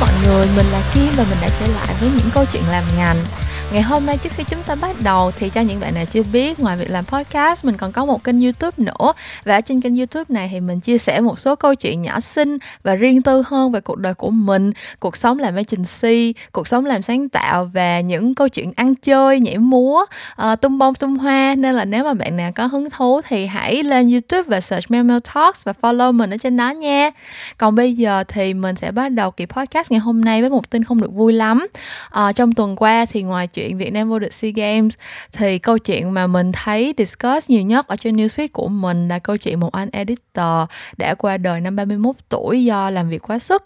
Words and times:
mọi 0.00 0.12
người, 0.26 0.46
mình 0.56 0.66
là 0.72 0.82
Kim 0.94 1.12
và 1.16 1.24
mình 1.30 1.38
đã 1.42 1.48
trở 1.60 1.66
lại 1.66 1.94
với 2.00 2.10
những 2.16 2.30
câu 2.34 2.44
chuyện 2.52 2.62
làm 2.70 2.84
ngành. 2.96 3.24
Ngày 3.72 3.82
hôm 3.82 4.06
nay 4.06 4.16
trước 4.16 4.32
khi 4.36 4.44
chúng 4.44 4.62
ta 4.62 4.74
bắt 4.74 5.00
đầu 5.02 5.30
thì 5.36 5.48
cho 5.48 5.60
những 5.60 5.80
bạn 5.80 5.94
nào 5.94 6.04
chưa 6.04 6.22
biết 6.22 6.60
ngoài 6.60 6.76
việc 6.76 6.90
làm 6.90 7.04
podcast 7.04 7.64
mình 7.64 7.76
còn 7.76 7.92
có 7.92 8.04
một 8.04 8.24
kênh 8.24 8.40
youtube 8.40 8.74
nữa. 8.76 9.12
Và 9.44 9.54
ở 9.54 9.60
trên 9.60 9.80
kênh 9.80 9.96
youtube 9.96 10.24
này 10.28 10.48
thì 10.52 10.60
mình 10.60 10.80
chia 10.80 10.98
sẻ 10.98 11.20
một 11.20 11.38
số 11.38 11.56
câu 11.56 11.74
chuyện 11.74 12.02
nhỏ 12.02 12.20
xinh 12.20 12.58
và 12.82 12.94
riêng 12.94 13.22
tư 13.22 13.42
hơn 13.46 13.72
về 13.72 13.80
cuộc 13.80 13.98
đời 13.98 14.14
của 14.14 14.30
mình 14.30 14.72
Cuộc 15.00 15.16
sống 15.16 15.38
làm 15.38 15.54
agency, 15.56 16.34
cuộc 16.52 16.68
sống 16.68 16.84
làm 16.84 17.02
sáng 17.02 17.28
tạo 17.28 17.70
và 17.72 18.00
những 18.00 18.34
câu 18.34 18.48
chuyện 18.48 18.72
ăn 18.76 18.94
chơi, 18.94 19.40
nhảy 19.40 19.58
múa, 19.58 20.04
uh, 20.52 20.60
tung 20.60 20.78
bông 20.78 20.94
tung 20.94 21.16
hoa. 21.16 21.54
Nên 21.54 21.74
là 21.74 21.84
nếu 21.84 22.04
mà 22.04 22.14
bạn 22.14 22.36
nào 22.36 22.50
có 22.54 22.66
hứng 22.66 22.90
thú 22.90 23.20
thì 23.28 23.46
hãy 23.46 23.82
lên 23.82 24.10
youtube 24.10 24.42
và 24.42 24.60
search 24.60 24.90
Mel 24.90 25.02
Mel 25.02 25.18
Talks 25.34 25.64
và 25.64 25.72
follow 25.82 26.12
mình 26.12 26.30
ở 26.30 26.36
trên 26.36 26.56
đó 26.56 26.70
nha. 26.70 27.10
Còn 27.58 27.74
bây 27.74 27.94
giờ 27.94 28.24
thì 28.28 28.54
mình 28.54 28.76
sẽ 28.76 28.90
bắt 28.90 29.08
đầu 29.08 29.30
kỳ 29.30 29.46
podcast 29.46 29.85
ngày 29.90 30.00
hôm 30.00 30.20
nay 30.20 30.40
với 30.40 30.50
một 30.50 30.70
tin 30.70 30.84
không 30.84 31.00
được 31.00 31.12
vui 31.12 31.32
lắm. 31.32 31.66
À, 32.10 32.32
Trong 32.32 32.52
tuần 32.52 32.76
qua 32.76 33.06
thì 33.06 33.22
ngoài 33.22 33.46
chuyện 33.46 33.78
Việt 33.78 33.92
Nam 33.92 34.08
vô 34.08 34.18
địch 34.18 34.32
SEA 34.32 34.50
Games 34.50 34.94
thì 35.32 35.58
câu 35.58 35.78
chuyện 35.78 36.14
mà 36.14 36.26
mình 36.26 36.52
thấy 36.52 36.94
discuss 36.98 37.50
nhiều 37.50 37.62
nhất 37.62 37.88
ở 37.88 37.96
trên 37.96 38.16
newsfeed 38.16 38.48
của 38.52 38.68
mình 38.68 39.08
là 39.08 39.18
câu 39.18 39.36
chuyện 39.36 39.60
một 39.60 39.72
anh 39.72 39.88
editor 39.92 40.70
đã 40.96 41.14
qua 41.14 41.36
đời 41.36 41.60
năm 41.60 41.76
31 41.76 42.16
tuổi 42.28 42.64
do 42.64 42.90
làm 42.90 43.08
việc 43.08 43.22
quá 43.28 43.38
sức. 43.38 43.62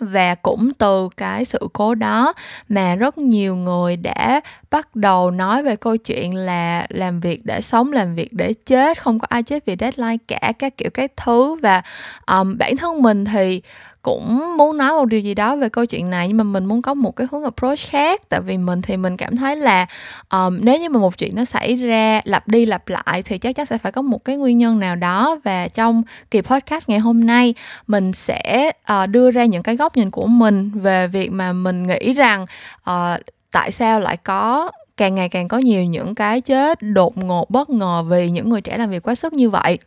Và 0.00 0.34
cũng 0.34 0.70
từ 0.78 1.08
cái 1.16 1.44
sự 1.44 1.68
cố 1.72 1.94
đó 1.94 2.32
mà 2.68 2.94
rất 2.94 3.18
nhiều 3.18 3.56
người 3.56 3.96
đã 3.96 4.40
bắt 4.70 4.96
đầu 4.96 5.30
nói 5.30 5.62
về 5.62 5.76
câu 5.76 5.96
chuyện 5.96 6.36
là 6.36 6.86
làm 6.90 7.20
việc 7.20 7.40
để 7.44 7.60
sống 7.60 7.92
làm 7.92 8.14
việc 8.14 8.32
để 8.32 8.52
chết 8.52 9.02
không 9.02 9.18
có 9.18 9.26
ai 9.30 9.42
chết 9.42 9.66
vì 9.66 9.76
deadline 9.80 10.16
cả 10.28 10.52
các 10.58 10.76
kiểu 10.76 10.90
các 10.94 11.12
thứ. 11.16 11.56
Và 11.62 11.82
um, 12.26 12.58
bản 12.58 12.76
thân 12.76 13.02
mình 13.02 13.24
thì 13.24 13.62
cũng 14.08 14.56
muốn 14.56 14.76
nói 14.76 14.92
một 14.92 15.04
điều 15.04 15.20
gì 15.20 15.34
đó 15.34 15.56
về 15.56 15.68
câu 15.68 15.86
chuyện 15.86 16.10
này 16.10 16.28
nhưng 16.28 16.36
mà 16.36 16.44
mình 16.44 16.64
muốn 16.64 16.82
có 16.82 16.94
một 16.94 17.16
cái 17.16 17.26
hướng 17.30 17.44
approach 17.44 17.78
khác. 17.78 18.20
Tại 18.28 18.40
vì 18.40 18.58
mình 18.58 18.82
thì 18.82 18.96
mình 18.96 19.16
cảm 19.16 19.36
thấy 19.36 19.56
là 19.56 19.86
um, 20.30 20.58
nếu 20.60 20.80
như 20.80 20.88
mà 20.88 20.98
một 20.98 21.18
chuyện 21.18 21.36
nó 21.36 21.44
xảy 21.44 21.76
ra 21.76 22.20
lặp 22.24 22.48
đi 22.48 22.66
lặp 22.66 22.88
lại 22.88 23.22
thì 23.22 23.38
chắc 23.38 23.56
chắn 23.56 23.66
sẽ 23.66 23.78
phải 23.78 23.92
có 23.92 24.02
một 24.02 24.24
cái 24.24 24.36
nguyên 24.36 24.58
nhân 24.58 24.78
nào 24.78 24.96
đó. 24.96 25.40
Và 25.44 25.68
trong 25.68 26.02
kỳ 26.30 26.40
podcast 26.40 26.88
ngày 26.88 26.98
hôm 26.98 27.26
nay 27.26 27.54
mình 27.86 28.12
sẽ 28.12 28.70
uh, 28.92 29.08
đưa 29.08 29.30
ra 29.30 29.44
những 29.44 29.62
cái 29.62 29.76
góc 29.76 29.96
nhìn 29.96 30.10
của 30.10 30.26
mình 30.26 30.70
về 30.74 31.08
việc 31.08 31.32
mà 31.32 31.52
mình 31.52 31.86
nghĩ 31.86 32.12
rằng 32.12 32.46
uh, 32.90 33.20
tại 33.52 33.72
sao 33.72 34.00
lại 34.00 34.16
có 34.16 34.70
càng 34.96 35.14
ngày 35.14 35.28
càng 35.28 35.48
có 35.48 35.58
nhiều 35.58 35.84
những 35.84 36.14
cái 36.14 36.40
chết 36.40 36.82
đột 36.82 37.18
ngột 37.18 37.50
bất 37.50 37.70
ngờ 37.70 38.04
vì 38.08 38.30
những 38.30 38.48
người 38.48 38.60
trẻ 38.60 38.78
làm 38.78 38.90
việc 38.90 39.02
quá 39.02 39.14
sức 39.14 39.32
như 39.32 39.50
vậy 39.50 39.78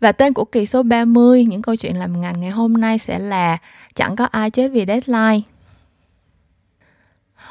và 0.00 0.12
tên 0.12 0.32
của 0.32 0.44
kỳ 0.44 0.66
số 0.66 0.82
30 0.82 1.44
những 1.44 1.62
câu 1.62 1.76
chuyện 1.76 1.96
làm 1.96 2.20
ngành 2.20 2.40
ngày 2.40 2.50
hôm 2.50 2.72
nay 2.72 2.98
sẽ 2.98 3.18
là 3.18 3.58
chẳng 3.94 4.16
có 4.16 4.24
ai 4.24 4.50
chết 4.50 4.68
vì 4.68 4.84
deadline. 4.86 5.40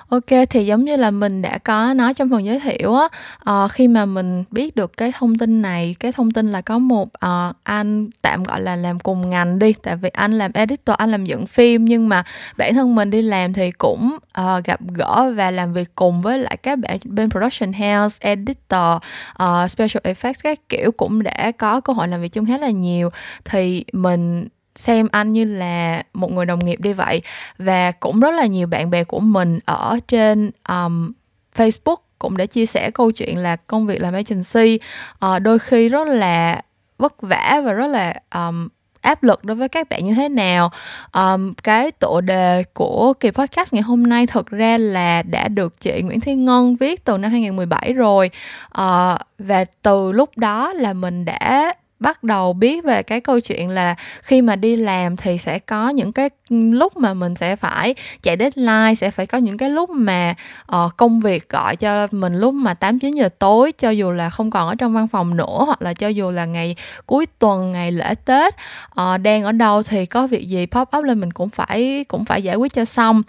Ok 0.09 0.25
thì 0.49 0.65
giống 0.65 0.85
như 0.85 0.95
là 0.95 1.11
mình 1.11 1.41
đã 1.41 1.57
có 1.57 1.93
nói 1.93 2.13
trong 2.13 2.29
phần 2.29 2.45
giới 2.45 2.59
thiệu 2.59 2.93
á 2.93 3.07
uh, 3.49 3.71
khi 3.71 3.87
mà 3.87 4.05
mình 4.05 4.43
biết 4.51 4.75
được 4.75 4.97
cái 4.97 5.11
thông 5.17 5.37
tin 5.37 5.61
này 5.61 5.95
cái 5.99 6.11
thông 6.11 6.31
tin 6.31 6.51
là 6.51 6.61
có 6.61 6.77
một 6.77 7.07
uh, 7.07 7.55
anh 7.63 8.09
tạm 8.21 8.43
gọi 8.43 8.61
là 8.61 8.75
làm 8.75 8.99
cùng 8.99 9.29
ngành 9.29 9.59
đi 9.59 9.73
tại 9.83 9.95
vì 9.95 10.09
anh 10.09 10.37
làm 10.37 10.51
editor 10.53 10.95
anh 10.97 11.11
làm 11.11 11.25
dựng 11.25 11.47
phim 11.47 11.85
nhưng 11.85 12.09
mà 12.09 12.23
bản 12.57 12.73
thân 12.73 12.95
mình 12.95 13.09
đi 13.09 13.21
làm 13.21 13.53
thì 13.53 13.71
cũng 13.71 14.17
uh, 14.41 14.63
gặp 14.63 14.79
gỡ 14.93 15.33
và 15.35 15.51
làm 15.51 15.73
việc 15.73 15.95
cùng 15.95 16.21
với 16.21 16.39
lại 16.39 16.57
các 16.57 16.79
bạn 16.79 16.97
bên 17.03 17.29
production 17.29 17.73
house 17.73 18.17
editor 18.21 18.95
uh, 19.43 19.71
special 19.71 20.01
effects 20.03 20.39
các 20.43 20.69
kiểu 20.69 20.91
cũng 20.91 21.23
đã 21.23 21.51
có 21.57 21.81
cơ 21.81 21.93
hội 21.93 22.07
làm 22.07 22.21
việc 22.21 22.33
chung 22.33 22.45
khá 22.45 22.57
là 22.57 22.69
nhiều. 22.69 23.09
Thì 23.45 23.85
mình 23.93 24.47
xem 24.77 25.07
anh 25.11 25.33
như 25.33 25.45
là 25.45 26.03
một 26.13 26.31
người 26.31 26.45
đồng 26.45 26.65
nghiệp 26.65 26.79
đi 26.79 26.93
vậy. 26.93 27.21
Và 27.57 27.91
cũng 27.91 28.19
rất 28.19 28.33
là 28.33 28.45
nhiều 28.45 28.67
bạn 28.67 28.89
bè 28.89 29.03
của 29.03 29.19
mình 29.19 29.59
ở 29.65 29.99
trên 30.07 30.51
um, 30.69 31.11
Facebook 31.55 31.97
cũng 32.19 32.37
đã 32.37 32.45
chia 32.45 32.65
sẻ 32.65 32.91
câu 32.91 33.11
chuyện 33.11 33.37
là 33.37 33.55
công 33.55 33.87
việc 33.87 34.01
làm 34.01 34.13
agency 34.13 34.79
uh, 35.25 35.41
đôi 35.41 35.59
khi 35.59 35.89
rất 35.89 36.07
là 36.07 36.61
vất 36.97 37.21
vả 37.21 37.61
và 37.65 37.73
rất 37.73 37.87
là 37.87 38.13
um, 38.35 38.67
áp 39.01 39.23
lực 39.23 39.43
đối 39.43 39.57
với 39.57 39.69
các 39.69 39.89
bạn 39.89 40.05
như 40.05 40.13
thế 40.13 40.29
nào. 40.29 40.71
Um, 41.13 41.53
cái 41.53 41.91
tựa 41.91 42.21
đề 42.21 42.63
của 42.73 43.13
kỳ 43.19 43.31
podcast 43.31 43.73
ngày 43.73 43.83
hôm 43.83 44.03
nay 44.03 44.27
thật 44.27 44.47
ra 44.47 44.77
là 44.77 45.21
đã 45.23 45.47
được 45.47 45.79
chị 45.79 46.01
Nguyễn 46.01 46.19
Thiên 46.19 46.45
Ngân 46.45 46.75
viết 46.75 47.05
từ 47.05 47.17
năm 47.17 47.31
2017 47.31 47.93
rồi. 47.93 48.29
Uh, 48.67 49.17
và 49.39 49.65
từ 49.81 50.11
lúc 50.11 50.37
đó 50.37 50.73
là 50.73 50.93
mình 50.93 51.25
đã 51.25 51.73
bắt 51.99 52.23
đầu 52.23 52.53
biết 52.53 52.83
về 52.83 53.03
cái 53.03 53.21
câu 53.21 53.39
chuyện 53.39 53.69
là 53.69 53.95
khi 54.21 54.41
mà 54.41 54.55
đi 54.55 54.75
làm 54.75 55.17
thì 55.17 55.37
sẽ 55.37 55.59
có 55.59 55.89
những 55.89 56.11
cái 56.11 56.29
lúc 56.49 56.97
mà 56.97 57.13
mình 57.13 57.35
sẽ 57.35 57.55
phải 57.55 57.95
chạy 58.23 58.37
deadline 58.39 58.95
sẽ 58.95 59.11
phải 59.11 59.25
có 59.25 59.37
những 59.37 59.57
cái 59.57 59.69
lúc 59.69 59.89
mà 59.89 60.35
uh, 60.75 60.97
công 60.97 61.19
việc 61.19 61.49
gọi 61.49 61.75
cho 61.75 62.07
mình 62.11 62.39
lúc 62.39 62.53
mà 62.53 62.73
8 62.73 62.99
9 62.99 63.15
giờ 63.15 63.29
tối 63.39 63.71
cho 63.71 63.89
dù 63.89 64.11
là 64.11 64.29
không 64.29 64.51
còn 64.51 64.67
ở 64.67 64.75
trong 64.75 64.93
văn 64.93 65.07
phòng 65.07 65.37
nữa 65.37 65.63
hoặc 65.65 65.81
là 65.81 65.93
cho 65.93 66.07
dù 66.07 66.31
là 66.31 66.45
ngày 66.45 66.75
cuối 67.05 67.25
tuần 67.39 67.71
ngày 67.71 67.91
lễ 67.91 68.15
Tết 68.25 68.55
uh, 69.01 69.19
đang 69.21 69.43
ở 69.43 69.51
đâu 69.51 69.83
thì 69.83 70.05
có 70.05 70.27
việc 70.27 70.47
gì 70.47 70.65
pop 70.65 70.89
up 70.97 71.03
lên 71.03 71.19
mình 71.19 71.33
cũng 71.33 71.49
phải 71.49 72.05
cũng 72.07 72.25
phải 72.25 72.43
giải 72.43 72.55
quyết 72.55 72.73
cho 72.73 72.85
xong. 72.85 73.21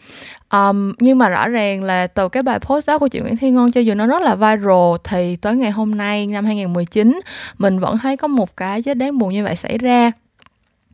Um, 0.52 0.92
nhưng 0.98 1.18
mà 1.18 1.28
rõ 1.28 1.48
ràng 1.48 1.82
là 1.82 2.06
từ 2.06 2.28
cái 2.28 2.42
bài 2.42 2.58
post 2.58 2.88
đó 2.88 2.98
của 2.98 3.08
chị 3.08 3.20
Nguyễn 3.20 3.36
Thiên 3.36 3.54
Ngân 3.54 3.72
cho 3.72 3.80
dù 3.80 3.94
nó 3.94 4.06
rất 4.06 4.22
là 4.22 4.34
viral 4.34 4.96
thì 5.04 5.36
tới 5.36 5.56
ngày 5.56 5.70
hôm 5.70 5.90
nay 5.94 6.26
năm 6.26 6.44
2019 6.44 7.20
mình 7.58 7.80
vẫn 7.80 7.98
thấy 7.98 8.16
có 8.16 8.28
một 8.28 8.56
cái 8.58 8.82
chết 8.82 8.98
đáng 8.98 9.18
buồn 9.18 9.32
như 9.32 9.44
vậy 9.44 9.56
xảy 9.56 9.78
ra. 9.78 10.12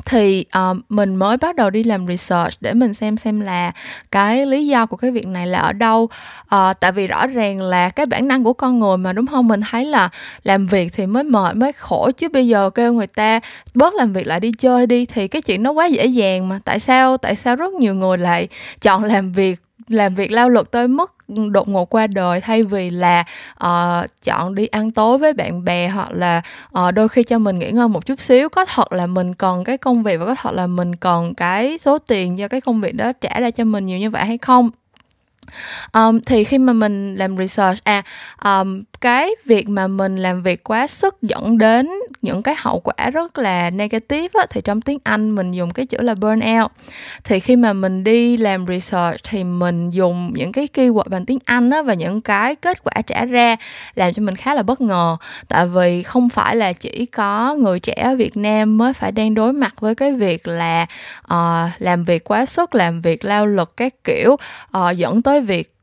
Thì 0.05 0.45
uh, 0.59 0.77
mình 0.89 1.17
mới 1.17 1.37
bắt 1.37 1.57
đầu 1.57 1.71
đi 1.71 1.83
làm 1.83 2.07
research 2.07 2.55
để 2.61 2.75
mình 2.75 2.95
xem 2.95 3.17
xem 3.17 3.41
là 3.41 3.73
cái 4.11 4.47
lý 4.47 4.67
do 4.67 4.87
của 4.87 4.97
cái 4.97 5.11
việc 5.11 5.27
này 5.27 5.47
là 5.47 5.59
ở 5.59 5.73
đâu. 5.73 6.09
Uh, 6.55 6.81
tại 6.81 6.93
vì 6.93 7.07
rõ 7.07 7.27
ràng 7.27 7.61
là 7.61 7.91
cái 7.91 8.07
bản 8.07 8.29
năng 8.29 8.45
của 8.45 8.53
con 8.53 8.79
người 8.79 8.97
mà 8.97 9.13
đúng 9.13 9.27
không? 9.27 9.49
Mình 9.49 9.61
thấy 9.71 9.85
là 9.85 10.09
làm 10.43 10.67
việc 10.67 10.93
thì 10.93 11.07
mới 11.07 11.25
mệt 11.25 11.57
mới 11.57 11.73
khổ. 11.73 12.11
Chứ 12.17 12.29
bây 12.29 12.49
giờ 12.49 12.71
kêu 12.71 12.93
người 12.93 13.07
ta 13.07 13.41
bớt 13.75 13.95
làm 13.95 14.13
việc 14.13 14.27
lại 14.27 14.41
đi 14.41 14.53
chơi 14.59 14.87
đi 14.87 15.07
thì 15.07 15.29
cái 15.29 15.43
chuyện 15.43 15.63
nó 15.63 15.71
quá 15.71 15.87
dễ 15.87 16.07
dàng 16.07 16.49
mà. 16.49 16.61
Tại 16.65 16.81
sao 16.81 17.17
tại 17.17 17.37
sao 17.37 17.57
rất 17.57 17.73
nhiều 17.73 17.95
người 17.95 18.19
lại 18.19 18.49
chọn 18.81 19.05
làm 19.05 19.33
việc 19.33 19.61
làm 19.89 20.15
việc 20.15 20.31
lao 20.33 20.49
lực 20.49 20.71
tới 20.71 20.89
mức 20.89 21.14
đột 21.29 21.69
ngột 21.69 21.85
qua 21.85 22.07
đời 22.07 22.41
thay 22.41 22.63
vì 22.63 22.91
là 22.91 23.25
uh, 23.65 24.07
chọn 24.23 24.55
đi 24.55 24.67
ăn 24.67 24.91
tối 24.91 25.19
với 25.19 25.33
bạn 25.33 25.65
bè 25.65 25.89
hoặc 25.89 26.09
là 26.13 26.43
uh, 26.79 26.95
đôi 26.95 27.09
khi 27.09 27.23
cho 27.23 27.39
mình 27.39 27.59
nghỉ 27.59 27.71
ngơi 27.71 27.89
một 27.89 28.07
chút 28.07 28.21
xíu. 28.21 28.49
Có 28.49 28.65
thật 28.65 28.93
là 28.93 29.07
mình 29.07 29.35
còn 29.35 29.65
cái 29.65 29.79
công 29.79 30.03
việc 30.03 30.17
và 30.17 30.27
có 30.27 30.35
thật 30.35 30.55
là 30.55 30.67
mình 30.67 30.97
còn 30.97 31.35
cái 31.35 31.79
số 31.79 31.99
tiền 31.99 32.39
do 32.39 32.49
cái 32.49 32.61
công 32.61 32.81
việc 32.81 32.95
đó 32.95 33.13
trả 33.21 33.41
ra 33.41 33.51
cho 33.51 33.65
mình 33.65 33.87
nhiều 33.87 33.99
như 33.99 34.11
vậy 34.11 34.25
hay 34.25 34.39
không? 34.39 34.71
Um, 35.93 36.21
thì 36.21 36.45
khi 36.45 36.59
mà 36.59 36.73
mình 36.73 37.15
làm 37.15 37.37
research 37.37 37.85
à 37.85 38.03
um, 38.45 38.83
cái 39.05 39.31
việc 39.45 39.69
mà 39.69 39.87
mình 39.87 40.17
làm 40.17 40.43
việc 40.43 40.65
quá 40.65 40.87
sức 40.87 41.23
dẫn 41.23 41.59
đến 41.59 41.89
những 42.23 42.43
cái 42.43 42.55
hậu 42.59 42.81
quả 42.81 43.11
rất 43.11 43.39
là 43.39 43.71
negative 43.71 44.29
á, 44.33 44.47
thì 44.51 44.61
trong 44.61 44.81
tiếng 44.81 44.99
Anh 45.05 45.35
mình 45.35 45.53
dùng 45.53 45.71
cái 45.71 45.87
chữ 45.87 45.99
là 46.01 46.15
burnout 46.15 46.71
thì 47.25 47.41
khi 47.41 47.57
mà 47.57 47.73
mình 47.73 48.05
đi 48.05 48.37
làm 48.37 48.67
research 48.67 49.21
thì 49.25 49.45
mình 49.45 49.91
dùng 49.91 50.33
những 50.35 50.53
cái 50.53 50.69
keyword 50.75 51.09
bằng 51.09 51.27
tiếng 51.27 51.39
Anh 51.45 51.71
á, 51.71 51.83
và 51.83 51.95
những 51.95 52.21
cái 52.21 52.55
kết 52.55 52.85
quả 52.85 53.03
trả 53.07 53.25
ra 53.25 53.57
làm 53.95 54.13
cho 54.13 54.23
mình 54.23 54.37
khá 54.37 54.55
là 54.55 54.63
bất 54.63 54.81
ngờ. 54.81 55.17
Tại 55.49 55.67
vì 55.67 56.03
không 56.03 56.29
phải 56.29 56.57
là 56.57 56.73
chỉ 56.73 57.07
có 57.07 57.55
người 57.55 57.81
trẻ 57.81 57.95
ở 57.95 58.17
Việt 58.17 58.37
Nam 58.37 58.79
mới 58.79 58.93
phải 58.93 59.13
đang 59.13 59.35
đối 59.35 59.53
mặt 59.53 59.75
với 59.81 59.95
cái 59.95 60.13
việc 60.13 60.49
là 60.49 60.87
uh, 61.35 61.71
làm 61.79 62.05
việc 62.05 62.25
quá 62.25 62.47
sức 62.47 62.75
làm 62.75 63.03
việc 63.03 63.25
lao 63.25 63.47
lực 63.47 63.77
các 63.77 63.95
kiểu 64.05 64.33
uh, 64.33 64.97
dẫn 64.97 65.23
tới 65.23 65.41
việc 65.41 65.74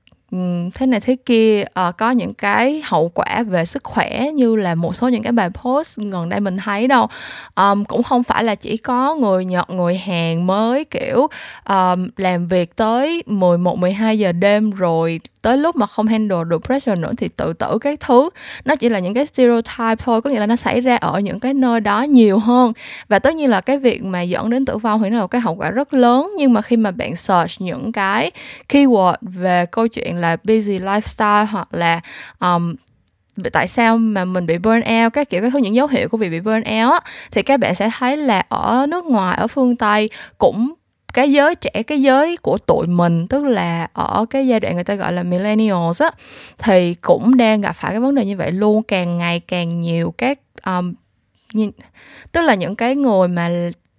thế 0.75 0.85
này 0.85 0.99
thế 0.99 1.15
kia 1.25 1.63
uh, 1.89 1.97
có 1.97 2.11
những 2.11 2.33
cái 2.33 2.81
hậu 2.85 3.09
quả 3.09 3.43
về 3.43 3.65
sức 3.65 3.83
khỏe 3.83 4.31
như 4.33 4.55
là 4.55 4.75
một 4.75 4.95
số 4.95 5.07
những 5.07 5.23
cái 5.23 5.31
bài 5.31 5.49
post 5.49 5.99
gần 5.99 6.29
đây 6.29 6.39
mình 6.39 6.57
thấy 6.57 6.87
đâu. 6.87 7.07
Um, 7.55 7.83
cũng 7.83 8.03
không 8.03 8.23
phải 8.23 8.43
là 8.43 8.55
chỉ 8.55 8.77
có 8.77 9.15
người 9.15 9.45
Nhật 9.45 9.69
người 9.69 9.97
Hàn 9.97 10.47
mới 10.47 10.85
kiểu 10.85 11.27
um, 11.69 12.09
làm 12.17 12.47
việc 12.47 12.75
tới 12.75 13.23
11 13.25 13.77
12 13.77 14.19
giờ 14.19 14.31
đêm 14.31 14.71
rồi 14.71 15.19
tới 15.41 15.57
lúc 15.57 15.75
mà 15.75 15.85
không 15.87 16.07
handle 16.07 16.43
được 16.47 16.63
pressure 16.65 16.95
nữa 16.95 17.11
thì 17.17 17.27
tự 17.27 17.53
tử 17.53 17.77
các 17.81 17.99
thứ. 17.99 18.29
Nó 18.65 18.75
chỉ 18.75 18.89
là 18.89 18.99
những 18.99 19.13
cái 19.13 19.25
stereotype 19.25 19.95
thôi 19.95 20.21
có 20.21 20.29
nghĩa 20.29 20.39
là 20.39 20.45
nó 20.45 20.55
xảy 20.55 20.81
ra 20.81 20.95
ở 20.95 21.19
những 21.19 21.39
cái 21.39 21.53
nơi 21.53 21.79
đó 21.79 22.01
nhiều 22.01 22.39
hơn. 22.39 22.73
Và 23.07 23.19
tất 23.19 23.35
nhiên 23.35 23.49
là 23.49 23.61
cái 23.61 23.77
việc 23.77 24.03
mà 24.03 24.21
dẫn 24.21 24.49
đến 24.49 24.65
tử 24.65 24.77
vong 24.77 25.03
thì 25.03 25.09
nó 25.09 25.15
là 25.15 25.21
một 25.21 25.27
cái 25.27 25.41
hậu 25.41 25.55
quả 25.55 25.71
rất 25.71 25.93
lớn 25.93 26.31
nhưng 26.37 26.53
mà 26.53 26.61
khi 26.61 26.77
mà 26.77 26.91
bạn 26.91 27.15
search 27.15 27.61
những 27.61 27.91
cái 27.91 28.31
keyword 28.69 29.15
về 29.21 29.65
câu 29.65 29.87
chuyện 29.87 30.15
là 30.15 30.37
busy 30.43 30.79
lifestyle 30.79 31.45
hoặc 31.45 31.67
là 31.71 32.01
um, 32.39 32.75
tại 33.53 33.67
sao 33.67 33.97
mà 33.97 34.25
mình 34.25 34.45
bị 34.45 34.57
burn 34.57 34.81
out 35.03 35.13
các 35.13 35.29
kiểu 35.29 35.41
các 35.41 35.53
thứ 35.53 35.59
những 35.59 35.75
dấu 35.75 35.87
hiệu 35.87 36.09
của 36.09 36.17
việc 36.17 36.29
bị 36.29 36.39
burn 36.39 36.57
out 36.57 36.91
á, 36.91 36.99
thì 37.31 37.41
các 37.41 37.59
bạn 37.59 37.75
sẽ 37.75 37.89
thấy 37.99 38.17
là 38.17 38.43
ở 38.49 38.85
nước 38.89 39.05
ngoài 39.05 39.37
ở 39.37 39.47
phương 39.47 39.75
tây 39.75 40.09
cũng 40.37 40.73
cái 41.13 41.31
giới 41.31 41.55
trẻ 41.55 41.83
cái 41.87 42.01
giới 42.01 42.37
của 42.37 42.57
tụi 42.57 42.87
mình 42.87 43.27
tức 43.27 43.43
là 43.43 43.87
ở 43.93 44.25
cái 44.29 44.47
giai 44.47 44.59
đoạn 44.59 44.75
người 44.75 44.83
ta 44.83 44.95
gọi 44.95 45.13
là 45.13 45.23
millennials 45.23 46.01
á 46.01 46.11
thì 46.57 46.93
cũng 46.93 47.37
đang 47.37 47.61
gặp 47.61 47.73
phải 47.73 47.91
cái 47.91 47.99
vấn 47.99 48.15
đề 48.15 48.25
như 48.25 48.37
vậy 48.37 48.51
luôn. 48.51 48.83
Càng 48.83 49.17
ngày 49.17 49.39
càng 49.39 49.81
nhiều 49.81 50.13
các 50.17 50.39
um, 50.65 50.93
nhìn, 51.53 51.71
tức 52.31 52.41
là 52.41 52.55
những 52.55 52.75
cái 52.75 52.95
người 52.95 53.27
mà 53.27 53.49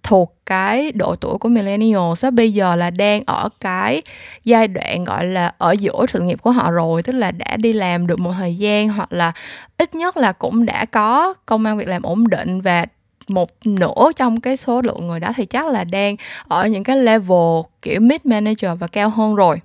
thuộc 0.03 0.35
cái 0.45 0.91
độ 0.91 1.15
tuổi 1.15 1.37
của 1.37 1.49
millennials 1.49 2.25
á 2.25 2.31
bây 2.31 2.53
giờ 2.53 2.75
là 2.75 2.89
đang 2.89 3.23
ở 3.25 3.49
cái 3.59 4.01
giai 4.43 4.67
đoạn 4.67 5.03
gọi 5.03 5.25
là 5.25 5.51
ở 5.57 5.71
giữa 5.71 6.05
sự 6.09 6.19
nghiệp 6.19 6.41
của 6.41 6.51
họ 6.51 6.71
rồi 6.71 7.03
tức 7.03 7.13
là 7.13 7.31
đã 7.31 7.57
đi 7.57 7.73
làm 7.73 8.07
được 8.07 8.19
một 8.19 8.31
thời 8.37 8.55
gian 8.55 8.89
hoặc 8.89 9.13
là 9.13 9.31
ít 9.77 9.95
nhất 9.95 10.17
là 10.17 10.31
cũng 10.31 10.65
đã 10.65 10.85
có 10.85 11.33
công 11.45 11.65
an 11.65 11.77
việc 11.77 11.87
làm 11.87 12.01
ổn 12.01 12.27
định 12.27 12.61
và 12.61 12.85
một 13.27 13.49
nửa 13.65 14.11
trong 14.15 14.41
cái 14.41 14.57
số 14.57 14.81
lượng 14.81 15.07
người 15.07 15.19
đó 15.19 15.29
thì 15.35 15.45
chắc 15.45 15.65
là 15.65 15.83
đang 15.83 16.15
ở 16.47 16.67
những 16.67 16.83
cái 16.83 16.97
level 16.97 17.61
kiểu 17.81 18.01
mid 18.01 18.21
manager 18.23 18.71
và 18.79 18.87
cao 18.87 19.09
hơn 19.09 19.35
rồi. 19.35 19.61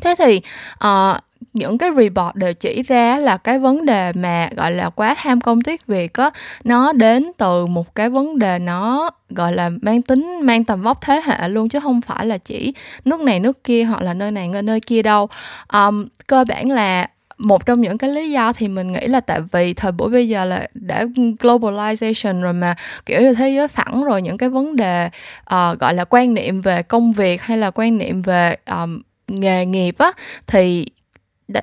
Thế 0.00 0.14
thì 0.18 0.40
uh, 0.84 1.16
những 1.52 1.78
cái 1.78 1.90
report 1.96 2.34
đều 2.34 2.54
chỉ 2.54 2.82
ra 2.82 3.18
là 3.18 3.36
cái 3.36 3.58
vấn 3.58 3.86
đề 3.86 4.12
mà 4.12 4.48
gọi 4.56 4.70
là 4.72 4.90
quá 4.90 5.14
tham 5.18 5.40
công 5.40 5.62
tiếc 5.62 5.86
việc 5.86 6.14
á 6.14 6.30
nó 6.64 6.92
đến 6.92 7.30
từ 7.38 7.66
một 7.66 7.94
cái 7.94 8.10
vấn 8.10 8.38
đề 8.38 8.58
nó 8.58 9.10
gọi 9.28 9.52
là 9.52 9.70
mang 9.82 10.02
tính 10.02 10.40
mang 10.42 10.64
tầm 10.64 10.82
vóc 10.82 10.98
thế 11.00 11.20
hệ 11.24 11.48
luôn 11.48 11.68
chứ 11.68 11.80
không 11.80 12.00
phải 12.00 12.26
là 12.26 12.38
chỉ 12.38 12.72
nước 13.04 13.20
này 13.20 13.40
nước 13.40 13.64
kia 13.64 13.84
hoặc 13.84 14.02
là 14.02 14.14
nơi 14.14 14.30
này 14.30 14.48
nơi 14.48 14.80
kia 14.80 15.02
đâu. 15.02 15.28
Um, 15.72 16.06
cơ 16.26 16.44
bản 16.48 16.70
là 16.70 17.08
một 17.38 17.66
trong 17.66 17.80
những 17.80 17.98
cái 17.98 18.10
lý 18.10 18.30
do 18.30 18.52
thì 18.52 18.68
mình 18.68 18.92
nghĩ 18.92 19.06
là 19.06 19.20
tại 19.20 19.40
vì 19.52 19.74
thời 19.74 19.92
buổi 19.92 20.10
bây 20.10 20.28
giờ 20.28 20.44
là 20.44 20.66
đã 20.74 21.04
globalization 21.14 22.40
rồi 22.40 22.52
mà 22.52 22.74
kiểu 23.06 23.20
như 23.20 23.34
thế 23.34 23.50
giới 23.50 23.68
phẳng 23.68 24.04
rồi 24.04 24.22
những 24.22 24.38
cái 24.38 24.48
vấn 24.48 24.76
đề 24.76 25.06
uh, 25.40 25.78
gọi 25.78 25.94
là 25.94 26.04
quan 26.04 26.34
niệm 26.34 26.60
về 26.60 26.82
công 26.82 27.12
việc 27.12 27.42
hay 27.42 27.58
là 27.58 27.70
quan 27.70 27.98
niệm 27.98 28.22
về 28.22 28.54
um, 28.70 29.02
nghề 29.28 29.66
nghiệp 29.66 29.98
á 29.98 30.12
thì 30.46 30.86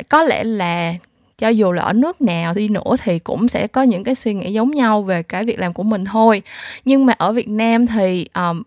có 0.09 0.23
lẽ 0.23 0.43
là 0.43 0.93
cho 1.37 1.49
dù 1.49 1.71
là 1.71 1.83
ở 1.83 1.93
nước 1.93 2.21
nào 2.21 2.53
đi 2.53 2.67
nữa 2.67 2.95
thì 3.03 3.19
cũng 3.19 3.47
sẽ 3.47 3.67
có 3.67 3.81
những 3.83 4.03
cái 4.03 4.15
suy 4.15 4.33
nghĩ 4.33 4.53
giống 4.53 4.71
nhau 4.71 5.01
về 5.01 5.23
cái 5.23 5.45
việc 5.45 5.59
làm 5.59 5.73
của 5.73 5.83
mình 5.83 6.05
thôi. 6.05 6.41
Nhưng 6.85 7.05
mà 7.05 7.13
ở 7.17 7.33
Việt 7.33 7.47
Nam 7.47 7.87
thì 7.87 8.27
um, 8.35 8.61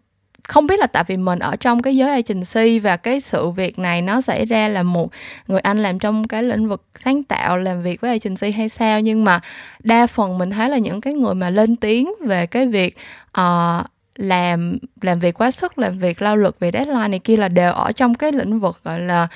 không 0.49 0.67
biết 0.67 0.81
là 0.81 0.87
tại 0.87 1.05
vì 1.07 1.17
mình 1.17 1.39
ở 1.39 1.57
trong 1.57 1.83
cái 1.83 1.97
giới 1.97 2.11
agency 2.11 2.79
và 2.79 2.97
cái 2.97 3.21
sự 3.21 3.51
việc 3.51 3.79
này 3.79 4.03
nó 4.03 4.21
xảy 4.21 4.47
ra 4.47 4.69
là 4.69 4.83
một 4.83 5.11
người 5.49 5.61
anh 5.61 5.83
làm 5.83 5.99
trong 5.99 6.29
cái 6.29 6.43
lĩnh 6.43 6.69
vực 6.69 6.83
sáng 6.95 7.23
tạo 7.23 7.57
làm 7.57 7.83
việc 7.83 8.01
với 8.01 8.11
agency 8.11 8.51
hay 8.51 8.69
sao? 8.69 9.01
Nhưng 9.01 9.25
mà 9.25 9.41
đa 9.83 10.07
phần 10.07 10.39
mình 10.39 10.51
thấy 10.51 10.71
là 10.71 10.79
những 10.79 11.01
cái 11.01 11.15
người 11.15 11.35
mà 11.35 11.51
lên 11.51 11.77
tiếng 11.77 12.13
về 12.21 12.47
cái 12.47 12.67
việc 12.67 12.97
uh, 13.41 13.87
làm 14.17 14.79
làm 15.03 15.19
việc 15.19 15.41
quá 15.41 15.51
sức 15.51 15.79
làm 15.79 15.99
việc 15.99 16.23
lao 16.23 16.37
lực 16.37 16.61
về 16.61 16.71
deadline 16.73 17.09
này 17.09 17.19
kia 17.19 17.37
là 17.37 17.49
đều 17.49 17.73
ở 17.73 17.93
trong 17.93 18.15
cái 18.15 18.33
lĩnh 18.33 18.59
vực 18.61 18.81
gọi 18.85 19.01
là 19.01 19.29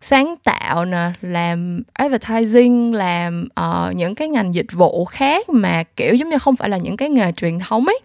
sáng 0.00 0.34
tạo 0.44 0.84
nè 0.84 1.10
làm 1.22 1.82
advertising 1.92 2.94
làm 2.94 3.48
uh, 3.60 3.94
những 3.96 4.14
cái 4.14 4.28
ngành 4.28 4.54
dịch 4.54 4.72
vụ 4.72 5.04
khác 5.04 5.48
mà 5.48 5.82
kiểu 5.96 6.14
giống 6.14 6.28
như 6.28 6.38
không 6.38 6.56
phải 6.56 6.68
là 6.68 6.76
những 6.76 6.96
cái 6.96 7.08
nghề 7.08 7.32
truyền 7.32 7.58
thống 7.58 7.86
ấy 7.86 8.00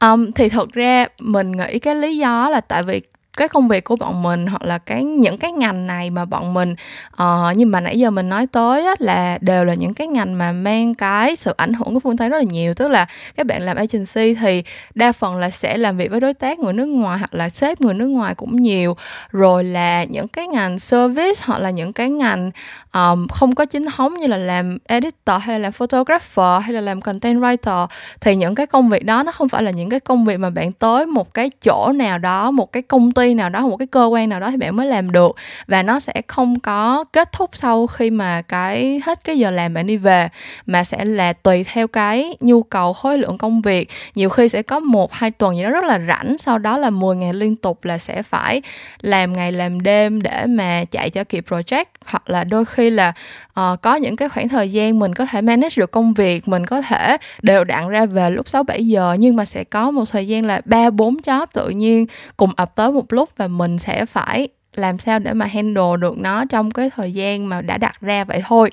um, 0.00 0.32
thì 0.32 0.48
thật 0.48 0.72
ra 0.72 1.06
mình 1.18 1.52
nghĩ 1.52 1.78
cái 1.78 1.94
lý 1.94 2.16
do 2.16 2.48
là 2.48 2.60
tại 2.60 2.82
vì 2.82 3.00
cái 3.36 3.48
công 3.48 3.68
việc 3.68 3.84
của 3.84 3.96
bọn 3.96 4.22
mình 4.22 4.46
hoặc 4.46 4.62
là 4.62 4.78
cái 4.78 5.04
những 5.04 5.38
cái 5.38 5.52
ngành 5.52 5.86
này 5.86 6.10
mà 6.10 6.24
bọn 6.24 6.54
mình 6.54 6.74
ờ, 7.10 7.48
uh, 7.50 7.56
nhưng 7.56 7.70
mà 7.70 7.80
nãy 7.80 7.98
giờ 7.98 8.10
mình 8.10 8.28
nói 8.28 8.46
tới 8.46 8.86
á, 8.86 8.94
là 8.98 9.38
đều 9.40 9.64
là 9.64 9.74
những 9.74 9.94
cái 9.94 10.06
ngành 10.06 10.38
mà 10.38 10.52
mang 10.52 10.94
cái 10.94 11.36
sự 11.36 11.54
ảnh 11.56 11.72
hưởng 11.72 11.94
của 11.94 12.00
phương 12.00 12.16
tây 12.16 12.28
rất 12.28 12.38
là 12.38 12.44
nhiều. 12.44 12.74
Tức 12.74 12.88
là 12.88 13.06
các 13.36 13.46
bạn 13.46 13.62
làm 13.62 13.76
agency 13.76 14.34
thì 14.34 14.62
đa 14.94 15.12
phần 15.12 15.36
là 15.36 15.50
sẽ 15.50 15.78
làm 15.78 15.96
việc 15.96 16.10
với 16.10 16.20
đối 16.20 16.34
tác 16.34 16.58
người 16.58 16.72
nước 16.72 16.86
ngoài 16.86 17.18
hoặc 17.18 17.34
là 17.34 17.48
sếp 17.48 17.80
người 17.80 17.94
nước 17.94 18.06
ngoài 18.06 18.34
cũng 18.34 18.56
nhiều. 18.56 18.96
Rồi 19.30 19.64
là 19.64 20.04
những 20.04 20.28
cái 20.28 20.46
ngành 20.46 20.78
service 20.78 21.40
hoặc 21.46 21.58
là 21.58 21.70
những 21.70 21.92
cái 21.92 22.10
ngành 22.10 22.50
um, 22.94 23.28
không 23.28 23.54
có 23.54 23.64
chính 23.64 23.86
thống 23.96 24.14
như 24.14 24.26
là 24.26 24.36
làm 24.36 24.78
editor 24.86 25.42
hay 25.42 25.58
là 25.58 25.58
làm 25.58 25.72
photographer 25.72 26.62
hay 26.62 26.72
là 26.72 26.80
làm 26.80 27.00
content 27.00 27.40
writer 27.40 27.86
thì 28.20 28.36
những 28.36 28.54
cái 28.54 28.66
công 28.66 28.88
việc 28.88 29.04
đó 29.04 29.22
nó 29.22 29.32
không 29.32 29.48
phải 29.48 29.62
là 29.62 29.70
những 29.70 29.90
cái 29.90 30.00
công 30.00 30.24
việc 30.24 30.36
mà 30.36 30.50
bạn 30.50 30.72
tới 30.72 31.06
một 31.06 31.34
cái 31.34 31.50
chỗ 31.64 31.92
nào 31.94 32.18
đó 32.18 32.50
một 32.50 32.72
cái 32.72 32.82
công 32.82 33.12
ty 33.12 33.21
ty 33.22 33.34
nào 33.34 33.48
đó 33.48 33.66
một 33.66 33.76
cái 33.76 33.86
cơ 33.86 34.04
quan 34.04 34.28
nào 34.28 34.40
đó 34.40 34.50
thì 34.50 34.56
bạn 34.56 34.76
mới 34.76 34.86
làm 34.86 35.12
được. 35.12 35.36
Và 35.66 35.82
nó 35.82 36.00
sẽ 36.00 36.12
không 36.26 36.60
có 36.60 37.04
kết 37.12 37.32
thúc 37.32 37.50
sau 37.52 37.86
khi 37.86 38.10
mà 38.10 38.42
cái 38.42 39.00
hết 39.04 39.24
cái 39.24 39.38
giờ 39.38 39.50
làm 39.50 39.74
bạn 39.74 39.86
đi 39.86 39.96
về 39.96 40.28
mà 40.66 40.84
sẽ 40.84 41.04
là 41.04 41.32
tùy 41.32 41.64
theo 41.64 41.88
cái 41.88 42.36
nhu 42.40 42.62
cầu 42.62 42.92
khối 42.92 43.18
lượng 43.18 43.38
công 43.38 43.62
việc. 43.62 43.88
Nhiều 44.14 44.30
khi 44.30 44.48
sẽ 44.48 44.62
có 44.62 44.80
một 44.80 45.12
hai 45.12 45.30
tuần 45.30 45.56
gì 45.56 45.62
đó 45.62 45.70
rất 45.70 45.84
là 45.84 46.00
rảnh 46.08 46.38
sau 46.38 46.58
đó 46.58 46.78
là 46.78 46.90
10 46.90 47.16
ngày 47.16 47.34
liên 47.34 47.56
tục 47.56 47.84
là 47.84 47.98
sẽ 47.98 48.22
phải 48.22 48.62
làm 49.00 49.32
ngày 49.32 49.52
làm 49.52 49.80
đêm 49.80 50.22
để 50.22 50.46
mà 50.46 50.84
chạy 50.90 51.10
cho 51.10 51.24
kịp 51.24 51.44
project. 51.48 51.84
Hoặc 52.06 52.30
là 52.30 52.44
đôi 52.44 52.64
khi 52.64 52.90
là 52.90 53.12
uh, 53.60 53.82
có 53.82 53.94
những 53.94 54.16
cái 54.16 54.28
khoảng 54.28 54.48
thời 54.48 54.72
gian 54.72 54.98
mình 54.98 55.14
có 55.14 55.26
thể 55.26 55.42
manage 55.42 55.74
được 55.76 55.90
công 55.90 56.14
việc 56.14 56.48
mình 56.48 56.66
có 56.66 56.82
thể 56.82 57.16
đều 57.42 57.64
đặn 57.64 57.88
ra 57.88 58.06
về 58.06 58.30
lúc 58.30 58.48
6 58.48 58.62
7 58.62 58.86
giờ 58.86 59.16
nhưng 59.18 59.36
mà 59.36 59.44
sẽ 59.44 59.64
có 59.64 59.90
một 59.90 60.04
thời 60.12 60.28
gian 60.28 60.44
là 60.44 60.60
ba 60.64 60.90
bốn 60.90 61.16
job 61.16 61.46
tự 61.52 61.68
nhiên 61.68 62.06
cùng 62.36 62.50
ập 62.56 62.74
tới 62.74 62.92
một 62.92 63.11
lúc 63.12 63.30
và 63.36 63.48
mình 63.48 63.78
sẽ 63.78 64.06
phải 64.06 64.48
làm 64.74 64.98
sao 64.98 65.18
để 65.18 65.32
mà 65.32 65.46
handle 65.46 65.96
được 66.00 66.18
nó 66.18 66.44
trong 66.44 66.70
cái 66.70 66.90
thời 66.90 67.12
gian 67.12 67.48
mà 67.48 67.60
đã 67.60 67.78
đặt 67.78 68.00
ra 68.00 68.24
vậy 68.24 68.42
thôi. 68.46 68.70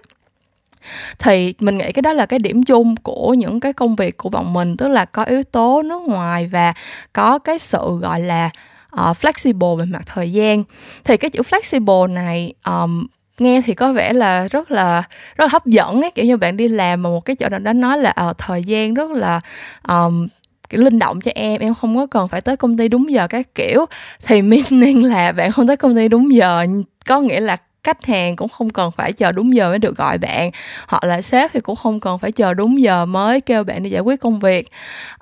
Thì 1.20 1.54
mình 1.60 1.78
nghĩ 1.78 1.92
cái 1.92 2.02
đó 2.02 2.14
là 2.14 2.26
cái 2.26 2.40
điểm 2.40 2.64
chung 2.64 2.96
của 2.96 3.34
những 3.34 3.60
cái 3.60 3.74
công 3.74 3.96
việc 3.96 4.18
của 4.18 4.30
bọn 4.30 4.54
mình 4.54 4.78
tức 4.78 4.88
là 4.88 5.06
có 5.06 5.24
yếu 5.24 5.44
tố 5.44 5.82
nước 5.82 6.02
ngoài 6.02 6.48
và 6.48 6.74
có 7.14 7.40
cái 7.40 7.60
sự 7.60 7.98
gọi 8.02 8.20
là 8.20 8.50
uh, 8.96 9.18
flexible 9.18 9.76
về 9.76 9.86
mặt 9.86 10.02
thời 10.06 10.32
gian. 10.32 10.64
Thì 11.04 11.18
cái 11.18 11.30
chữ 11.30 11.42
flexible 11.42 12.14
này 12.14 12.54
um, 12.66 13.08
nghe 13.40 13.62
thì 13.66 13.74
có 13.74 13.94
vẻ 13.94 14.14
là 14.14 14.48
rất 14.48 14.72
là 14.72 15.04
rất 15.36 15.46
là 15.46 15.50
hấp 15.52 15.66
dẫn 15.66 16.02
ấy. 16.02 16.12
Kiểu 16.12 16.26
như 16.26 16.38
bạn 16.38 16.58
đi 16.58 16.68
làm 16.68 17.04
mà 17.04 17.10
một 17.10 17.26
cái 17.26 17.36
chỗ 17.36 17.50
nào 17.50 17.60
đó 17.60 17.74
nói 17.74 17.98
là 17.98 18.14
uh, 18.30 18.38
thời 18.38 18.64
gian 18.64 18.94
rất 18.94 19.12
là 19.12 19.42
um, 19.88 20.28
kiểu 20.70 20.82
linh 20.82 21.00
động 21.00 21.22
cho 21.22 21.32
em 21.36 21.62
em 21.62 21.74
không 21.76 21.98
có 21.98 22.06
cần 22.06 22.28
phải 22.28 22.42
tới 22.42 22.58
công 22.58 22.78
ty 22.78 22.88
đúng 22.88 23.12
giờ 23.12 23.28
các 23.28 23.56
kiểu. 23.56 23.86
Thì 24.26 24.42
meaning 24.72 25.04
là 25.06 25.32
bạn 25.32 25.52
không 25.52 25.68
tới 25.68 25.78
công 25.78 25.96
ty 25.96 26.08
đúng 26.08 26.36
giờ 26.36 26.66
có 27.06 27.22
nghĩa 27.22 27.40
là 27.40 27.58
khách 27.84 28.06
hàng 28.06 28.36
cũng 28.36 28.50
không 28.50 28.70
cần 28.70 28.92
phải 28.92 29.14
chờ 29.14 29.32
đúng 29.32 29.54
giờ 29.54 29.70
mới 29.70 29.80
được 29.80 29.98
gọi 29.98 30.18
bạn. 30.18 30.52
Hoặc 30.88 31.04
là 31.04 31.22
sếp 31.22 31.52
thì 31.54 31.60
cũng 31.60 31.76
không 31.76 32.00
cần 32.00 32.20
phải 32.20 32.32
chờ 32.32 32.54
đúng 32.54 32.82
giờ 32.82 33.06
mới 33.06 33.42
kêu 33.42 33.64
bạn 33.64 33.84
đi 33.84 33.90
giải 33.90 34.02
quyết 34.02 34.20
công 34.20 34.40
việc. 34.40 34.70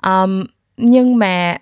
Um, 0.02 0.44
nhưng 0.76 1.16
mà 1.18 1.56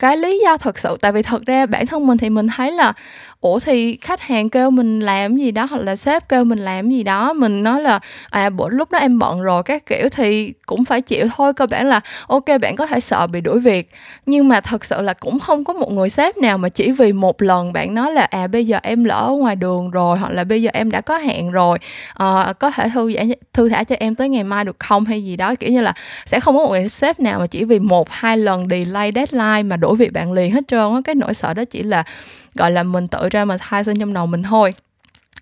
cái 0.00 0.16
lý 0.16 0.40
do 0.44 0.56
thật 0.56 0.78
sự 0.78 0.96
tại 1.00 1.12
vì 1.12 1.22
thật 1.22 1.42
ra 1.46 1.66
bản 1.66 1.86
thân 1.86 2.06
mình 2.06 2.18
thì 2.18 2.30
mình 2.30 2.48
thấy 2.48 2.72
là 2.72 2.92
ủa 3.40 3.58
thì 3.58 3.98
khách 4.00 4.20
hàng 4.20 4.48
kêu 4.50 4.70
mình 4.70 5.00
làm 5.00 5.36
gì 5.36 5.50
đó 5.50 5.66
hoặc 5.70 5.82
là 5.82 5.96
sếp 5.96 6.28
kêu 6.28 6.44
mình 6.44 6.58
làm 6.58 6.88
gì 6.88 7.02
đó 7.02 7.32
mình 7.32 7.62
nói 7.62 7.80
là 7.80 8.00
à 8.30 8.50
bữa 8.50 8.68
lúc 8.68 8.90
đó 8.90 8.98
em 8.98 9.18
bận 9.18 9.40
rồi 9.40 9.62
các 9.62 9.86
kiểu 9.86 10.08
thì 10.08 10.52
cũng 10.66 10.84
phải 10.84 11.00
chịu 11.00 11.26
thôi 11.36 11.52
cơ 11.52 11.66
bản 11.66 11.86
là 11.86 12.00
ok 12.28 12.44
bạn 12.60 12.76
có 12.76 12.86
thể 12.86 13.00
sợ 13.00 13.26
bị 13.26 13.40
đuổi 13.40 13.60
việc. 13.60 13.90
Nhưng 14.26 14.48
mà 14.48 14.60
thật 14.60 14.84
sự 14.84 15.02
là 15.02 15.14
cũng 15.14 15.38
không 15.38 15.64
có 15.64 15.72
một 15.72 15.92
người 15.92 16.10
sếp 16.10 16.36
nào 16.36 16.58
mà 16.58 16.68
chỉ 16.68 16.92
vì 16.92 17.12
một 17.12 17.42
lần 17.42 17.72
bạn 17.72 17.94
nói 17.94 18.12
là 18.12 18.22
à 18.22 18.46
bây 18.46 18.66
giờ 18.66 18.78
em 18.82 19.04
lỡ 19.04 19.26
ở 19.28 19.32
ngoài 19.32 19.56
đường 19.56 19.90
rồi 19.90 20.18
hoặc 20.18 20.32
là 20.32 20.44
bây 20.44 20.62
giờ 20.62 20.70
em 20.72 20.90
đã 20.90 21.00
có 21.00 21.18
hẹn 21.18 21.50
rồi 21.50 21.78
à, 22.14 22.52
có 22.58 22.70
thể 22.70 22.88
thư 22.94 23.12
giãn 23.12 23.30
thư 23.52 23.68
thả 23.68 23.84
cho 23.84 23.96
em 23.98 24.14
tới 24.14 24.28
ngày 24.28 24.44
mai 24.44 24.64
được 24.64 24.76
không? 24.78 25.04
hay 25.04 25.24
gì 25.24 25.36
đó. 25.36 25.54
Kiểu 25.54 25.70
như 25.70 25.80
là 25.80 25.92
sẽ 26.26 26.40
không 26.40 26.56
có 26.56 26.62
một 26.62 26.70
người 26.70 26.88
sếp 26.88 27.20
nào 27.20 27.40
mà 27.40 27.46
chỉ 27.46 27.64
vì 27.64 27.78
một 27.78 28.10
hai 28.10 28.36
lần 28.36 28.68
delay 28.70 29.12
deadline 29.14 29.62
mà 29.62 29.76
đuổi 29.76 29.89
việc 29.94 30.12
bạn 30.12 30.32
liền 30.32 30.52
hết 30.52 30.68
trơn 30.68 30.94
á, 30.94 31.00
cái 31.04 31.14
nỗi 31.14 31.34
sợ 31.34 31.54
đó 31.54 31.64
chỉ 31.64 31.82
là, 31.82 32.04
gọi 32.54 32.70
là, 32.70 32.82
mình 32.82 33.08
tự 33.08 33.28
ra 33.30 33.44
mà 33.44 33.56
thay 33.60 33.84
sinh 33.84 33.98
trong 33.98 34.12
đầu 34.12 34.26
mình 34.26 34.42
thôi. 34.42 34.74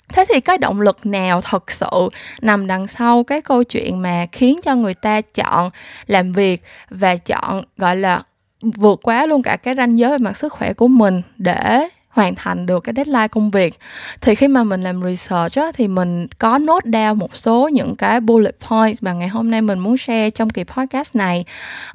Thế 0.09 0.25
thì 0.29 0.41
cái 0.41 0.59
động 0.59 0.81
lực 0.81 1.07
nào 1.07 1.41
thật 1.41 1.71
sự 1.71 2.09
nằm 2.41 2.67
đằng 2.67 2.87
sau 2.87 3.25
cái 3.25 3.41
câu 3.41 3.65
chuyện 3.65 4.03
mà 4.03 4.27
khiến 4.33 4.61
cho 4.63 4.75
người 4.75 4.95
ta 4.95 5.21
chọn 5.21 5.71
làm 6.07 6.33
việc 6.33 6.63
và 6.91 7.17
chọn, 7.17 7.63
gọi 7.77 7.97
là, 7.97 8.23
vượt 8.61 9.01
quá 9.03 9.27
luôn 9.27 9.43
cả 9.43 9.57
cái 9.57 9.75
ranh 9.75 9.99
giới 9.99 10.11
về 10.11 10.19
mặt 10.19 10.37
sức 10.37 10.53
khỏe 10.53 10.73
của 10.73 10.89
mình 10.89 11.23
để 11.37 11.89
hoàn 12.19 12.35
thành 12.35 12.67
được 12.67 12.81
cái 12.81 12.93
deadline 12.97 13.29
công 13.29 13.51
việc. 13.51 13.75
Thì 14.21 14.35
khi 14.35 14.49
mà 14.49 14.65
mình 14.65 14.83
làm 14.83 15.03
research 15.03 15.55
á, 15.57 15.73
thì 15.75 15.89
mình 15.89 16.27
có 16.39 16.59
nốt 16.59 16.85
down 16.85 17.15
một 17.15 17.37
số 17.37 17.69
những 17.73 17.97
cái 17.97 18.21
bullet 18.21 18.57
points 18.69 19.03
mà 19.03 19.13
ngày 19.13 19.29
hôm 19.29 19.51
nay 19.51 19.63
mình 19.63 19.79
muốn 19.79 19.99
share 19.99 20.31
trong 20.31 20.51
kỳ 20.51 20.65
podcast 20.65 21.17
này. 21.17 21.45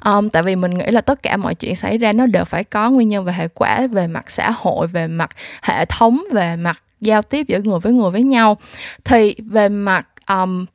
Um, 0.04 0.28
tại 0.28 0.42
vì 0.42 0.56
mình 0.56 0.78
nghĩ 0.78 0.86
là 0.86 1.00
tất 1.00 1.22
cả 1.22 1.36
mọi 1.36 1.54
chuyện 1.54 1.74
xảy 1.76 1.98
ra 1.98 2.12
nó 2.12 2.26
đều 2.26 2.44
phải 2.44 2.64
có 2.64 2.90
nguyên 2.90 3.08
nhân 3.08 3.24
và 3.24 3.32
hệ 3.32 3.48
quả 3.48 3.86
về 3.86 4.06
mặt 4.06 4.30
xã 4.30 4.50
hội 4.50 4.86
về 4.86 5.06
mặt 5.06 5.30
hệ 5.62 5.84
thống 5.84 6.24
về 6.32 6.56
mặt 6.56 6.82
giao 7.00 7.22
tiếp 7.22 7.46
giữa 7.48 7.60
người 7.64 7.80
với 7.80 7.92
người 7.92 8.10
với 8.10 8.22
nhau. 8.22 8.56
Thì 9.04 9.34
về 9.38 9.68
mặt 9.68 10.06
um, 10.28 10.66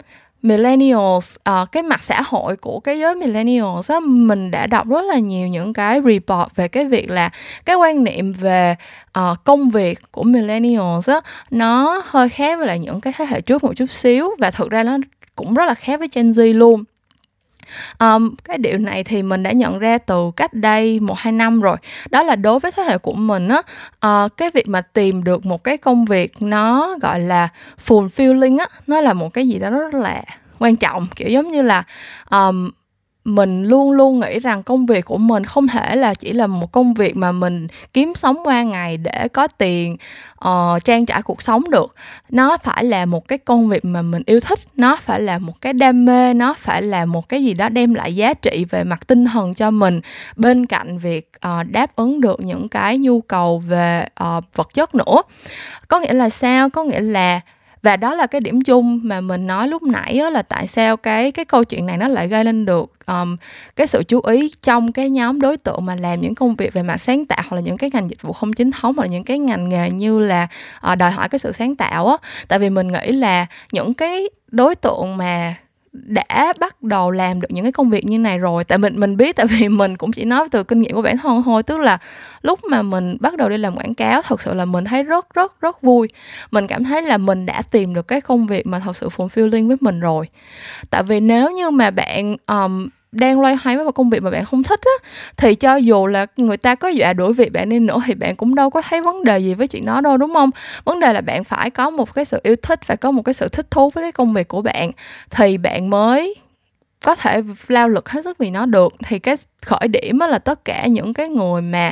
millennials 0.41 1.36
à, 1.43 1.65
cái 1.72 1.84
mặt 1.84 2.03
xã 2.03 2.22
hội 2.25 2.55
của 2.55 2.79
cái 2.79 3.00
giới 3.00 3.15
millennials 3.15 3.91
á 3.91 4.00
mình 4.00 4.51
đã 4.51 4.67
đọc 4.67 4.88
rất 4.88 5.05
là 5.05 5.19
nhiều 5.19 5.48
những 5.48 5.74
cái 5.74 6.01
report 6.05 6.55
về 6.55 6.67
cái 6.67 6.86
việc 6.86 7.10
là 7.10 7.29
cái 7.65 7.75
quan 7.75 8.03
niệm 8.03 8.34
về 8.34 8.75
uh, 9.19 9.43
công 9.43 9.69
việc 9.69 10.00
của 10.12 10.24
millennials 10.24 11.10
á 11.10 11.22
nó 11.51 12.01
hơi 12.05 12.29
khác 12.29 12.58
với 12.58 12.67
lại 12.67 12.79
những 12.79 13.01
cái 13.01 13.13
thế 13.17 13.25
hệ 13.25 13.41
trước 13.41 13.63
một 13.63 13.74
chút 13.75 13.89
xíu 13.89 14.29
và 14.39 14.51
thực 14.51 14.69
ra 14.69 14.84
nó 14.84 14.98
cũng 15.36 15.53
rất 15.53 15.65
là 15.65 15.74
khác 15.74 16.00
với 16.00 16.10
Gen 16.15 16.31
Z 16.31 16.53
luôn 16.53 16.84
um, 17.99 18.35
cái 18.43 18.57
điều 18.57 18.77
này 18.77 19.03
thì 19.03 19.23
mình 19.23 19.43
đã 19.43 19.51
nhận 19.51 19.79
ra 19.79 19.97
từ 19.97 20.31
cách 20.35 20.53
đây 20.53 20.99
một 20.99 21.17
hai 21.17 21.33
năm 21.33 21.61
rồi. 21.61 21.77
Đó 22.09 22.23
là 22.23 22.35
đối 22.35 22.59
với 22.59 22.71
thế 22.71 22.83
hệ 22.83 22.97
của 22.97 23.13
mình 23.13 23.47
á 23.47 23.61
uh, 24.25 24.38
cái 24.38 24.51
việc 24.53 24.67
mà 24.67 24.81
tìm 24.81 25.23
được 25.23 25.45
một 25.45 25.63
cái 25.63 25.77
công 25.77 26.05
việc 26.05 26.41
nó 26.41 26.95
gọi 27.01 27.19
là 27.19 27.49
fulfilling 27.88 28.59
á 28.59 28.65
nó 28.88 29.01
là 29.01 29.13
một 29.13 29.33
cái 29.33 29.47
gì 29.47 29.59
đó 29.59 29.69
rất 29.69 29.93
là 29.93 30.23
quan 30.59 30.75
trọng. 30.75 31.07
Kiểu 31.15 31.29
giống 31.29 31.51
như 31.51 31.61
là 31.61 31.83
um, 32.31 32.69
mình 33.25 33.63
luôn 33.63 33.91
luôn 33.91 34.19
nghĩ 34.19 34.39
rằng 34.39 34.63
công 34.63 34.85
việc 34.85 35.05
của 35.05 35.17
mình 35.17 35.43
không 35.43 35.67
thể 35.67 35.95
là 35.95 36.13
chỉ 36.13 36.33
là 36.33 36.47
một 36.47 36.71
công 36.71 36.93
việc 36.93 37.17
mà 37.17 37.31
mình 37.31 37.67
kiếm 37.93 38.15
sống 38.15 38.38
qua 38.43 38.63
ngày 38.63 38.97
để 38.97 39.27
có 39.33 39.47
tiền 39.47 39.97
uh, 40.47 40.83
trang 40.83 41.05
trải 41.05 41.21
cuộc 41.21 41.41
sống 41.41 41.63
được. 41.69 41.95
Nó 42.29 42.57
phải 42.57 42.83
là 42.83 43.05
một 43.05 43.27
cái 43.27 43.38
công 43.38 43.69
việc 43.69 43.85
mà 43.85 44.01
mình 44.01 44.23
yêu 44.25 44.39
thích 44.39 44.59
nó 44.75 44.95
phải 44.95 45.21
là 45.21 45.39
một 45.39 45.61
cái 45.61 45.73
đam 45.73 46.05
mê 46.05 46.33
nó 46.33 46.53
phải 46.53 46.81
là 46.81 47.05
một 47.05 47.29
cái 47.29 47.43
gì 47.43 47.53
đó 47.53 47.69
đem 47.69 47.93
lại 47.93 48.15
giá 48.15 48.33
trị 48.33 48.65
về 48.69 48.83
mặt 48.83 49.07
tinh 49.07 49.25
thần 49.25 49.53
cho 49.53 49.71
mình. 49.71 50.01
Bên 50.35 50.65
cạnh 50.65 50.97
việc 50.97 51.31
uh, 51.47 51.67
đáp 51.67 51.95
ứng 51.95 52.21
được 52.21 52.39
những 52.39 52.69
cái 52.69 52.97
nhu 52.97 53.21
cầu 53.21 53.59
về 53.59 54.07
uh, 54.23 54.43
vật 54.55 54.69
chất 54.73 54.95
nữa. 54.95 55.21
Có 55.88 55.99
nghĩa 55.99 56.13
là 56.13 56.29
sao? 56.29 56.69
Có 56.69 56.83
nghĩa 56.83 56.99
là 56.99 57.41
và 57.81 57.95
đó 57.95 58.13
là 58.13 58.27
cái 58.27 58.41
điểm 58.41 58.62
chung 58.62 59.00
mà 59.03 59.21
mình 59.21 59.48
nói 59.48 59.67
lúc 59.67 59.83
nãy 59.83 60.17
đó 60.19 60.29
là 60.29 60.41
tại 60.41 60.67
sao 60.67 60.98
cái 60.98 61.31
cái 61.31 61.45
câu 61.45 61.63
chuyện 61.63 61.86
này 61.86 61.98
nó 61.98 62.07
lại 62.07 62.27
gây 62.27 62.45
lên 62.45 62.65
được 62.65 62.93
um, 63.07 63.36
cái 63.75 63.88
sự 63.88 64.03
chú 64.07 64.21
ý 64.21 64.51
trong 64.62 64.91
cái 64.91 65.09
nhóm 65.09 65.41
đối 65.41 65.57
tượng 65.57 65.86
mà 65.86 65.95
làm 65.95 66.21
những 66.21 66.36
công 66.36 66.55
việc 66.55 66.74
về 66.74 66.83
mặt 66.83 66.98
sáng 66.98 67.25
tạo 67.25 67.39
hoặc 67.50 67.55
là 67.55 67.62
những 67.62 67.77
cái 67.77 67.89
ngành 67.93 68.09
dịch 68.09 68.21
vụ 68.21 68.31
không 68.33 68.53
chính 68.53 68.71
thống 68.71 68.95
hoặc 68.95 69.03
là 69.03 69.09
những 69.09 69.24
cái 69.24 69.39
ngành 69.39 69.69
nghề 69.69 69.89
như 69.89 70.19
là 70.19 70.48
uh, 70.91 70.98
đòi 70.98 71.12
hỏi 71.12 71.29
cái 71.29 71.39
sự 71.39 71.51
sáng 71.51 71.75
tạo 71.75 72.07
á. 72.07 72.17
Tại 72.48 72.59
vì 72.59 72.69
mình 72.69 72.88
nghĩ 72.88 73.12
là 73.12 73.45
những 73.71 73.93
cái 73.93 74.29
đối 74.48 74.75
tượng 74.75 75.17
mà 75.17 75.55
đã 75.93 76.53
bắt 76.60 76.84
đầu 76.84 77.12
làm 77.12 77.41
được 77.41 77.48
những 77.51 77.65
cái 77.65 77.72
công 77.72 77.89
việc 77.89 78.05
như 78.05 78.19
này 78.19 78.38
rồi. 78.38 78.63
Tại 78.63 78.77
mình 78.77 79.00
mình 79.00 79.17
biết 79.17 79.36
tại 79.36 79.46
vì 79.46 79.69
mình 79.69 79.98
cũng 79.98 80.12
chỉ 80.12 80.25
nói 80.25 80.48
từ 80.51 80.63
kinh 80.63 80.81
nghiệm 80.81 80.96
của 80.96 81.01
bản 81.01 81.17
thân 81.17 81.43
thôi. 81.43 81.63
Tức 81.63 81.79
là 81.79 81.98
lúc 82.41 82.60
mà 82.63 82.81
mình 82.81 83.17
bắt 83.19 83.38
đầu 83.38 83.50
đi 83.50 83.58
làm 83.58 83.75
quảng 83.75 83.93
cáo 83.93 84.22
thật 84.22 84.41
sự 84.41 84.53
là 84.53 84.65
mình 84.65 84.86
thấy 84.86 85.03
rất 85.03 85.34
rất 85.34 85.62
rất 85.62 85.81
vui. 85.81 86.08
Mình 86.51 86.67
cảm 86.67 86.84
thấy 86.84 87.01
là 87.01 87.17
mình 87.17 87.46
đã 87.46 87.62
tìm 87.72 87.93
được 87.93 88.08
cái 88.08 88.22
công 88.22 88.48
việc 88.48 88.67
mà 88.67 88.79
thật 88.79 88.98
sự 88.98 89.08
fulfilling 89.08 89.67
với 89.67 89.77
mình 89.81 90.00
rồi. 90.00 90.27
Tại 90.89 91.03
vì 91.03 91.19
nếu 91.19 91.51
như 91.51 91.72
mà 91.72 91.91
bạn 91.91 92.36
um, 92.48 92.89
đang 93.11 93.41
loay 93.41 93.55
hoay 93.55 93.75
với 93.75 93.85
một 93.85 93.91
công 93.91 94.09
việc 94.09 94.23
mà 94.23 94.29
bạn 94.31 94.45
không 94.45 94.63
thích 94.63 94.79
á 94.83 95.09
thì 95.37 95.55
cho 95.55 95.75
dù 95.75 96.07
là 96.07 96.25
người 96.37 96.57
ta 96.57 96.75
có 96.75 96.87
dọa 96.87 97.13
đuổi 97.13 97.33
việc 97.33 97.51
bạn 97.51 97.69
đi 97.69 97.79
nữa 97.79 97.97
thì 98.05 98.13
bạn 98.15 98.35
cũng 98.35 98.55
đâu 98.55 98.69
có 98.69 98.81
thấy 98.81 99.01
vấn 99.01 99.23
đề 99.23 99.39
gì 99.39 99.53
với 99.53 99.67
chuyện 99.67 99.85
đó 99.85 100.01
đâu 100.01 100.17
đúng 100.17 100.33
không? 100.33 100.49
Vấn 100.83 100.99
đề 100.99 101.13
là 101.13 101.21
bạn 101.21 101.43
phải 101.43 101.69
có 101.69 101.89
một 101.89 102.13
cái 102.13 102.25
sự 102.25 102.39
yêu 102.43 102.55
thích 102.61 102.79
phải 102.83 102.97
có 102.97 103.11
một 103.11 103.21
cái 103.21 103.33
sự 103.33 103.47
thích 103.47 103.71
thú 103.71 103.89
với 103.89 104.03
cái 104.03 104.11
công 104.11 104.33
việc 104.33 104.47
của 104.47 104.61
bạn 104.61 104.91
thì 105.29 105.57
bạn 105.57 105.89
mới 105.89 106.35
có 107.05 107.15
thể 107.15 107.41
lao 107.67 107.89
lực 107.89 108.09
hết 108.09 108.23
sức 108.23 108.37
vì 108.37 108.49
nó 108.49 108.65
được. 108.65 108.93
Thì 109.05 109.19
cái 109.19 109.35
khởi 109.65 109.87
điểm 109.87 110.19
là 110.19 110.39
tất 110.39 110.65
cả 110.65 110.85
những 110.85 111.13
cái 111.13 111.29
người 111.29 111.61
mà 111.61 111.91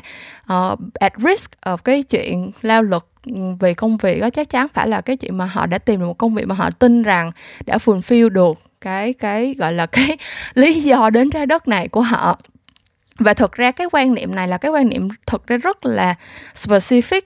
uh, 0.53 0.79
at 0.93 1.13
risk 1.17 1.51
of 1.65 1.77
cái 1.77 2.03
chuyện 2.03 2.51
lao 2.62 2.83
lực 2.83 3.07
ừ, 3.25 3.33
vì 3.59 3.74
công 3.74 3.97
việc 3.97 4.21
đó 4.21 4.29
chắc 4.29 4.50
chắn 4.50 4.67
phải 4.74 4.88
là 4.88 5.01
cái 5.01 5.17
chuyện 5.17 5.38
mà 5.38 5.45
họ 5.45 5.65
đã 5.65 5.77
tìm 5.77 6.00
được 6.00 6.05
một 6.05 6.17
công 6.17 6.36
việc 6.36 6.47
mà 6.47 6.55
họ 6.55 6.69
tin 6.71 7.03
rằng 7.03 7.31
đã 7.65 7.77
fulfill 7.77 8.29
được 8.29 8.66
cái 8.81 9.13
cái 9.13 9.55
gọi 9.57 9.74
là 9.74 9.86
cái 9.91 10.17
lý 10.53 10.81
do 10.81 11.10
đến 11.10 11.29
trái 11.29 11.46
đất 11.46 11.67
này 11.67 11.88
của 11.88 12.01
họ. 12.01 12.38
Và 13.19 13.34
thực 13.34 13.51
ra 13.51 13.72
cái 13.72 13.88
quan 13.91 14.13
niệm 14.13 14.36
này 14.36 14.48
là 14.48 14.57
cái 14.57 14.72
quan 14.72 14.89
niệm 14.89 15.07
thực 15.27 15.48
ra 15.48 15.57
rất 15.57 15.86
là 15.86 16.15
specific 16.55 17.22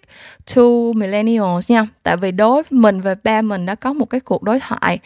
to 0.56 0.62
millennials 0.96 1.72
nha. 1.72 1.88
Tại 2.04 2.18
vì 2.18 2.32
đối 2.32 2.64
với 2.64 2.80
mình 2.80 3.02
và 3.02 3.16
ba 3.24 3.42
mình 3.42 3.66
đã 3.66 3.76
có 3.76 3.94
một 3.94 4.06
cái 4.06 4.22
cuộc 4.22 4.44
đối 4.44 4.60
thoại. 4.60 5.00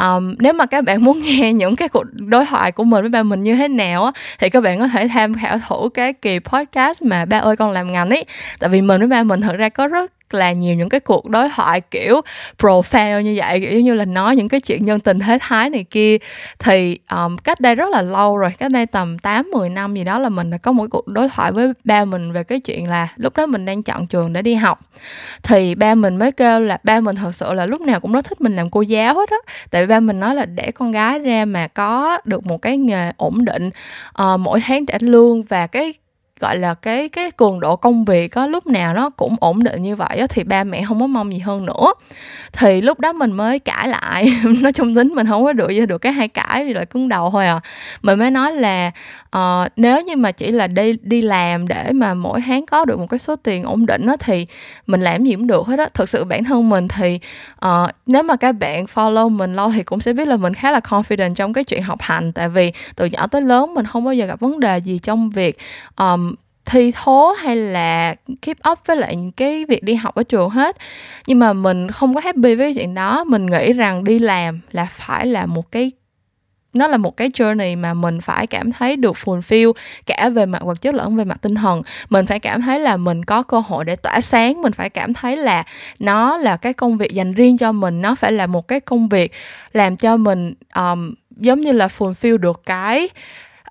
Um, 0.00 0.34
nếu 0.38 0.52
mà 0.52 0.66
các 0.66 0.84
bạn 0.84 1.04
muốn 1.04 1.20
nghe 1.22 1.52
những 1.52 1.76
cái 1.76 1.88
cuộc 1.88 2.04
đối 2.12 2.46
thoại 2.46 2.72
của 2.72 2.84
mình 2.84 3.00
với 3.00 3.10
ba 3.10 3.22
mình 3.22 3.42
như 3.42 3.56
thế 3.56 3.68
nào 3.68 4.04
á 4.04 4.12
thì 4.38 4.50
các 4.50 4.60
bạn 4.60 4.78
có 4.78 4.88
thể 4.88 5.08
tham 5.08 5.34
khảo 5.34 5.58
thử 5.68 5.88
cái 5.94 6.12
kỳ 6.12 6.38
podcast 6.38 7.02
mà 7.02 7.24
ba 7.24 7.38
ơi 7.38 7.56
con 7.56 7.70
làm 7.70 7.92
ngành 7.92 8.10
ấy. 8.10 8.24
Tại 8.58 8.70
vì 8.70 8.82
mình 8.82 9.00
với 9.00 9.08
ba 9.08 9.22
mình 9.22 9.40
thực 9.40 9.56
ra 9.56 9.68
có 9.68 9.86
rất 9.86 10.12
là 10.34 10.52
nhiều 10.52 10.74
những 10.74 10.88
cái 10.88 11.00
cuộc 11.00 11.28
đối 11.28 11.48
thoại 11.48 11.80
kiểu 11.80 12.20
profile 12.58 13.20
như 13.20 13.34
vậy 13.36 13.60
kiểu 13.60 13.80
như 13.80 13.94
là 13.94 14.04
nói 14.04 14.36
những 14.36 14.48
cái 14.48 14.60
chuyện 14.60 14.84
nhân 14.84 15.00
tình 15.00 15.18
thế 15.18 15.38
thái 15.40 15.70
này 15.70 15.84
kia. 15.90 16.16
Thì 16.58 16.98
um, 17.10 17.36
cách 17.36 17.60
đây 17.60 17.74
rất 17.74 17.88
là 17.90 18.02
lâu 18.02 18.36
rồi 18.36 18.50
cách 18.58 18.70
đây 18.70 18.86
tầm 18.86 19.18
8 19.18 19.50
10 19.54 19.68
năm 19.68 19.94
gì 19.94 20.04
đó 20.04 20.18
là 20.18 20.28
mình 20.28 20.50
đã 20.50 20.58
có 20.58 20.72
một 20.72 20.86
cuộc 20.90 21.08
đối 21.08 21.28
thoại 21.28 21.52
với 21.52 21.72
ba 21.84 22.04
mình 22.04 22.32
về 22.32 22.42
cái 22.42 22.60
chuyện 22.60 22.88
là 22.88 23.08
lúc 23.16 23.36
đó 23.36 23.46
mình 23.46 23.64
đang 23.64 23.82
chọn 23.82 24.06
trường 24.06 24.32
để 24.32 24.42
đi 24.42 24.54
học. 24.54 24.80
Thì 25.42 25.74
ba 25.74 25.94
mình 25.94 26.16
mới 26.16 26.32
kêu 26.32 26.60
là 26.60 26.78
ba 26.82 27.00
mình 27.00 27.16
thật 27.16 27.34
sự 27.34 27.52
là 27.52 27.66
lúc 27.66 27.80
nào 27.80 28.00
cũng 28.00 28.12
rất 28.12 28.24
thích 28.24 28.40
mình 28.40 28.56
làm 28.56 28.70
cô 28.70 28.82
giáo 28.82 29.14
hết 29.14 29.30
á. 29.30 29.36
Tại 29.70 29.82
vì 29.82 29.86
ba 29.86 30.00
mình 30.00 30.20
nói 30.20 30.34
là 30.34 30.46
để 30.46 30.70
con 30.70 30.92
gái 30.92 31.18
ra 31.18 31.44
mà 31.44 31.66
có 31.66 32.18
được 32.24 32.46
một 32.46 32.62
cái 32.62 32.76
nghề 32.76 33.12
ổn 33.16 33.44
định 33.44 33.70
uh, 34.22 34.40
mỗi 34.40 34.60
tháng 34.60 34.86
trả 34.86 34.98
lương 35.00 35.42
và 35.42 35.66
cái 35.66 35.94
gọi 36.40 36.58
là 36.58 36.74
cái 36.74 37.08
cái 37.08 37.30
cường 37.30 37.60
độ 37.60 37.76
công 37.76 38.04
việc 38.04 38.28
có 38.28 38.46
lúc 38.46 38.66
nào 38.66 38.94
nó 38.94 39.10
cũng 39.10 39.36
ổn 39.40 39.62
định 39.62 39.82
như 39.82 39.96
vậy 39.96 40.18
á, 40.18 40.26
thì 40.30 40.44
ba 40.44 40.64
mẹ 40.64 40.82
không 40.88 41.00
có 41.00 41.06
mong 41.06 41.32
gì 41.32 41.38
hơn 41.38 41.66
nữa. 41.66 41.92
Thì 42.52 42.80
lúc 42.80 43.00
đó 43.00 43.12
mình 43.12 43.32
mới 43.32 43.58
cãi 43.58 43.88
lại. 43.88 44.32
Nói 44.60 44.72
chung 44.72 44.94
tính 44.94 45.08
mình 45.08 45.26
không 45.26 45.44
có 45.44 45.52
được 45.52 45.68
được 45.88 45.98
cái 45.98 46.12
hai 46.12 46.28
cãi 46.28 46.64
thì 46.64 46.72
lại 46.72 46.86
cứng 46.86 47.08
đầu 47.08 47.30
thôi 47.30 47.46
à. 47.46 47.60
Mình 48.02 48.18
mới 48.18 48.30
nói 48.30 48.52
là 48.52 48.90
uh, 49.36 49.68
nếu 49.76 50.02
như 50.02 50.16
mà 50.16 50.32
chỉ 50.32 50.50
là 50.50 50.66
đi 50.66 50.96
đi 51.02 51.20
làm 51.20 51.68
để 51.68 51.92
mà 51.92 52.14
mỗi 52.14 52.40
tháng 52.46 52.66
có 52.66 52.84
được 52.84 52.98
một 52.98 53.06
cái 53.10 53.18
số 53.18 53.36
tiền 53.36 53.62
ổn 53.62 53.86
định 53.86 54.06
đó 54.06 54.16
thì 54.16 54.46
mình 54.86 55.00
làm 55.00 55.24
gì 55.24 55.32
cũng 55.32 55.46
được 55.46 55.66
hết 55.66 55.78
á. 55.78 55.88
Thực 55.94 56.08
sự 56.08 56.24
bản 56.24 56.44
thân 56.44 56.68
mình 56.68 56.88
thì 56.88 57.20
uh, 57.66 57.90
nếu 58.06 58.22
mà 58.22 58.36
các 58.36 58.52
bạn 58.52 58.84
follow 58.84 59.28
mình 59.28 59.54
lâu 59.54 59.70
thì 59.70 59.82
cũng 59.82 60.00
sẽ 60.00 60.12
biết 60.12 60.28
là 60.28 60.36
mình 60.36 60.54
khá 60.54 60.70
là 60.70 60.78
confident 60.78 61.34
trong 61.34 61.52
cái 61.52 61.64
chuyện 61.64 61.82
học 61.82 61.98
hành. 62.00 62.32
Tại 62.32 62.48
vì 62.48 62.72
từ 62.96 63.06
nhỏ 63.06 63.26
tới 63.26 63.42
lớn 63.42 63.74
mình 63.74 63.86
không 63.86 64.04
bao 64.04 64.14
giờ 64.14 64.26
gặp 64.26 64.40
vấn 64.40 64.60
đề 64.60 64.78
gì 64.78 64.98
trong 64.98 65.30
việc 65.30 65.58
um, 65.96 66.29
thi 66.70 66.92
thố 66.94 67.34
hay 67.38 67.56
là 67.56 68.14
keep 68.42 68.56
up 68.70 68.78
với 68.86 68.96
lại 68.96 69.16
những 69.16 69.32
cái 69.32 69.64
việc 69.68 69.82
đi 69.82 69.94
học 69.94 70.14
ở 70.14 70.22
trường 70.22 70.50
hết. 70.50 70.76
Nhưng 71.26 71.38
mà 71.38 71.52
mình 71.52 71.90
không 71.90 72.14
có 72.14 72.20
happy 72.24 72.54
với 72.54 72.74
chuyện 72.74 72.94
đó. 72.94 73.24
Mình 73.24 73.46
nghĩ 73.46 73.72
rằng 73.72 74.04
đi 74.04 74.18
làm 74.18 74.60
là 74.72 74.84
phải 74.84 75.26
là 75.26 75.46
một 75.46 75.72
cái 75.72 75.90
nó 76.72 76.86
là 76.86 76.96
một 76.96 77.16
cái 77.16 77.28
journey 77.28 77.78
mà 77.78 77.94
mình 77.94 78.20
phải 78.20 78.46
cảm 78.46 78.72
thấy 78.72 78.96
được 78.96 79.16
fulfill 79.16 79.72
cả 80.06 80.28
về 80.28 80.46
mặt 80.46 80.62
vật 80.62 80.80
chất 80.80 80.94
lẫn 80.94 81.16
về 81.16 81.24
mặt 81.24 81.38
tinh 81.42 81.54
thần. 81.54 81.82
Mình 82.10 82.26
phải 82.26 82.38
cảm 82.38 82.62
thấy 82.62 82.78
là 82.78 82.96
mình 82.96 83.24
có 83.24 83.42
cơ 83.42 83.60
hội 83.60 83.84
để 83.84 83.96
tỏa 83.96 84.20
sáng. 84.20 84.62
Mình 84.62 84.72
phải 84.72 84.90
cảm 84.90 85.14
thấy 85.14 85.36
là 85.36 85.64
nó 85.98 86.36
là 86.36 86.56
cái 86.56 86.72
công 86.72 86.98
việc 86.98 87.12
dành 87.12 87.34
riêng 87.34 87.58
cho 87.58 87.72
mình. 87.72 88.00
Nó 88.00 88.14
phải 88.14 88.32
là 88.32 88.46
một 88.46 88.68
cái 88.68 88.80
công 88.80 89.08
việc 89.08 89.32
làm 89.72 89.96
cho 89.96 90.16
mình 90.16 90.54
um, 90.76 91.14
giống 91.36 91.60
như 91.60 91.72
là 91.72 91.86
fulfill 91.86 92.36
được 92.36 92.62
cái 92.66 93.08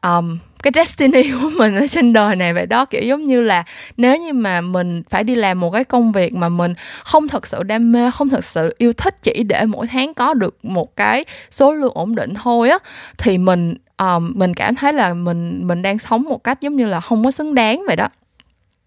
um, 0.01 0.37
cái 0.63 0.71
destiny 0.75 1.31
của 1.31 1.49
mình 1.49 1.75
ở 1.75 1.87
trên 1.87 2.13
đời 2.13 2.35
này 2.35 2.53
vậy 2.53 2.65
đó. 2.65 2.85
Kiểu 2.85 3.01
giống 3.01 3.23
như 3.23 3.41
là 3.41 3.63
nếu 3.97 4.17
như 4.17 4.33
mà 4.33 4.61
mình 4.61 5.03
phải 5.09 5.23
đi 5.23 5.35
làm 5.35 5.59
một 5.59 5.71
cái 5.71 5.83
công 5.83 6.11
việc 6.11 6.33
mà 6.33 6.49
mình 6.49 6.73
không 7.03 7.27
thật 7.27 7.47
sự 7.47 7.63
đam 7.63 7.91
mê 7.91 8.11
không 8.11 8.29
thật 8.29 8.43
sự 8.43 8.75
yêu 8.77 8.93
thích 8.93 9.15
chỉ 9.21 9.43
để 9.43 9.65
mỗi 9.65 9.87
tháng 9.87 10.13
có 10.13 10.33
được 10.33 10.65
một 10.65 10.95
cái 10.95 11.25
số 11.51 11.73
lượng 11.73 11.91
ổn 11.95 12.15
định 12.15 12.33
thôi 12.33 12.69
á 12.69 12.77
thì 13.17 13.37
mình 13.37 13.75
um, 13.97 14.31
mình 14.35 14.53
cảm 14.53 14.75
thấy 14.75 14.93
là 14.93 15.13
mình 15.13 15.67
mình 15.67 15.81
đang 15.81 15.99
sống 15.99 16.23
một 16.23 16.43
cách 16.43 16.61
giống 16.61 16.75
như 16.75 16.87
là 16.87 16.99
không 17.01 17.23
có 17.23 17.31
xứng 17.31 17.55
đáng 17.55 17.83
vậy 17.87 17.95
đó. 17.95 18.07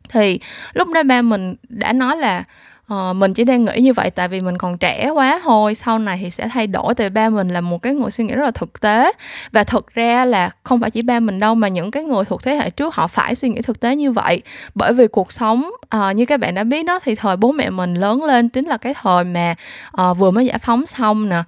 Thì 0.08 0.40
lúc 0.74 0.88
đó 0.88 1.02
ba 1.02 1.22
mình 1.22 1.54
đã 1.68 1.92
nói 1.92 2.16
là 2.16 2.44
uh, 2.92 3.16
mình 3.16 3.34
chỉ 3.34 3.44
đang 3.44 3.64
nghĩ 3.64 3.80
như 3.80 3.92
vậy 3.92 4.10
tại 4.10 4.28
vì 4.28 4.40
mình 4.40 4.58
còn 4.58 4.78
trẻ 4.78 5.10
quá 5.10 5.40
thôi. 5.42 5.74
Sau 5.74 5.98
này 5.98 6.18
thì 6.22 6.30
sẽ 6.30 6.48
thay 6.48 6.66
đổi 6.66 6.94
tại 6.94 7.10
ba 7.10 7.28
mình 7.28 7.48
là 7.48 7.60
một 7.60 7.82
cái 7.82 7.94
người 7.94 8.10
suy 8.10 8.24
nghĩ 8.24 8.34
rất 8.34 8.44
là 8.44 8.50
thực 8.50 8.80
tế. 8.80 9.12
Và 9.52 9.64
thực 9.64 9.94
ra 9.94 10.24
là 10.24 10.50
không 10.62 10.80
phải 10.80 10.90
chỉ 10.90 11.02
ba 11.02 11.20
mình 11.20 11.40
đâu 11.40 11.54
mà 11.54 11.68
những 11.68 11.90
cái 11.90 12.04
người 12.04 12.24
thuộc 12.24 12.42
thế 12.42 12.54
hệ 12.54 12.70
trước 12.70 12.94
họ 12.94 13.06
phải 13.06 13.34
suy 13.34 13.48
nghĩ 13.48 13.62
thực 13.62 13.80
tế 13.80 13.96
như 13.96 14.12
vậy. 14.12 14.42
Bởi 14.74 14.92
vì 14.92 15.06
cuộc 15.06 15.32
sống 15.32 15.70
uh, 15.96 16.16
như 16.16 16.26
các 16.26 16.40
bạn 16.40 16.54
đã 16.54 16.64
biết 16.64 16.86
đó 16.86 16.98
thì 17.04 17.14
thời 17.14 17.36
bố 17.36 17.52
mẹ 17.52 17.70
mình 17.70 17.94
lớn 17.94 18.24
lên 18.24 18.48
chính 18.48 18.66
là 18.66 18.76
cái 18.76 18.94
thời 19.02 19.24
mà 19.24 19.54
uh, 20.02 20.18
vừa 20.18 20.30
mới 20.30 20.46
giải 20.46 20.58
phóng 20.58 20.86
xong 20.86 21.28
nè. 21.28 21.42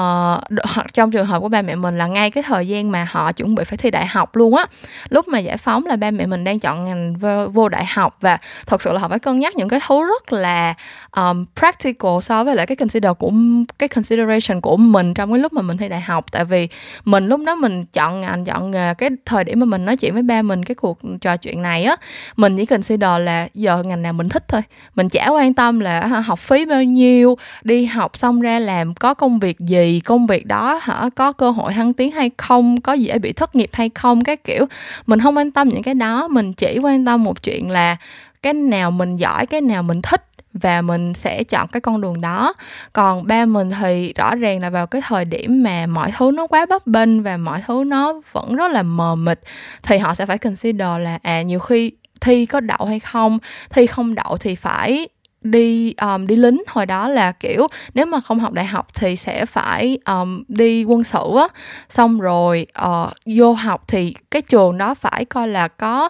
Uh, 0.00 0.62
trong 0.92 1.10
trường 1.10 1.26
hợp 1.26 1.40
của 1.40 1.48
ba 1.48 1.62
mẹ 1.62 1.74
mình 1.74 1.98
là 1.98 2.06
ngay 2.06 2.30
cái 2.30 2.42
thời 2.42 2.68
gian 2.68 2.90
mà 2.90 3.06
họ 3.10 3.32
chuẩn 3.32 3.54
bị 3.54 3.64
phải 3.64 3.76
thi 3.76 3.90
đại 3.90 4.06
học 4.06 4.36
luôn 4.36 4.54
á. 4.54 4.66
Lúc 5.08 5.28
mà 5.28 5.38
giải 5.38 5.56
phóng 5.56 5.86
là 5.86 5.96
ba 5.96 6.10
mẹ 6.10 6.26
mình 6.26 6.44
đang 6.44 6.60
chọn 6.60 6.84
ngành 6.84 7.16
vô, 7.16 7.46
vô 7.48 7.68
đại 7.68 7.84
học 7.84 8.16
và 8.20 8.38
thật 8.66 8.82
sự 8.82 8.92
là 8.92 8.98
họ 8.98 9.08
phải 9.08 9.18
cân 9.18 9.38
nhắc 9.38 9.56
những 9.56 9.68
cái 9.68 9.80
thứ 9.88 10.04
rất 10.04 10.32
là 10.32 10.74
um, 11.16 11.44
practical 11.56 12.20
so 12.20 12.44
với 12.44 12.56
lại 12.56 12.66
cái 12.66 12.76
consider 12.76 13.12
của 13.18 13.32
cái 13.78 13.88
consideration 13.88 14.60
của 14.60 14.76
mình 14.76 15.14
trong 15.14 15.32
cái 15.32 15.40
lúc 15.40 15.52
mà 15.52 15.62
mình 15.62 15.76
thi 15.76 15.88
đại 15.88 16.00
học. 16.00 16.32
Tại 16.32 16.44
vì 16.44 16.68
mình 17.04 17.26
lúc 17.26 17.40
đó 17.46 17.54
mình 17.54 17.84
chọn 17.84 18.20
ngành 18.20 18.44
chọn 18.44 18.70
nghề 18.70 18.94
cái 18.94 19.10
thời 19.24 19.44
điểm 19.44 19.60
mà 19.60 19.66
mình 19.66 19.84
nói 19.84 19.96
chuyện 19.96 20.14
với 20.14 20.22
ba 20.22 20.42
mình 20.42 20.64
cái 20.64 20.74
cuộc 20.74 20.98
trò 21.20 21.36
chuyện 21.36 21.62
này 21.62 21.84
á 21.84 21.96
mình 22.36 22.56
chỉ 22.56 22.66
consider 22.66 23.10
là 23.20 23.48
giờ 23.54 23.82
ngành 23.82 24.02
nào 24.02 24.12
mình 24.12 24.28
thích 24.28 24.48
thôi. 24.48 24.62
Mình 24.94 25.08
chả 25.08 25.28
quan 25.28 25.54
tâm 25.54 25.80
là 25.80 26.00
à, 26.00 26.20
học 26.20 26.38
phí 26.38 26.66
bao 26.66 26.82
nhiêu 26.82 27.36
đi 27.62 27.86
học 27.86 28.16
xong 28.16 28.40
ra 28.40 28.58
làm 28.58 28.94
có 28.94 29.14
công 29.14 29.38
việc 29.38 29.60
gì 29.60 30.00
công 30.00 30.26
việc 30.26 30.46
đó 30.46 30.80
hả 30.82 31.08
có 31.14 31.32
cơ 31.32 31.50
hội 31.50 31.72
thăng 31.72 31.92
tiến 31.92 32.12
hay 32.12 32.30
không 32.36 32.80
có 32.80 32.92
dễ 32.92 33.18
bị 33.18 33.32
thất 33.32 33.56
nghiệp 33.56 33.70
hay 33.72 33.90
không 33.94 34.24
cái 34.24 34.36
kiểu. 34.36 34.66
Mình 35.06 35.20
không 35.20 35.36
quan 35.36 35.50
tâm 35.50 35.68
những 35.68 35.82
cái 35.82 35.94
đó 35.94 36.28
mình 36.28 36.52
chỉ 36.52 36.78
quan 36.82 37.04
tâm 37.04 37.24
một 37.24 37.42
chuyện 37.42 37.70
là 37.70 37.96
cái 38.42 38.52
nào 38.52 38.90
mình 38.90 39.16
giỏi 39.16 39.46
cái 39.46 39.60
nào 39.60 39.82
mình 39.82 40.02
thích 40.02 40.27
và 40.60 40.82
mình 40.82 41.14
sẽ 41.14 41.44
chọn 41.44 41.68
cái 41.68 41.80
con 41.80 42.00
đường 42.00 42.20
đó. 42.20 42.54
Còn 42.92 43.26
ba 43.26 43.46
mình 43.46 43.70
thì 43.80 44.12
rõ 44.16 44.34
ràng 44.34 44.60
là 44.60 44.70
vào 44.70 44.86
cái 44.86 45.02
thời 45.04 45.24
điểm 45.24 45.62
mà 45.62 45.86
mọi 45.86 46.10
thứ 46.18 46.30
nó 46.34 46.46
quá 46.46 46.66
bấp 46.66 46.86
bênh 46.86 47.22
và 47.22 47.36
mọi 47.36 47.62
thứ 47.66 47.84
nó 47.86 48.20
vẫn 48.32 48.56
rất 48.56 48.70
là 48.70 48.82
mờ 48.82 49.14
mịt, 49.14 49.40
thì 49.82 49.98
họ 49.98 50.14
sẽ 50.14 50.26
phải 50.26 50.38
consider 50.38 50.98
là 51.00 51.18
à 51.22 51.42
nhiều 51.42 51.58
khi 51.58 51.92
thi 52.20 52.46
có 52.46 52.60
đậu 52.60 52.86
hay 52.86 53.00
không, 53.00 53.38
thi 53.70 53.86
không 53.86 54.14
đậu 54.14 54.36
thì 54.40 54.54
phải 54.54 55.08
đi 55.42 55.94
um, 56.00 56.26
đi 56.26 56.36
lính 56.36 56.62
hồi 56.66 56.86
đó 56.86 57.08
là 57.08 57.32
kiểu 57.32 57.66
nếu 57.94 58.06
mà 58.06 58.20
không 58.20 58.40
học 58.40 58.52
đại 58.52 58.64
học 58.64 58.86
thì 58.94 59.16
sẽ 59.16 59.46
phải 59.46 59.98
um, 60.06 60.42
đi 60.48 60.84
quân 60.84 61.04
sự 61.04 61.36
á. 61.38 61.48
Xong 61.88 62.20
rồi 62.20 62.66
uh, 62.84 63.08
vô 63.26 63.52
học 63.52 63.82
thì 63.88 64.14
cái 64.30 64.42
trường 64.42 64.78
đó 64.78 64.94
phải 64.94 65.24
coi 65.24 65.48
là 65.48 65.68
có 65.68 66.08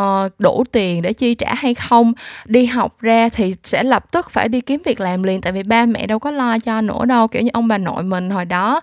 uh, 0.00 0.32
đủ 0.38 0.64
tiền 0.72 1.02
để 1.02 1.12
chi 1.12 1.34
trả 1.34 1.54
hay 1.54 1.74
không. 1.74 2.12
Đi 2.44 2.66
học 2.66 3.00
ra 3.00 3.28
thì 3.28 3.54
sẽ 3.64 3.82
lập 3.82 4.12
tức 4.12 4.30
phải 4.30 4.48
đi 4.48 4.60
kiếm 4.60 4.82
việc 4.84 5.00
làm 5.00 5.22
liền 5.22 5.40
tại 5.40 5.52
vì 5.52 5.62
ba 5.62 5.86
mẹ 5.86 6.06
đâu 6.06 6.18
có 6.18 6.30
lo 6.30 6.58
cho 6.58 6.80
nữa 6.80 7.04
đâu 7.04 7.28
kiểu 7.28 7.42
như 7.42 7.50
ông 7.52 7.68
bà 7.68 7.78
nội 7.78 8.02
mình 8.02 8.30
hồi 8.30 8.44
đó. 8.44 8.80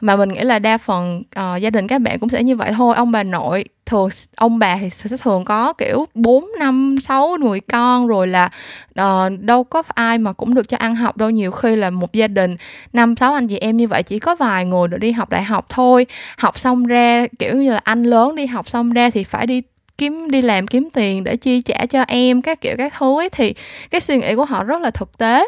Mà 0.00 0.16
mình 0.16 0.28
nghĩ 0.28 0.40
là 0.40 0.58
đa 0.58 0.78
phần 0.78 1.18
uh, 1.20 1.62
gia 1.62 1.70
đình 1.70 1.86
các 1.86 2.00
bạn 2.00 2.18
cũng 2.18 2.28
sẽ 2.28 2.42
như 2.42 2.56
vậy 2.56 2.72
thôi 2.76 2.94
ông 2.96 3.10
bà 3.12 3.22
nội 3.22 3.64
thường 3.86 4.08
ông 4.36 4.58
bà 4.58 4.76
thì 4.80 4.90
sẽ 4.90 5.16
thường 5.16 5.44
có 5.44 5.72
kiểu 5.72 6.06
4, 6.14 6.50
năm, 6.58 6.96
6 7.02 7.36
người 7.40 7.60
con 7.60 8.06
rồi 8.06 8.26
là 8.26 8.50
uh, 9.00 9.40
đâu 9.40 9.64
có 9.64 9.82
ai 9.88 10.18
mà 10.18 10.32
cũng 10.32 10.54
được 10.54 10.68
cho 10.68 10.76
ăn 10.76 10.94
học 10.96 11.16
đâu. 11.16 11.30
Nhiều 11.30 11.50
khi 11.50 11.76
là 11.76 11.90
một 11.90 12.12
gia 12.12 12.28
đình 12.28 12.56
năm 12.92 13.16
sáu 13.16 13.34
anh 13.34 13.48
chị 13.48 13.58
em 13.58 13.76
như 13.76 13.88
vậy 13.88 14.02
chỉ 14.02 14.18
có 14.18 14.34
vài 14.34 14.64
người 14.64 14.88
được 14.88 14.98
đi 14.98 15.12
học 15.12 15.30
đại 15.30 15.42
học 15.42 15.66
thôi. 15.68 16.06
Học 16.38 16.58
xong 16.58 16.84
ra 16.84 17.26
kiểu 17.38 17.56
như 17.56 17.70
là 17.70 17.80
anh 17.84 18.02
lớn 18.02 18.34
đi 18.34 18.46
học 18.46 18.68
xong 18.68 18.90
ra 18.90 19.10
thì 19.10 19.24
phải 19.24 19.46
đi 19.46 19.62
kiếm 19.98 20.30
đi 20.30 20.42
làm 20.42 20.66
kiếm 20.66 20.88
tiền 20.92 21.24
để 21.24 21.36
chi 21.36 21.60
trả 21.60 21.86
cho 21.86 22.04
em 22.08 22.42
các 22.42 22.60
kiểu 22.60 22.74
các 22.78 22.92
thứ 22.98 23.20
ấy. 23.20 23.30
Thì 23.30 23.54
cái 23.90 24.00
suy 24.00 24.16
nghĩ 24.16 24.34
của 24.34 24.44
họ 24.44 24.64
rất 24.64 24.80
là 24.80 24.90
thực 24.90 25.18
tế. 25.18 25.46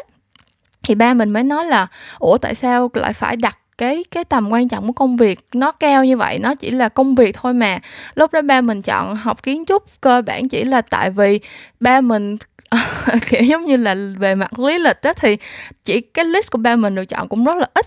Thì 0.83 0.95
ba 0.95 1.13
mình 1.13 1.29
mới 1.29 1.43
nói 1.43 1.65
là 1.65 1.87
ủa 2.19 2.37
tại 2.37 2.55
sao 2.55 2.89
lại 2.93 3.13
phải 3.13 3.35
đặt 3.35 3.57
cái 3.77 4.03
cái 4.11 4.23
tầm 4.23 4.49
quan 4.49 4.67
trọng 4.67 4.87
của 4.87 4.93
công 4.93 5.17
việc 5.17 5.39
nó 5.53 5.71
cao 5.71 6.05
như 6.05 6.17
vậy, 6.17 6.39
nó 6.39 6.55
chỉ 6.55 6.71
là 6.71 6.89
công 6.89 7.15
việc 7.15 7.35
thôi 7.35 7.53
mà. 7.53 7.79
Lúc 8.15 8.33
đó 8.33 8.41
ba 8.41 8.61
mình 8.61 8.81
chọn 8.81 9.15
học 9.15 9.43
kiến 9.43 9.65
trúc 9.65 9.83
cơ 10.01 10.21
bản 10.21 10.47
chỉ 10.49 10.63
là 10.63 10.81
tại 10.81 11.11
vì 11.11 11.39
ba 11.79 12.01
mình 12.01 12.37
kiểu 13.29 13.43
giống 13.43 13.65
như 13.65 13.77
là 13.77 13.95
về 14.17 14.35
mặt 14.35 14.59
lý 14.59 14.79
lịch 14.79 14.97
đó 15.03 15.13
thì 15.13 15.37
chỉ 15.85 16.01
cái 16.01 16.25
list 16.25 16.51
của 16.51 16.57
ba 16.57 16.75
mình 16.75 16.95
được 16.95 17.05
chọn 17.05 17.29
cũng 17.29 17.43
rất 17.43 17.57
là 17.57 17.67
ít. 17.73 17.85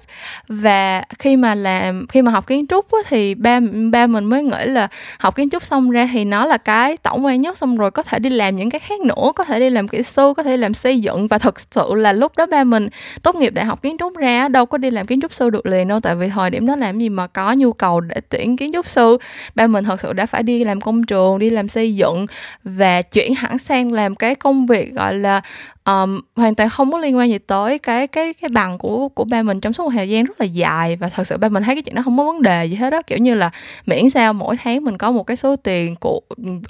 Và 0.48 1.02
khi 1.18 1.36
mà 1.36 1.54
làm 1.54 2.06
khi 2.08 2.22
mà 2.22 2.32
học 2.32 2.46
kiến 2.46 2.66
trúc 2.66 2.92
á, 2.92 2.98
thì 3.08 3.34
ba 3.34 3.60
ba 3.92 4.06
mình 4.06 4.24
mới 4.24 4.42
nghĩ 4.42 4.64
là 4.66 4.88
học 5.18 5.36
kiến 5.36 5.50
trúc 5.50 5.64
xong 5.64 5.90
ra 5.90 6.08
thì 6.12 6.24
nó 6.24 6.44
là 6.44 6.56
cái 6.56 6.96
tổng 6.96 7.24
quan 7.24 7.40
nhất 7.40 7.58
xong 7.58 7.76
rồi 7.76 7.90
có 7.90 8.02
thể 8.02 8.18
đi 8.18 8.30
làm 8.30 8.56
những 8.56 8.70
cái 8.70 8.80
khác 8.80 9.00
nữa 9.00 9.32
có 9.34 9.44
thể 9.44 9.60
đi 9.60 9.70
làm 9.70 9.88
kỹ 9.88 10.02
sư 10.02 10.34
có 10.36 10.42
thể 10.42 10.56
làm 10.56 10.74
xây 10.74 11.00
dựng. 11.00 11.26
Và 11.26 11.38
thực 11.38 11.54
sự 11.70 11.94
là 11.94 12.12
lúc 12.12 12.32
đó 12.36 12.46
ba 12.46 12.64
mình 12.64 12.88
tốt 13.22 13.34
nghiệp 13.36 13.54
đại 13.54 13.64
học 13.64 13.82
kiến 13.82 13.96
trúc 13.98 14.16
ra 14.16 14.48
đâu 14.48 14.66
có 14.66 14.78
đi 14.78 14.90
làm 14.90 15.06
kiến 15.06 15.20
trúc 15.20 15.34
sư 15.34 15.50
được 15.50 15.66
liền 15.66 15.88
đâu 15.88 16.00
tại 16.00 16.14
vì 16.16 16.28
thời 16.28 16.50
điểm 16.50 16.66
đó 16.66 16.76
làm 16.76 16.98
gì 16.98 17.08
mà 17.08 17.26
có 17.26 17.52
nhu 17.52 17.72
cầu 17.72 18.00
để 18.00 18.16
tuyển 18.28 18.56
kiến 18.56 18.72
trúc 18.72 18.88
sư. 18.88 19.18
Ba 19.54 19.66
mình 19.66 19.84
thật 19.84 20.00
sự 20.00 20.12
đã 20.12 20.26
phải 20.26 20.42
đi 20.42 20.64
làm 20.64 20.80
công 20.80 21.04
trường 21.04 21.38
đi 21.38 21.50
làm 21.50 21.68
xây 21.68 21.94
dựng 21.94 22.26
và 22.64 23.02
chuyển 23.02 23.34
hẳn 23.34 23.58
sang 23.58 23.92
làm 23.92 24.16
cái 24.16 24.34
công 24.34 24.66
việc 24.70 24.94
gọi 24.94 25.14
là 25.14 25.40
um, 25.84 26.20
hoàn 26.36 26.54
toàn 26.54 26.70
không 26.70 26.92
có 26.92 26.98
liên 26.98 27.16
quan 27.16 27.30
gì 27.30 27.38
tới 27.38 27.78
cái 27.78 28.06
cái 28.06 28.34
cái 28.34 28.48
bằng 28.48 28.78
của 28.78 29.08
của 29.08 29.24
ba 29.24 29.42
mình 29.42 29.60
trong 29.60 29.72
suốt 29.72 29.84
một 29.84 29.90
thời 29.94 30.08
gian 30.08 30.24
rất 30.24 30.40
là 30.40 30.46
dài. 30.46 30.96
Và 30.96 31.08
thật 31.08 31.26
sự 31.26 31.36
ba 31.36 31.48
mình 31.48 31.62
thấy 31.62 31.74
cái 31.74 31.82
chuyện 31.82 31.94
đó 31.94 32.02
không 32.04 32.18
có 32.18 32.24
vấn 32.24 32.42
đề 32.42 32.64
gì 32.64 32.74
hết 32.74 32.90
đó 32.90 33.02
kiểu 33.02 33.18
như 33.18 33.34
là 33.34 33.50
miễn 33.86 34.10
sao 34.10 34.32
mỗi 34.32 34.56
tháng 34.56 34.84
mình 34.84 34.98
có 34.98 35.10
một 35.10 35.22
cái 35.22 35.36
số 35.36 35.56
tiền 35.56 35.96
của 35.96 36.20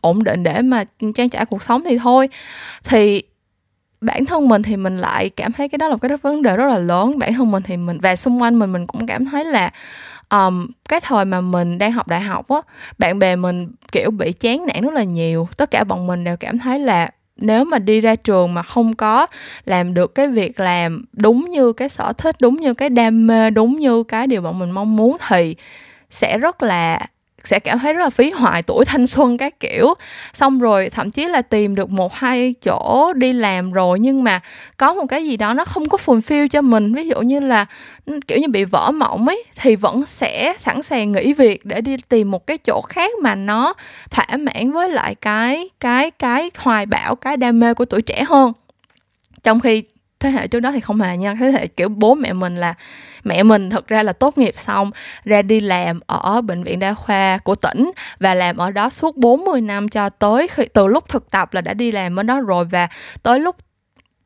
ổn 0.00 0.25
định 0.25 0.42
để 0.42 0.62
mà 0.62 0.85
trang 1.14 1.30
trải 1.30 1.45
cuộc 1.45 1.62
sống 1.62 1.83
thì 1.85 1.99
thôi. 1.99 2.28
Thì 2.85 3.23
bản 4.00 4.25
thân 4.25 4.49
mình 4.49 4.62
thì 4.62 4.76
mình 4.76 4.97
lại 4.97 5.28
cảm 5.28 5.52
thấy 5.52 5.69
cái 5.69 5.78
đó 5.78 5.88
là 5.88 5.97
cái 5.97 6.16
vấn 6.16 6.42
đề 6.42 6.57
rất 6.57 6.66
là 6.66 6.78
lớn. 6.78 7.19
Bản 7.19 7.35
thân 7.35 7.50
mình 7.50 7.62
thì 7.62 7.76
mình 7.76 7.99
và 8.00 8.16
xung 8.16 8.42
quanh 8.42 8.59
mình 8.59 8.73
mình 8.73 8.87
cũng 8.87 9.07
cảm 9.07 9.26
thấy 9.26 9.45
là 9.45 9.71
um, 10.30 10.66
cái 10.88 11.00
thời 11.00 11.25
mà 11.25 11.40
mình 11.40 11.78
đang 11.78 11.92
học 11.92 12.09
đại 12.09 12.21
học 12.21 12.49
á 12.49 12.61
bạn 12.99 13.19
bè 13.19 13.37
mình 13.37 13.73
kiểu 13.92 14.11
bị 14.11 14.33
chán 14.33 14.66
nản 14.66 14.85
rất 14.85 14.95
là 14.95 15.02
nhiều. 15.02 15.49
Tất 15.57 15.71
cả 15.71 15.85
bọn 15.85 16.07
mình 16.07 16.25
đều 16.25 16.37
cảm 16.37 16.59
thấy 16.59 16.78
là 16.78 17.11
nếu 17.40 17.64
mà 17.64 17.78
đi 17.78 18.00
ra 18.00 18.16
trường 18.16 18.54
mà 18.54 18.62
không 18.62 18.94
có 18.97 19.26
làm 19.64 19.94
được 19.94 20.14
cái 20.14 20.28
việc 20.28 20.61
làm 20.61 21.04
đúng 21.12 21.50
như 21.50 21.73
cái 21.73 21.88
sở 21.88 22.12
thích, 22.18 22.37
đúng 22.40 22.56
như 22.56 22.75
cái 22.75 22.90
đam 22.90 23.26
mê, 23.26 23.50
đúng 23.50 23.76
như 23.76 24.02
cái 24.02 24.26
điều 24.26 24.42
bọn 24.42 24.59
mình 24.59 24.70
mong 24.70 24.97
muốn 24.97 25.16
thì 25.28 25.56
sẽ 26.11 26.38
rất 26.38 26.62
là 26.62 27.00
sẽ 27.44 27.59
cảm 27.59 27.78
thấy 27.78 27.94
rất 27.94 28.02
là 28.02 28.11
phí 28.11 28.30
hoài 28.30 28.62
tuổi 28.62 28.85
thanh 28.85 29.06
xuân 29.06 29.38
các 29.38 29.61
kiểu. 29.61 29.94
Xong 30.32 30.59
rồi 30.59 30.90
thậm 30.90 31.11
chí 31.11 31.25
là 31.25 31.42
tìm 31.42 31.75
được 31.75 31.91
một, 31.91 32.15
hai 32.15 32.54
chỗ 32.62 33.12
đi 33.17 33.32
làm 33.32 33.73
rồi 33.73 33.99
nhưng 33.99 34.25
mà 34.25 34.41
có 34.76 34.95
một 34.95 35.06
cái 35.08 35.25
gì 35.25 35.36
đó 35.36 35.54
nó 35.54 35.65
không 35.65 35.88
có 35.88 35.99
fulfill 36.04 36.49
cho 36.49 36.62
mình. 36.62 36.95
Ví 36.95 37.08
dụ 37.08 37.21
như 37.21 37.41
là 37.41 37.67
ừ, 38.06 38.21
kiểu 38.26 38.38
như 38.38 38.49
bị 38.49 38.65
vỡ 38.65 38.91
mộng 38.91 39.28
ấy, 39.28 39.45
thì 39.56 39.76
vẫn 39.76 40.06
sẽ 40.06 40.54
sẵn 40.58 40.82
sàng 40.82 41.12
nghỉ 41.12 41.32
việc 41.32 41.67
để 41.67 41.80
đi 41.80 41.97
tìm 42.08 42.30
một 42.30 42.47
cái 42.47 42.58
chỗ 42.58 42.80
khác 42.88 43.10
mà 43.23 43.34
nó 43.34 43.75
thỏa 44.10 44.36
mãn 44.36 44.73
với 44.73 44.91
lại 44.91 45.15
cái 45.15 45.69
cái 45.80 46.10
cái 46.10 46.50
hoài 46.58 46.86
bão, 46.86 47.17
cái 47.17 47.36
đam 47.36 47.60
mê 47.60 47.75
của 47.75 47.84
tuổi 47.84 48.02
trẻ 48.02 48.25
hơn. 48.28 48.52
Trong 49.43 49.60
khi 49.60 49.82
thế 50.21 50.30
hệ 50.30 50.47
trước 50.47 50.61
đó 50.61 50.73
thì 50.73 50.80
không 50.80 51.00
hề 51.00 51.17
nha. 51.17 51.35
Thế 51.35 51.52
hệ 51.52 51.67
kiểu 51.67 51.89
bố 51.89 52.15
mẹ 52.15 52.33
mình 52.33 52.56
là 52.56 52.75
mẹ 53.25 53.43
mình 53.43 53.71
thực 53.71 53.89
ra 53.89 54.02
là 54.02 54.13
tốt 54.13 54.39
nghiệp 54.39 54.54
xong 54.54 54.91
ra 55.25 55.43
đi 55.43 55.61
làm 55.61 56.00
ở 56.06 56.41
bệnh 56.41 56.65
viện 56.65 56.78
đa 56.78 56.95
khoa 56.95 57.39
của 57.39 57.54
tỉnh 57.54 57.91
và 58.21 58.35
làm 58.35 58.56
ở 58.56 58.71
đó 58.71 58.91
suốt 58.91 59.17
40 59.17 59.61
năm 59.61 59.89
cho 59.89 60.09
tới 60.09 60.49
khi 60.49 60.65
từ 60.73 60.87
lúc 60.87 61.09
thực 61.09 61.30
tập 61.30 61.54
là 61.54 61.61
đã 61.61 61.75
đi 61.75 61.93
làm 61.93 62.17
ở 62.17 62.23
đó 62.23 62.41
rồi 62.41 62.65
và 62.65 62.89
tới 63.23 63.41
lúc 63.41 63.56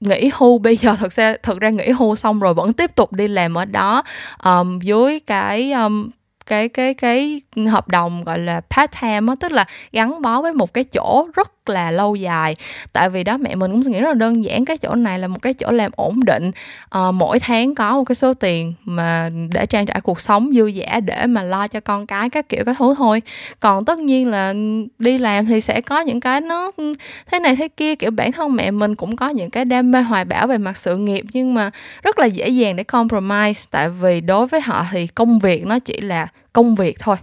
nghỉ 0.00 0.30
hưu. 0.35 0.59
Bây 0.64 0.76
giờ 0.76 0.96
thực 0.96 1.12
ra 1.12 1.35
thực 1.42 1.61
ra 1.61 1.70
nghỉ 1.70 1.90
hưu 1.90 2.16
xong 2.16 2.40
rồi 2.40 2.54
vẫn 2.54 2.72
tiếp 2.72 2.94
tục 2.94 3.12
đi 3.12 3.28
làm 3.28 3.54
ở 3.54 3.64
đó 3.64 4.02
um, 4.44 4.78
dưới 4.80 5.20
cái 5.20 5.72
um, 5.72 6.11
cái 6.46 6.68
cái 6.68 6.94
cái 6.94 7.40
hợp 7.70 7.88
đồng 7.88 8.24
gọi 8.24 8.38
là 8.38 8.61
part 8.70 8.90
time 9.02 9.33
á 9.33 9.35
tức 9.40 9.52
là 9.52 9.64
gắn 9.92 10.22
bó 10.22 10.42
với 10.42 10.52
một 10.52 10.74
cái 10.74 10.85
chỗ 10.85 11.28
rất 11.35 11.52
là 11.68 11.90
lâu 11.90 12.14
dài. 12.14 12.57
Tại 12.92 13.11
vì 13.11 13.24
đó 13.24 13.37
mẹ 13.37 13.55
mình 13.55 13.72
cũng 13.72 13.92
nghĩ 13.92 14.00
rất 14.00 14.09
là 14.09 14.14
đơn 14.14 14.44
giản 14.44 14.64
cái 14.64 14.79
chỗ 14.79 14.94
này 14.94 15.18
là 15.18 15.29
một 15.29 15.42
cái 15.42 15.55
chỗ 15.55 15.70
làm 15.70 15.90
ổn 15.96 16.24
định 16.24 16.50
à, 16.90 17.11
mỗi 17.11 17.38
tháng 17.38 17.74
có 17.74 17.92
một 17.92 18.05
cái 18.05 18.14
số 18.14 18.35
tiền 18.35 18.74
mà 18.85 19.31
để 19.55 19.66
trang 19.66 19.87
trải 19.87 20.00
cuộc 20.00 20.20
sống 20.20 20.50
dư 20.55 20.70
dả 20.70 21.00
để 21.00 21.27
mà 21.27 21.42
lo 21.42 21.68
cho 21.68 21.81
con 21.81 22.07
cái 22.07 22.31
các 22.31 22.48
kiểu 22.48 22.64
các 22.66 22.77
thứ 22.79 22.94
thôi. 22.96 23.22
Còn 23.61 23.85
tất 23.85 23.98
nhiên 23.98 24.29
là 24.29 24.55
đi 24.98 25.18
làm 25.18 25.46
thì 25.46 25.61
sẽ 25.61 25.81
có 25.81 26.00
những 26.00 26.20
cái 26.20 26.40
nó 26.40 26.70
ừ, 26.77 26.94
thế 27.31 27.38
này 27.38 27.57
thế 27.57 27.68
kia 27.68 27.94
kiểu 27.94 28.11
bản 28.11 28.33
thân 28.33 28.57
mẹ 28.57 28.70
mình 28.70 28.94
cũng 28.94 29.16
có 29.16 29.29
những 29.29 29.50
cái 29.50 29.64
đam 29.64 29.90
mê 29.90 30.03
hoài 30.03 30.24
bão 30.24 30.46
về 30.46 30.59
mặt 30.59 30.77
sự 30.77 30.96
nghiệp 30.96 31.24
nhưng 31.33 31.55
mà 31.55 31.70
rất 32.03 32.18
là 32.18 32.27
dễ 32.27 32.48
dàng 32.48 32.77
để 32.77 32.85
compromise. 32.85 33.66
Tại 33.70 33.88
vì 33.88 34.20
đối 34.20 34.46
với 34.46 34.61
họ 34.61 34.87
thì 34.90 35.07
công 35.07 35.38
việc 35.38 35.66
nó 35.66 35.79
chỉ 35.79 36.00
là 36.00 36.27
công 36.53 36.74
việc 36.74 36.98
thôi 37.00 37.16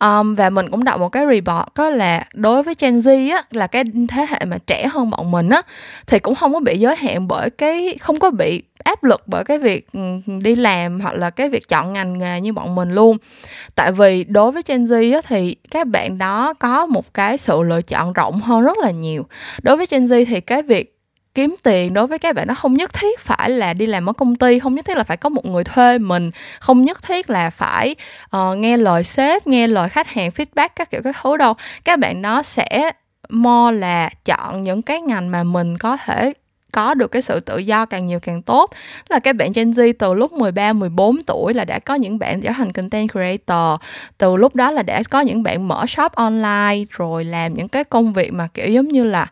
um, 0.00 0.34
và 0.34 0.50
mình 0.50 0.70
cũng 0.70 0.84
đọc 0.84 1.00
một 1.00 1.08
cái 1.08 1.24
report 1.30 1.74
có 1.74 1.90
là 1.90 2.24
đối 2.34 2.62
với 2.62 2.74
Gen 2.78 2.98
Z 2.98 3.32
á 3.32 3.42
là 3.50 3.66
cái 3.66 3.84
thế 4.08 4.26
hệ 4.28 4.44
mà 4.44 4.58
trẻ 4.66 4.88
hơn 4.92 5.10
bọn 5.10 5.30
mình 5.30 5.48
á 5.48 5.62
thì 6.06 6.18
cũng 6.18 6.34
không 6.34 6.52
có 6.52 6.60
bị 6.60 6.78
giới 6.78 6.96
hạn 6.96 7.28
bởi 7.28 7.50
cái 7.50 7.96
không 8.00 8.18
có 8.18 8.30
bị 8.30 8.62
áp 8.84 9.04
lực 9.04 9.22
bởi 9.26 9.44
cái 9.44 9.58
việc 9.58 9.92
ừ, 9.92 10.00
đi 10.42 10.54
làm 10.54 11.00
hoặc 11.00 11.14
là 11.14 11.30
cái 11.30 11.48
việc 11.48 11.68
chọn 11.68 11.92
ngành 11.92 12.18
nghề 12.18 12.40
như 12.40 12.52
bọn 12.52 12.74
mình 12.74 12.92
luôn. 12.92 13.16
Tại 13.74 13.92
vì 13.92 14.24
đối 14.24 14.52
với 14.52 14.62
Gen 14.66 14.84
Z 14.84 15.14
á, 15.14 15.20
thì 15.26 15.56
các 15.70 15.86
bạn 15.86 16.18
đó 16.18 16.54
có 16.54 16.86
một 16.86 17.14
cái 17.14 17.38
sự 17.38 17.62
lựa 17.62 17.82
chọn 17.82 18.12
rộng 18.12 18.40
hơn 18.40 18.62
rất 18.62 18.78
là 18.78 18.90
nhiều. 18.90 19.26
Đối 19.62 19.76
với 19.76 19.86
Gen 19.90 20.04
Z 20.04 20.24
thì 20.28 20.40
cái 20.40 20.62
việc 20.62 20.99
kiếm 21.34 21.56
tiền 21.62 21.94
đối 21.94 22.06
với 22.06 22.18
các 22.18 22.34
bạn 22.34 22.48
nó 22.48 22.54
không 22.54 22.74
nhất 22.74 22.92
thiết 22.92 23.20
phải 23.20 23.50
là 23.50 23.74
đi 23.74 23.86
làm 23.86 24.08
ở 24.08 24.12
công 24.12 24.36
ty 24.36 24.58
không 24.58 24.74
nhất 24.74 24.84
thiết 24.84 24.96
là 24.96 25.04
phải 25.04 25.16
có 25.16 25.28
một 25.28 25.44
người 25.44 25.64
thuê 25.64 25.98
mình 25.98 26.30
không 26.60 26.82
nhất 26.82 27.02
thiết 27.02 27.30
là 27.30 27.50
phải 27.50 27.96
uh, 28.36 28.58
nghe 28.58 28.76
lời 28.76 29.04
sếp 29.04 29.46
nghe 29.46 29.66
lời 29.66 29.88
khách 29.88 30.08
hàng 30.08 30.30
feedback 30.30 30.68
các 30.76 30.90
kiểu 30.90 31.00
các 31.04 31.16
thứ 31.22 31.36
đâu. 31.36 31.54
Các 31.84 31.98
bạn 31.98 32.22
nó 32.22 32.42
sẽ 32.42 32.90
mo 33.28 33.70
là 33.70 34.10
chọn 34.24 34.62
những 34.62 34.82
cái 34.82 35.00
ngành 35.00 35.30
mà 35.30 35.44
mình 35.44 35.78
có 35.78 35.96
thể 35.96 36.32
có 36.72 36.94
được 36.94 37.08
cái 37.08 37.22
sự 37.22 37.40
tự 37.40 37.58
do 37.58 37.86
càng 37.86 38.06
nhiều 38.06 38.20
càng 38.20 38.42
tốt. 38.42 38.70
Là 39.08 39.18
các 39.18 39.36
bạn 39.36 39.52
Gen 39.54 39.70
Z 39.70 39.92
từ 39.98 40.14
lúc 40.14 40.32
13 40.32 40.72
14 40.72 41.18
tuổi 41.26 41.54
là 41.54 41.64
đã 41.64 41.78
có 41.78 41.94
những 41.94 42.18
bạn 42.18 42.40
trở 42.40 42.50
thành 42.52 42.72
content 42.72 43.10
creator. 43.12 43.80
Từ 44.18 44.36
lúc 44.36 44.54
đó 44.54 44.70
là 44.70 44.82
đã 44.82 45.02
có 45.10 45.20
những 45.20 45.42
bạn 45.42 45.68
mở 45.68 45.86
shop 45.86 46.12
online 46.12 46.84
rồi 46.90 47.24
làm 47.24 47.54
những 47.54 47.68
cái 47.68 47.84
công 47.84 48.12
việc 48.12 48.32
mà 48.32 48.48
kiểu 48.54 48.68
giống 48.68 48.88
như 48.88 49.04
là 49.04 49.26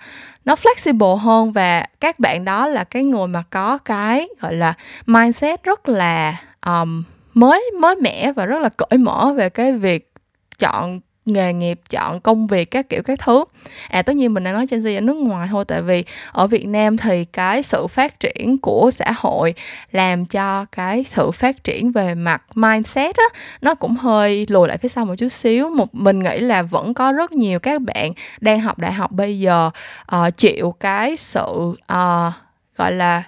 nó 0.45 0.55
flexible 0.55 1.17
hơn. 1.17 1.53
Và 1.53 1.87
các 2.01 2.19
bạn 2.19 2.45
đó 2.45 2.67
là 2.67 2.85
cái 2.85 3.05
người 3.05 3.27
mà 3.27 3.43
có 3.51 3.79
cái 3.79 4.29
gọi 4.41 4.55
là 4.55 4.75
mindset 5.07 5.63
rất 5.63 5.89
là 5.89 6.37
um, 6.67 7.03
mới 7.35 7.71
mới 7.81 7.97
mẻ 7.97 8.33
và 8.33 8.47
rất 8.47 8.63
là 8.63 8.69
cởi 8.69 8.99
mở 8.99 9.33
về 9.37 9.49
cái 9.49 9.73
việc 9.73 10.13
chọn 10.59 11.01
nghề 11.29 11.53
nghiệp 11.53 11.81
chọn 11.91 12.21
công 12.21 12.47
việc 12.47 12.71
các 12.71 12.89
kiểu 12.89 13.03
các 13.03 13.19
thứ. 13.19 13.45
À 13.89 14.03
tất 14.03 14.17
nhiên 14.17 14.35
mình 14.35 14.45
đã 14.45 14.53
nói 14.53 14.67
Gen 14.71 14.81
Z 14.81 14.97
ở 14.97 15.01
nước 15.01 15.17
ngoài 15.17 15.49
thôi 15.51 15.65
tại 15.69 15.83
vì 15.83 16.05
ở 16.33 16.47
Việt 16.47 16.67
Nam 16.67 16.97
thì 16.97 17.25
cái 17.25 17.63
sự 17.63 17.87
phát 17.87 18.21
triển 18.21 18.59
của 18.59 18.91
xã 18.93 19.13
hội 19.17 19.55
làm 19.93 20.27
cho 20.27 20.65
cái 20.65 21.05
sự 21.05 21.31
phát 21.31 21.65
triển 21.65 21.93
về 21.93 22.15
mặt 22.15 22.43
mindset 22.55 23.17
á 23.17 23.25
nó 23.61 23.75
cũng 23.75 23.97
hơi 23.97 24.47
lùi 24.49 24.69
lại 24.69 24.79
phía 24.79 24.89
sau 24.89 25.05
một 25.05 25.15
chút 25.19 25.29
xíu. 25.29 25.71
Một 25.71 25.95
mình 25.95 26.23
nghĩ 26.23 26.39
là 26.41 26.63
vẫn 26.63 26.95
có 26.95 27.13
rất 27.13 27.33
nhiều 27.33 27.59
các 27.59 27.83
bạn 27.83 28.13
đang 28.41 28.61
học 28.61 28.79
đại 28.79 28.93
học 28.93 29.13
bây 29.13 29.41
giờ 29.41 29.71
uh, 30.17 30.37
chịu 30.37 30.75
cái 30.81 31.17
sự 31.17 31.75
uh, 31.93 32.33
gọi 32.77 32.93
là 32.93 33.23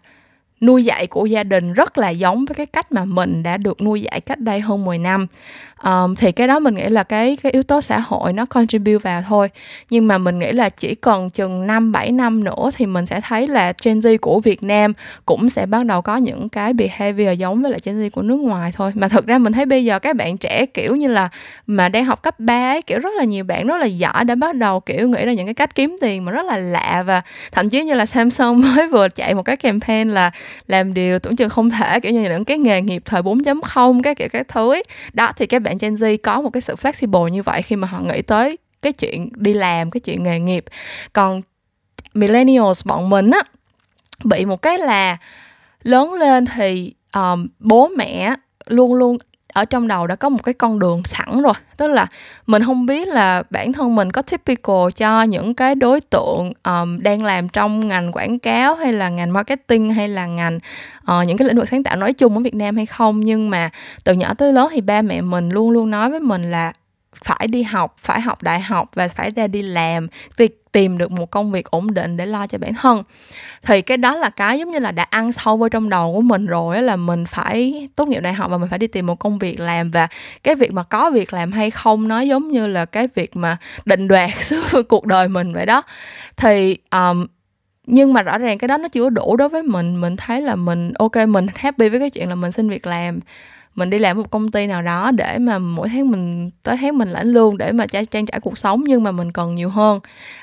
nuôi 0.61 0.85
dạy 0.85 1.07
của 1.07 1.27
gia 1.27 1.45
đình 1.45 1.73
rất 1.73 1.99
là 1.99 2.11
giống 2.11 2.45
với 2.45 2.55
cái 2.55 2.67
cách 2.67 2.93
mà 2.93 3.05
mình 3.05 3.43
đã 3.43 3.57
được 3.57 3.83
nuôi 3.83 4.03
dạy 4.03 4.21
cách 4.21 4.39
đây 4.39 4.61
hơn 4.61 4.85
10 4.85 4.99
năm 4.99 5.27
um, 5.85 6.14
thì 6.14 6.33
cái 6.33 6.49
đó 6.49 6.59
mình 6.59 6.75
nghĩ 6.75 6.88
là 6.88 7.03
cái 7.03 7.37
cái 7.43 7.53
yếu 7.53 7.62
tố 7.62 7.81
xã 7.81 7.99
hội 7.99 8.33
nó 8.33 8.47
contribute 8.47 8.99
vào 8.99 9.23
thôi 9.29 9.51
nhưng 9.90 10.09
mà 10.09 10.19
mình 10.19 10.38
nghĩ 10.38 10.53
là 10.53 10.69
chỉ 10.69 10.95
còn 10.95 11.31
chừng 11.31 11.66
5 11.66 11.93
7 11.93 12.12
năm 12.12 12.45
nữa 12.45 12.71
thì 12.77 12.87
mình 12.87 13.07
sẽ 13.07 13.21
thấy 13.21 13.47
là 13.49 13.73
Gen 13.85 13.99
Z 13.99 14.19
của 14.19 14.40
Việt 14.40 14.62
Nam 14.62 14.93
cũng 15.27 15.49
sẽ 15.49 15.66
bắt 15.66 15.87
đầu 15.87 16.03
có 16.03 16.16
những 16.16 16.49
cái 16.49 16.73
behavior 16.73 17.38
giống 17.38 17.62
với 17.62 17.71
lại 17.71 17.81
Gen 17.85 18.01
Z 18.01 18.11
của 18.11 18.23
nước 18.23 18.40
ngoài 18.40 18.73
thôi 18.75 18.93
mà 18.95 19.09
thực 19.09 19.27
ra 19.27 19.38
mình 19.38 19.53
thấy 19.53 19.66
bây 19.66 19.85
giờ 19.85 19.99
các 19.99 20.16
bạn 20.16 20.38
trẻ 20.38 20.66
kiểu 20.66 20.97
như 20.97 21.09
là 21.09 21.29
mà 21.66 21.88
đang 21.88 22.05
học 22.05 22.23
cấp 22.23 22.40
3 22.40 22.73
ấy, 22.73 22.83
kiểu 22.83 22.99
rất 22.99 23.14
là 23.16 23.25
nhiều 23.25 23.45
bạn 23.45 23.66
rất 23.66 23.77
là 23.77 23.87
giỏi 23.87 24.25
đã 24.25 24.35
bắt 24.35 24.55
đầu 24.55 24.81
kiểu 24.81 25.09
nghĩ 25.09 25.25
ra 25.25 25.33
những 25.33 25.47
cái 25.47 25.55
cách 25.55 25.75
kiếm 25.75 25.97
tiền 26.01 26.25
mà 26.25 26.33
rất 26.33 26.47
là 26.47 26.57
lạ 26.57 27.03
và 27.07 27.21
thậm 27.53 27.69
chí 27.69 27.85
như 27.85 27.95
là 27.95 28.07
Samsung 28.07 28.61
mới 28.77 28.88
vừa 28.88 29.09
chạy 29.09 29.35
một 29.35 29.43
cái 29.43 29.57
campaign 29.57 30.09
là 30.09 30.31
làm 30.66 30.95
điều 30.95 31.19
tưởng 31.19 31.37
chừng 31.37 31.49
không 31.49 31.71
thể 31.71 32.01
kiểu 32.01 32.12
như 32.12 32.23
những 32.23 32.45
cái 32.45 32.59
nghề 32.59 32.81
nghiệp 32.81 33.03
thời 33.05 33.23
4.0 33.23 34.03
cái 34.03 34.14
kiểu 34.14 34.29
các 34.33 34.49
thứ 34.49 34.73
ấy. 34.73 34.85
đó 35.12 35.33
thì 35.37 35.47
các 35.47 35.62
bạn 35.62 35.70
Gen 35.81 35.95
Z 35.95 36.17
có 36.23 36.41
một 36.41 36.51
cái 36.51 36.61
sự 36.61 36.75
flexible 36.75 37.29
như 37.29 37.43
vậy 37.43 37.63
khi 37.63 37.77
mà 37.77 37.89
họ 37.89 38.01
nghĩ 38.01 38.23
tới 38.23 38.59
cái 38.83 38.93
chuyện 38.93 39.29
đi 39.37 39.53
làm 39.53 39.91
cái 39.91 40.01
chuyện 40.01 40.23
nghề 40.23 40.39
nghiệp. 40.39 40.65
Còn 41.13 41.43
millennials 42.15 42.87
bọn 42.87 43.11
mình 43.11 43.31
á 43.31 43.43
bị 44.25 44.45
một 44.45 44.63
cái 44.63 44.79
là 44.79 45.17
lớn 45.83 46.13
lên 46.13 46.45
thì 46.47 46.95
um, 47.15 47.49
bố 47.59 47.89
mẹ 47.89 48.35
luôn 48.67 48.95
luôn 48.95 49.19
ở 49.61 49.64
trong 49.64 49.88
đầu 49.88 50.07
đã 50.07 50.16
có 50.16 50.29
một 50.29 50.42
cái 50.42 50.55
con 50.55 50.79
đường 50.79 51.03
sẵn 51.05 51.42
rồi. 51.42 51.53
Tức 51.77 51.87
là 51.87 52.07
mình 52.46 52.62
không 52.64 52.87
biết 52.87 53.09
là 53.09 53.42
bản 53.51 53.73
thân 53.73 53.94
mình 53.94 54.12
có 54.12 54.23
typical 54.23 54.90
cho 54.96 55.23
những 55.23 55.55
cái 55.55 55.75
đối 55.75 56.01
tượng 56.01 56.53
um, 56.64 56.99
đang 57.03 57.23
làm 57.23 57.49
trong 57.49 57.88
ngành 57.88 58.12
quảng 58.12 58.38
cáo 58.38 58.75
hay 58.75 58.92
là 58.92 59.09
ngành 59.09 59.33
marketing 59.33 59.90
hay 59.90 60.09
là 60.09 60.27
ngành 60.27 60.59
uh, 61.11 61.27
những 61.27 61.37
cái 61.37 61.49
lĩnh 61.49 61.57
vực 61.57 61.68
sáng 61.68 61.83
tạo 61.83 61.96
nói 61.96 62.12
chung 62.12 62.35
ở 62.35 62.40
Việt 62.40 62.55
Nam 62.55 62.77
hay 62.77 62.87
không. 62.87 63.20
Nhưng 63.20 63.51
mà 63.51 63.70
từ 64.05 64.12
nhỏ 64.12 64.35
tới 64.35 64.53
lớn 64.53 64.68
thì 64.73 64.81
ba 64.81 65.03
mẹ 65.03 65.20
mình 65.20 65.49
luôn 65.49 65.70
luôn 65.70 65.90
nói 65.90 66.11
với 66.11 66.20
mình 66.20 66.51
là 66.51 66.73
phải 67.25 67.47
đi 67.49 67.63
học 67.63 67.95
phải 67.99 68.21
học 68.21 68.43
đại 68.43 68.61
học 68.61 68.89
và 68.95 69.09
phải 69.09 69.31
ra 69.31 69.47
đi 69.47 69.63
làm 69.63 70.09
tìm 70.37 70.51
tìm 70.73 70.99
được 70.99 71.11
một 71.11 71.31
công 71.31 71.53
việc 71.53 71.71
ổn 71.71 71.95
định 71.95 72.17
để 72.17 72.27
lo 72.27 72.47
cho 72.47 72.59
bản 72.59 72.75
thân. 72.75 73.03
Thì 73.63 73.83
cái 73.83 73.97
đó 73.97 74.17
là 74.17 74.31
cái 74.31 74.59
giống 74.59 74.71
như 74.71 74.79
là 74.79 74.93
đã 74.93 75.03
ăn 75.03 75.33
sâu 75.33 75.57
vào 75.57 75.69
trong 75.69 75.89
đầu 75.89 76.13
của 76.13 76.21
mình 76.21 76.47
rồi 76.47 76.83
là 76.83 76.97
mình 76.97 77.27
phải 77.27 77.89
tốt 77.97 78.09
nghiệp 78.09 78.21
đại 78.21 78.33
học 78.33 78.51
và 78.51 78.59
mình 78.59 78.69
phải 78.69 78.79
đi 78.79 78.87
tìm 78.87 79.07
một 79.07 79.15
công 79.15 79.39
việc 79.39 79.61
làm. 79.61 79.91
Và 79.91 80.09
cái 80.43 80.55
việc 80.55 80.73
mà 80.73 80.83
có 80.83 81.11
việc 81.11 81.33
làm 81.33 81.53
hay 81.53 81.71
không 81.71 82.09
nó 82.09 82.21
giống 82.21 82.51
như 82.51 82.67
là 82.67 82.85
cái 82.85 83.09
việc 83.15 83.37
mà 83.37 83.57
định 83.85 84.09
đoạt 84.09 84.31
suốt 84.41 84.83
cuộc 84.89 85.07
đời 85.07 85.29
mình 85.29 85.53
vậy 85.53 85.67
đó. 85.67 85.83
Thì 86.37 86.77
um, 86.91 87.27
nhưng 87.87 88.13
mà 88.13 88.23
rõ 88.23 88.39
ràng 88.39 88.59
cái 88.59 88.69
đó 88.69 88.77
nó 88.77 88.89
chưa 88.89 89.11
đủ 89.11 89.37
đối 89.37 89.49
với 89.49 89.63
mình. 89.63 90.01
Mình 90.01 90.17
thấy 90.17 90.41
là 90.41 90.57
mình 90.57 90.93
ok 90.99 91.17
mình 91.29 91.47
happy 91.55 91.89
với 91.89 92.01
cái 92.01 92.11
chuyện 92.11 92.29
là 92.29 92.35
mình 92.35 92.53
xin 92.53 92.69
việc 92.69 92.87
làm 92.87 93.21
mình 93.75 93.91
đi 93.91 93.99
làm 93.99 94.17
một 94.17 94.31
công 94.31 94.49
ty 94.49 94.67
nào 94.67 94.83
đó 94.83 95.11
để 95.11 95.39
mà 95.39 95.59
mỗi 95.59 95.89
tháng 95.89 96.11
mình, 96.11 96.51
tới 96.63 96.77
tháng 96.81 96.99
mình 96.99 97.09
lãnh 97.09 97.27
lương 97.27 97.59
để 97.59 97.73
mà 97.73 97.87
trang 97.87 98.27
trải 98.27 98.41
cuộc 98.41 98.59
sống 98.59 98.85
nhưng 98.87 99.03
mà 99.03 99.13
mình 99.13 99.33
cần 99.33 99.55
nhiều 99.55 99.69
hơn. 99.69 100.01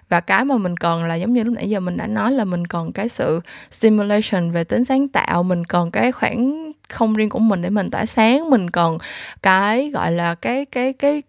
Và 0.10 0.20
cái 0.20 0.46
mà 0.46 0.58
mình 0.58 0.78
cần 0.78 1.04
là 1.04 1.16
giống 1.16 1.34
như 1.34 1.44
lúc 1.44 1.54
nãy 1.54 1.70
giờ 1.70 1.80
mình 1.80 1.98
đã 1.98 2.08
nói 2.08 2.32
là 2.32 2.46
mình 2.46 2.68
cần 2.68 2.92
cái 2.92 3.10
sự 3.10 3.42
stimulation 3.72 4.52
về 4.52 4.64
tính 4.64 4.86
sáng 4.86 5.08
tạo, 5.08 5.44
mình 5.44 5.66
cần 5.66 5.92
cái 5.92 6.12
khoảng 6.12 6.72
không 6.90 7.14
riêng 7.14 7.30
của 7.30 7.40
mình 7.40 7.62
để 7.62 7.70
mình 7.70 7.90
tỏa 7.90 8.06
sáng, 8.06 8.50
mình 8.50 8.70
cần 8.70 8.98
cái, 9.42 9.90
gọi 9.90 10.12
là, 10.12 10.36
cái 10.36 10.66
cái 10.66 10.94
cái 10.94 11.24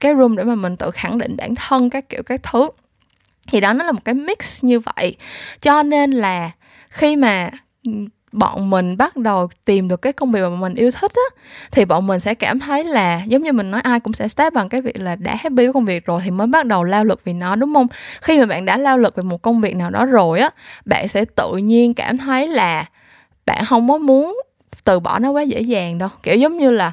cái 0.00 0.14
room 0.14 0.36
để 0.36 0.44
mà 0.44 0.54
mình 0.54 0.76
tự 0.76 0.90
khẳng 0.90 1.18
định 1.18 1.36
bản 1.36 1.54
thân 1.54 1.90
các 1.90 2.08
kiểu 2.08 2.22
các 2.22 2.40
thứ. 2.42 2.68
Thì 3.48 3.60
đó 3.60 3.72
nó 3.72 3.84
là 3.84 3.92
một 3.92 4.04
cái 4.04 4.14
mix 4.14 4.64
như 4.64 4.80
vậy. 4.80 5.16
Cho 5.60 5.82
nên 5.82 6.10
là 6.10 6.50
khi 6.88 7.16
mà 7.16 7.50
bọn 8.36 8.70
mình 8.70 8.96
bắt 8.96 9.16
đầu 9.16 9.48
tìm 9.64 9.88
được 9.88 10.02
cái 10.02 10.12
công 10.12 10.32
việc 10.32 10.40
mà 10.40 10.56
mình 10.56 10.74
yêu 10.74 10.90
thích 10.90 11.12
á, 11.14 11.42
thì 11.70 11.84
bọn 11.84 12.06
mình 12.06 12.20
sẽ 12.20 12.34
cảm 12.34 12.60
thấy 12.60 12.84
là 12.84 13.22
giống 13.26 13.42
như 13.42 13.52
mình 13.52 13.70
nói, 13.70 13.80
ai 13.80 14.00
cũng 14.00 14.12
sẽ 14.12 14.28
start 14.28 14.54
bằng 14.54 14.68
cái 14.68 14.82
việc 14.82 15.00
là 15.00 15.16
đã 15.16 15.34
happy 15.34 15.56
với 15.56 15.72
công 15.72 15.84
việc 15.84 16.06
rồi 16.06 16.20
thì 16.24 16.30
mới 16.30 16.46
bắt 16.46 16.66
đầu 16.66 16.84
lao 16.84 17.04
lực 17.04 17.24
vì 17.24 17.32
nó, 17.32 17.56
đúng 17.56 17.74
không? 17.74 17.86
Khi 18.22 18.38
mà 18.38 18.46
bạn 18.46 18.64
đã 18.64 18.76
lao 18.76 18.98
lực 18.98 19.16
về 19.16 19.22
một 19.22 19.42
công 19.42 19.60
việc 19.60 19.76
nào 19.76 19.90
đó 19.90 20.06
rồi 20.06 20.40
á, 20.40 20.50
bạn 20.84 21.08
sẽ 21.08 21.24
tự 21.24 21.56
nhiên 21.56 21.94
cảm 21.94 22.18
thấy 22.18 22.48
là 22.48 22.84
bạn 23.46 23.64
không 23.64 23.88
có 23.88 23.98
muốn 23.98 24.40
từ 24.84 25.00
bỏ 25.00 25.18
nó 25.18 25.30
quá 25.30 25.42
dễ 25.42 25.60
dàng 25.60 25.98
đâu. 25.98 26.08
Kiểu 26.22 26.36
giống 26.36 26.58
như 26.58 26.70
là 26.70 26.92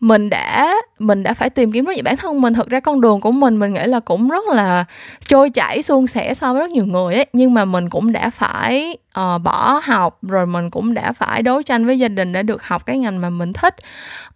mình 0.00 0.30
đã 0.30 0.74
mình 0.98 1.22
đã 1.22 1.34
phải 1.34 1.50
tìm 1.50 1.72
kiếm 1.72 1.84
rất 1.84 1.94
nhiều 1.94 2.02
bản 2.04 2.16
thân 2.16 2.40
mình. 2.40 2.54
Thực 2.54 2.68
ra 2.68 2.80
con 2.80 3.00
đường 3.00 3.20
của 3.20 3.32
mình 3.32 3.58
mình 3.58 3.72
nghĩ 3.72 3.84
là 3.84 4.00
cũng 4.00 4.28
rất 4.28 4.44
là 4.48 4.84
trôi 5.20 5.50
chảy 5.50 5.82
suôn 5.82 6.06
sẻ 6.06 6.34
so 6.34 6.52
với 6.52 6.60
rất 6.60 6.70
nhiều 6.70 6.86
người 6.86 7.14
ấy. 7.14 7.26
Nhưng 7.32 7.54
mà 7.54 7.64
mình 7.64 7.88
cũng 7.88 8.12
đã 8.12 8.30
phải 8.30 8.98
uh, 9.20 9.42
bỏ 9.42 9.80
học 9.84 10.18
rồi 10.22 10.46
mình 10.46 10.70
cũng 10.70 10.94
đã 10.94 11.12
phải 11.12 11.42
đấu 11.42 11.62
tranh 11.62 11.86
với 11.86 11.98
gia 11.98 12.08
đình 12.08 12.32
để 12.32 12.42
được 12.42 12.62
học 12.62 12.86
cái 12.86 12.98
ngành 12.98 13.20
mà 13.20 13.30
mình 13.30 13.52
thích. 13.52 13.74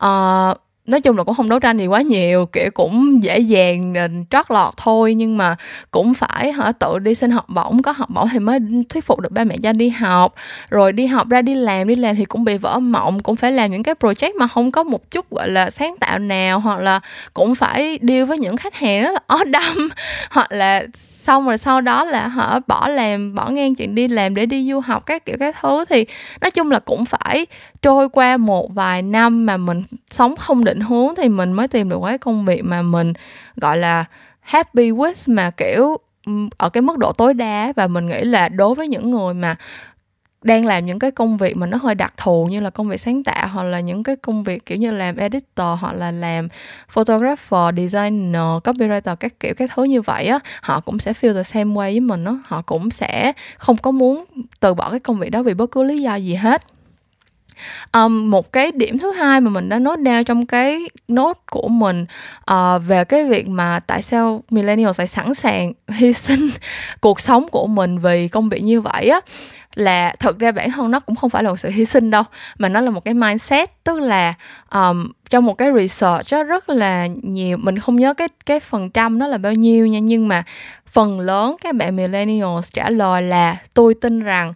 Uh, 0.05 0.57
nói 0.87 1.01
chung 1.01 1.17
là 1.17 1.25
cũng 1.25 1.35
không 1.35 1.49
đấu 1.49 1.59
tranh 1.59 1.79
gì 1.79 1.87
quá 1.87 2.03
nhiều, 2.03 2.47
kiểu 2.47 2.71
cũng 2.75 3.23
dễ 3.23 3.39
dàng 3.39 3.95
ờ, 3.95 4.09
trót 4.31 4.51
lọt 4.51 4.75
thôi, 4.77 5.15
nhưng 5.15 5.37
mà 5.39 5.57
cũng 5.91 6.15
phải 6.15 6.53
hả, 6.53 6.73
tự 6.73 6.99
đi 6.99 7.15
xin 7.15 7.31
học 7.31 7.49
bổng, 7.49 7.83
có 7.83 7.93
học 7.93 8.11
bổng 8.11 8.29
thì 8.33 8.39
mới 8.39 8.59
thuyết 8.89 9.05
phục 9.05 9.21
được 9.21 9.33
ba 9.33 9.45
mẹ 9.45 9.57
cho 9.63 9.73
đi 9.73 9.89
học. 9.89 10.35
Rồi 10.71 10.93
đi 10.93 11.07
học 11.07 11.29
ra 11.29 11.43
đi 11.43 11.55
làm 11.55 11.89
đi 11.89 11.95
làm 11.95 12.17
thì 12.17 12.25
cũng 12.25 12.45
bị 12.45 12.57
vỡ 12.57 12.79
mộng, 12.79 13.21
cũng 13.21 13.37
phải 13.37 13.53
làm 13.53 13.71
những 13.71 13.83
cái 13.83 13.95
project 14.01 14.39
mà 14.39 14.47
không 14.49 14.73
có 14.73 14.83
một 14.83 15.11
chút, 15.11 15.31
gọi 15.31 15.49
là, 15.49 15.71
sáng 15.71 15.95
tạo 16.01 16.19
nào, 16.19 16.61
hoặc 16.61 16.79
là 16.81 17.01
cũng 17.35 17.55
phải 17.55 17.99
deal 18.03 18.25
với 18.25 18.39
những 18.39 18.57
khách 18.57 18.75
hàng 18.75 19.03
rất 19.03 19.11
là 19.13 19.21
ó 19.27 19.45
đâm 19.45 19.89
hoặc 20.31 20.53
là 20.53 20.85
xong 20.95 21.47
rồi 21.47 21.59
sau 21.59 21.81
đó 21.81 22.05
là 22.05 22.29
họ 22.29 22.61
bỏ 22.67 22.89
làm, 22.89 23.35
bỏ 23.35 23.49
ngang 23.51 23.75
chuyện 23.75 23.95
đi 23.95 24.09
làm 24.09 24.35
để 24.35 24.47
đi 24.47 24.71
du 24.71 24.81
học 24.81 25.07
các 25.07 25.25
kiểu 25.27 25.37
các 25.41 25.57
thứ. 25.63 25.85
Thì 25.89 26.05
nói 26.41 26.51
chung 26.51 26.71
là 26.71 26.79
cũng 26.79 27.05
phải 27.05 27.47
trôi 27.83 28.09
qua 28.09 28.37
một 28.37 28.75
vài 28.75 29.03
năm 29.03 29.47
mà 29.47 29.57
mình 29.57 29.83
sống 30.11 30.37
không 30.37 30.65
định 30.65 30.81
hướng 30.81 31.15
thì 31.17 31.29
mình 31.29 31.53
mới 31.53 31.69
tìm 31.69 31.89
được 31.89 32.01
cái 32.07 32.19
công 32.19 32.45
việc 32.45 32.63
mà 32.65 32.83
mình 32.83 33.13
gọi 33.57 33.77
là 33.77 34.05
happy 34.41 34.91
with 34.91 35.35
mà 35.35 35.51
kiểu 35.51 35.97
ở 36.59 36.69
cái 36.71 36.83
mức 36.83 36.99
độ 36.99 37.13
tối 37.13 37.35
đa 37.35 37.73
và 37.77 37.87
mình 37.87 38.09
nghĩ 38.09 38.25
là 38.25 38.49
đối 38.49 38.75
với 38.75 38.89
những 38.89 39.11
người 39.11 39.35
mà 39.35 39.57
đang 40.43 40.67
làm 40.67 40.87
những 40.87 40.99
cái 40.99 41.11
công 41.11 41.37
việc 41.37 41.57
mà 41.57 41.67
nó 41.67 41.79
hơi 41.83 41.95
đặc 41.95 42.15
thù 42.17 42.47
như 42.51 42.61
là 42.61 42.71
công 42.71 42.89
việc 42.89 43.01
sáng 43.01 43.23
tạo 43.23 43.49
hoặc 43.49 43.63
là 43.63 43.81
những 43.81 44.03
cái 44.03 44.17
công 44.17 44.45
việc 44.45 44.67
kiểu 44.67 44.79
như 44.79 44.93
làm 44.93 45.17
editor 45.17 45.79
hoặc 45.81 45.93
là 45.93 46.11
làm 46.11 46.49
photographer, 46.89 47.77
designer, 47.77 48.43
copywriter 48.65 49.17
các 49.17 49.41
kiểu 49.41 49.55
các 49.57 49.71
thứ 49.75 49.85
như 49.85 50.03
vậy 50.03 50.27
á 50.27 50.39
họ 50.63 50.81
cũng 50.81 50.99
sẽ 50.99 51.13
feel 51.13 51.35
the 51.35 51.43
same 51.43 51.75
way 51.75 51.75
với 51.75 52.01
mình 52.01 52.25
á, 52.25 52.33
họ 52.45 52.63
cũng 52.63 52.91
sẽ 52.91 53.33
không 53.59 53.77
có 53.77 53.91
muốn 53.91 54.25
từ 54.61 54.75
bỏ 54.75 54.91
cái 54.91 55.01
công 55.01 55.19
việc 55.19 55.31
đó 55.31 55.43
vì 55.43 55.55
bất 55.55 55.71
cứ 55.71 55.83
lý 55.83 56.03
do 56.03 56.15
gì 56.15 56.35
hết 56.35 56.63
um, 57.93 58.31
một 58.31 58.53
cái 58.53 58.73
điểm 58.73 58.99
thứ 58.99 59.13
hai 59.13 59.41
mà 59.41 59.51
mình 59.51 59.69
đã 59.69 59.79
nốt 59.79 59.99
down 59.99 60.25
trong 60.25 60.47
cái 60.47 60.89
nốt 61.09 61.39
của 61.51 61.69
mình 61.69 62.07
uh, 62.51 62.83
về 62.87 63.05
cái 63.05 63.25
việc 63.25 63.49
mà 63.49 63.81
tại 63.87 64.03
sao 64.03 64.43
millennials 64.51 64.99
lại 65.01 65.07
sẵn 65.07 65.35
sàng 65.35 65.73
hy 65.89 66.13
sinh 66.13 66.51
cuộc 67.01 67.21
sống 67.21 67.49
của 67.49 67.67
mình 67.67 67.99
vì 67.99 68.29
công 68.29 68.49
việc 68.49 68.63
như 68.63 68.81
vậy 68.81 69.09
á 69.09 69.21
là 69.75 70.15
thật 70.19 70.39
ra 70.39 70.53
bản 70.53 70.71
thân 70.71 70.91
nó 70.91 71.01
cũng 71.01 71.17
không 71.17 71.31
phải 71.31 71.43
là 71.43 71.51
một 71.51 71.57
sự 71.57 71.71
hy 71.71 71.85
sinh 71.85 72.11
đâu 72.11 72.23
mà 72.59 72.69
nó 72.69 72.81
là 72.81 72.91
một 72.91 73.05
cái 73.05 73.15
mindset. 73.15 73.71
Tức 73.85 74.01
là 74.01 74.35
um, 74.75 75.13
trong 75.31 75.45
một 75.45 75.59
cái 75.59 75.71
research 75.79 76.33
đó 76.33 76.43
rất 76.43 76.69
là 76.69 77.07
nhiều 77.23 77.57
mình 77.57 77.79
không 77.79 77.97
nhớ 77.97 78.15
cái 78.15 78.29
cái 78.47 78.61
phần 78.61 78.91
trăm 78.91 79.19
nó 79.19 79.27
là 79.27 79.39
bao 79.39 79.53
nhiêu 79.53 79.87
nha 79.87 79.99
nhưng 79.99 80.29
mà 80.29 80.43
phần 80.87 81.21
lớn 81.21 81.57
các 81.63 81.75
bạn 81.75 81.97
millennials 81.97 82.73
trả 82.73 82.91
lời 82.91 83.23
là 83.23 83.57
tôi 83.75 83.95
tin 83.95 84.21
rằng 84.21 84.53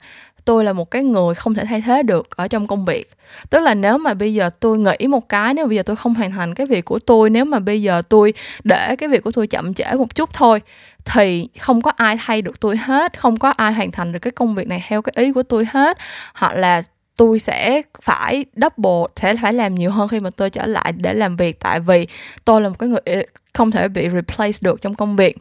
tôi 0.47 0.65
là 0.65 0.73
một 0.73 0.91
cái 0.91 1.03
người 1.03 1.35
không 1.35 1.55
thể 1.55 1.65
thay 1.65 1.81
thế 1.81 2.03
được 2.03 2.37
ở 2.37 2.49
trong 2.49 2.67
công 2.67 2.85
việc. 2.85 3.11
Tức 3.51 3.61
là 3.61 3.75
nếu 3.75 3.99
mà 3.99 4.15
bây 4.15 4.35
giờ 4.35 4.51
tôi 4.61 4.79
nghĩ 4.79 5.07
một 5.09 5.29
cái 5.29 5.55
nếu 5.55 5.65
mà 5.65 5.69
bây 5.69 5.77
giờ 5.77 5.83
tôi 5.83 5.97
không 5.97 6.15
hoàn 6.15 6.33
thành 6.33 6.55
cái 6.55 6.67
việc 6.67 6.85
của 6.85 6.99
tôi 6.99 7.31
nếu 7.31 7.45
mà 7.45 7.59
bây 7.59 7.83
giờ 7.83 8.03
tôi 8.09 8.33
để 8.65 8.97
cái 8.97 9.09
việc 9.09 9.25
của 9.25 9.31
tôi 9.31 9.47
chậm 9.47 9.75
trễ 9.75 9.93
một 9.93 10.15
chút 10.15 10.31
thôi 10.33 10.61
thì 11.05 11.49
không 11.59 11.83
có 11.83 11.93
ai 11.97 12.17
thay 12.27 12.43
được 12.43 12.61
tôi 12.61 12.77
hết 12.77 13.19
không 13.19 13.37
có 13.37 13.51
ai 13.51 13.73
hoàn 13.73 13.91
thành 13.91 14.13
được 14.13 14.19
cái 14.19 14.31
công 14.31 14.55
việc 14.55 14.69
này 14.69 14.85
theo 14.89 15.03
cái 15.03 15.25
ý 15.25 15.33
của 15.33 15.43
tôi 15.43 15.67
hết. 15.73 15.99
Hoặc 16.35 16.57
là 16.57 16.83
tôi 17.17 17.39
sẽ 17.39 17.83
phải 18.03 18.45
double 18.57 19.13
sẽ 19.17 19.35
phải 19.43 19.53
làm 19.53 19.75
nhiều 19.75 19.91
hơn 19.91 20.09
khi 20.09 20.21
mà 20.21 20.31
tôi 20.31 20.51
trở 20.51 20.67
lại 20.67 20.93
để 20.93 21.15
làm 21.15 21.37
việc 21.37 21.61
tại 21.61 21.81
vì 21.81 22.07
tôi 22.45 22.61
là 22.61 22.69
một 22.69 22.79
cái 22.79 22.89
người 22.89 23.25
không 23.55 23.71
thể 23.71 23.89
bị 23.89 24.09
replace 24.11 24.59
được 24.61 24.83
trong 24.83 24.95
công 24.95 25.17
việc. 25.17 25.37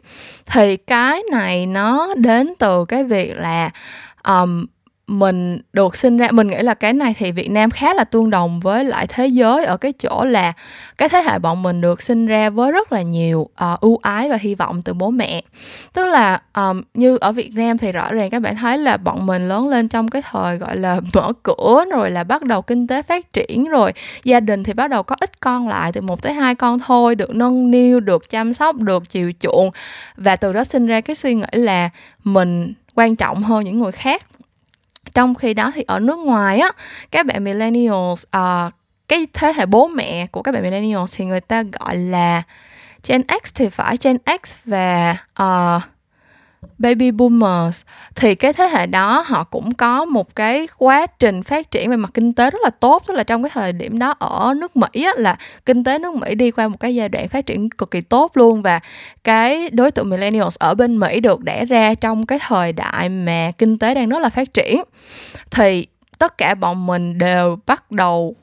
Thì 0.46 0.76
cái 0.76 1.22
này 1.30 1.66
nó 1.66 2.14
đến 2.16 2.54
từ 2.58 2.84
cái 2.84 3.04
việc 3.04 3.36
là 3.36 3.70
um, 4.24 4.66
mình 5.06 5.58
được 5.72 5.96
sinh 5.96 6.16
ra 6.16 6.28
mình 6.30 6.48
nghĩ 6.48 6.62
là 6.62 6.74
cái 6.74 6.92
này 6.92 7.14
thì 7.18 7.32
Việt 7.32 7.50
Nam 7.50 7.70
khá 7.70 7.94
là 7.94 8.04
tương 8.04 8.30
đồng 8.30 8.60
với 8.60 8.84
lại 8.84 9.06
thế 9.08 9.26
giới 9.26 9.64
ở 9.64 9.76
cái 9.76 9.92
chỗ 9.92 10.24
là 10.24 10.52
cái 10.98 11.08
thế 11.08 11.22
hệ 11.22 11.38
bọn 11.38 11.62
mình 11.62 11.80
được 11.80 12.02
sinh 12.02 12.26
ra 12.26 12.50
với 12.50 12.72
rất 12.72 12.92
là 12.92 13.02
nhiều 13.02 13.40
uh, 13.40 13.80
ưu 13.80 13.98
ái 14.02 14.28
và 14.28 14.36
hy 14.36 14.54
vọng 14.54 14.82
từ 14.82 14.94
bố 14.94 15.10
mẹ. 15.10 15.42
Tức 15.92 16.04
là 16.04 16.38
um, 16.54 16.82
như 16.94 17.16
ở 17.20 17.32
Việt 17.32 17.50
Nam 17.54 17.78
thì 17.78 17.92
rõ 17.92 18.12
ràng 18.12 18.30
các 18.30 18.42
bạn 18.42 18.56
thấy 18.56 18.78
là 18.78 18.96
bọn 18.96 19.26
mình 19.26 19.48
lớn 19.48 19.68
lên 19.68 19.88
trong 19.88 20.08
cái 20.08 20.22
thời 20.22 20.56
gọi 20.56 20.76
là 20.76 21.00
mở 21.14 21.32
cửa 21.42 21.84
rồi 21.90 22.10
là 22.10 22.24
bắt 22.24 22.42
đầu 22.42 22.62
kinh 22.62 22.86
tế 22.86 23.02
phát 23.02 23.32
triển 23.32 23.64
rồi 23.64 23.92
gia 24.24 24.40
đình 24.40 24.64
thì 24.64 24.72
bắt 24.72 24.90
đầu 24.90 25.02
có 25.02 25.16
ít 25.20 25.40
con 25.40 25.68
lại 25.68 25.92
từ 25.92 26.00
một 26.00 26.22
tới 26.22 26.32
hai 26.32 26.54
con 26.54 26.78
thôi 26.78 27.14
được 27.14 27.34
nâng 27.34 27.70
niu 27.70 28.00
được 28.00 28.30
chăm 28.30 28.54
sóc 28.54 28.76
được 28.76 29.10
chiều 29.10 29.32
chuộng. 29.40 29.70
Và 30.16 30.36
từ 30.36 30.52
đó 30.52 30.64
sinh 30.64 30.86
ra 30.86 31.00
cái 31.00 31.16
suy 31.16 31.34
nghĩ 31.34 31.46
là 31.52 31.90
mình 32.24 32.74
quan 32.94 33.16
trọng 33.16 33.42
hơn 33.42 33.64
những 33.64 33.78
người 33.78 33.92
khác 33.92 34.22
trong 35.16 35.34
khi 35.34 35.54
đó 35.54 35.72
thì 35.74 35.82
ở 35.86 35.98
nước 35.98 36.18
ngoài 36.18 36.58
á 36.58 36.68
các 37.10 37.26
bạn 37.26 37.44
millennials 37.44 38.24
uh, 38.36 38.72
cái 39.08 39.26
thế 39.32 39.52
hệ 39.56 39.66
bố 39.66 39.88
mẹ 39.88 40.26
của 40.26 40.42
các 40.42 40.52
bạn 40.52 40.62
millennials 40.62 41.18
thì 41.18 41.24
người 41.24 41.40
ta 41.40 41.62
gọi 41.80 41.96
là 41.96 42.42
Gen 43.08 43.22
X 43.44 43.54
thì 43.54 43.68
phải. 43.68 43.96
Gen 44.02 44.16
X 44.44 44.56
và 44.64 45.16
uh, 45.42 45.82
baby 46.78 47.10
boomers. 47.10 47.84
Thì 48.14 48.34
cái 48.34 48.52
thế 48.52 48.66
hệ 48.66 48.86
đó 48.86 49.24
họ 49.26 49.44
cũng 49.44 49.74
có 49.74 50.04
một 50.04 50.34
cái 50.36 50.68
quá 50.78 51.06
trình 51.06 51.42
phát 51.42 51.70
triển 51.70 51.90
về 51.90 51.96
mặt 51.96 52.10
kinh 52.14 52.32
tế 52.32 52.50
rất 52.50 52.58
là 52.62 52.70
tốt. 52.70 53.02
Tức 53.06 53.14
là 53.14 53.24
trong 53.24 53.42
cái 53.42 53.50
thời 53.54 53.72
điểm 53.72 53.98
đó 53.98 54.14
ở 54.18 54.54
nước 54.56 54.76
Mỹ 54.76 55.04
á, 55.04 55.12
là 55.16 55.36
kinh 55.66 55.84
tế 55.84 55.98
nước 55.98 56.14
Mỹ 56.14 56.34
đi 56.34 56.50
qua 56.50 56.68
một 56.68 56.80
cái 56.80 56.94
giai 56.94 57.08
đoạn 57.08 57.28
phát 57.28 57.46
triển 57.46 57.70
cực 57.70 57.90
kỳ 57.90 58.00
tốt 58.00 58.36
luôn. 58.36 58.62
Và 58.62 58.80
cái 59.24 59.70
đối 59.70 59.90
tượng 59.90 60.10
millennials 60.10 60.56
ở 60.58 60.74
bên 60.74 60.98
Mỹ 60.98 61.20
được 61.20 61.40
đẻ 61.40 61.64
ra 61.64 61.94
trong 61.94 62.26
cái 62.26 62.38
thời 62.48 62.72
đại 62.72 63.08
mà 63.08 63.50
kinh 63.58 63.78
tế 63.78 63.94
đang 63.94 64.08
rất 64.08 64.18
là 64.18 64.28
phát 64.28 64.54
triển. 64.54 64.82
Thì 65.50 65.86
tất 66.18 66.38
cả 66.38 66.54
bọn 66.54 66.86
mình 66.86 67.18
đều 67.18 67.58
bắt 67.66 67.90
đầu 67.90 68.36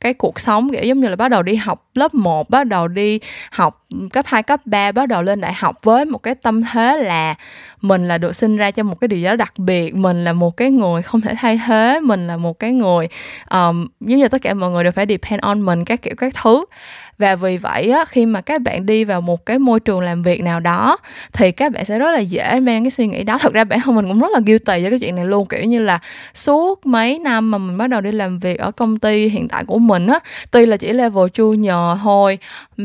cái 0.00 0.14
cuộc 0.14 0.40
sống 0.40 0.68
kiểu 0.72 0.82
giống 0.82 1.00
như 1.00 1.08
là 1.08 1.16
bắt 1.16 1.28
đầu 1.28 1.42
đi 1.42 1.56
học 1.56 1.86
lớp 1.94 2.14
1 2.14 2.50
bắt 2.50 2.66
đầu 2.66 2.88
đi 2.88 3.18
học 3.50 3.86
cấp 4.12 4.26
2, 4.28 4.42
cấp 4.42 4.60
3 4.64 4.92
bắt 4.92 5.08
đầu 5.08 5.22
lên 5.22 5.40
đại 5.40 5.52
học 5.52 5.76
với 5.82 6.04
một 6.04 6.18
cái 6.18 6.34
tâm 6.34 6.62
thế 6.62 6.96
là 6.96 7.34
mình 7.80 8.08
là 8.08 8.18
được 8.18 8.34
sinh 8.34 8.56
ra 8.56 8.70
cho 8.70 8.82
một 8.82 9.00
cái 9.00 9.08
điều 9.08 9.18
gì 9.18 9.24
đó 9.24 9.36
đặc 9.36 9.58
biệt 9.58 9.94
mình 9.94 10.24
là 10.24 10.32
một 10.32 10.56
cái 10.56 10.70
người 10.70 11.02
không 11.02 11.20
thể 11.20 11.34
thay 11.38 11.60
thế 11.66 12.00
mình 12.00 12.26
là 12.26 12.36
một 12.36 12.58
cái 12.58 12.72
người 12.72 13.08
um, 13.50 13.86
giống 14.00 14.18
như 14.18 14.28
tất 14.28 14.42
cả 14.42 14.54
mọi 14.54 14.70
người 14.70 14.84
đều 14.84 14.92
phải 14.92 15.06
depend 15.08 15.42
on 15.42 15.60
mình 15.60 15.84
các 15.84 16.02
kiểu 16.02 16.14
các 16.16 16.32
thứ. 16.42 16.64
Và 17.18 17.36
vì 17.36 17.58
vậy 17.58 17.90
á, 17.90 18.04
khi 18.08 18.26
mà 18.26 18.40
các 18.40 18.62
bạn 18.62 18.86
đi 18.86 19.04
vào 19.04 19.20
một 19.20 19.46
cái 19.46 19.58
môi 19.58 19.80
trường 19.80 20.00
làm 20.00 20.22
việc 20.22 20.42
nào 20.42 20.60
đó 20.60 20.98
thì 21.32 21.50
các 21.50 21.72
bạn 21.72 21.84
sẽ 21.84 21.98
rất 21.98 22.12
là 22.12 22.18
dễ 22.18 22.60
mang 22.60 22.84
cái 22.84 22.90
suy 22.90 23.06
nghĩ 23.06 23.24
đó. 23.24 23.38
Thật 23.38 23.52
ra 23.52 23.64
bản 23.64 23.80
thân 23.80 23.94
mình 23.94 24.08
cũng 24.08 24.20
rất 24.20 24.30
là 24.32 24.40
guilty 24.46 24.82
cho 24.82 24.90
cái 24.90 24.98
chuyện 24.98 25.16
này 25.16 25.24
luôn 25.24 25.48
kiểu 25.48 25.64
như 25.64 25.80
là 25.80 25.98
suốt 26.34 26.86
mấy 26.86 27.18
năm 27.18 27.50
mà 27.50 27.58
mình 27.58 27.78
bắt 27.78 27.86
đầu 27.86 28.00
đi 28.00 28.12
làm 28.12 28.38
việc 28.38 28.58
ở 28.58 28.70
công 28.70 28.96
ty 28.96 29.28
hiện 29.28 29.48
tại 29.48 29.64
của 29.64 29.78
mình 29.78 29.87
á 29.88 30.18
tuy 30.50 30.66
là 30.66 30.76
chỉ 30.76 30.92
level 30.92 31.24
junior 31.34 31.96
thôi 32.02 32.38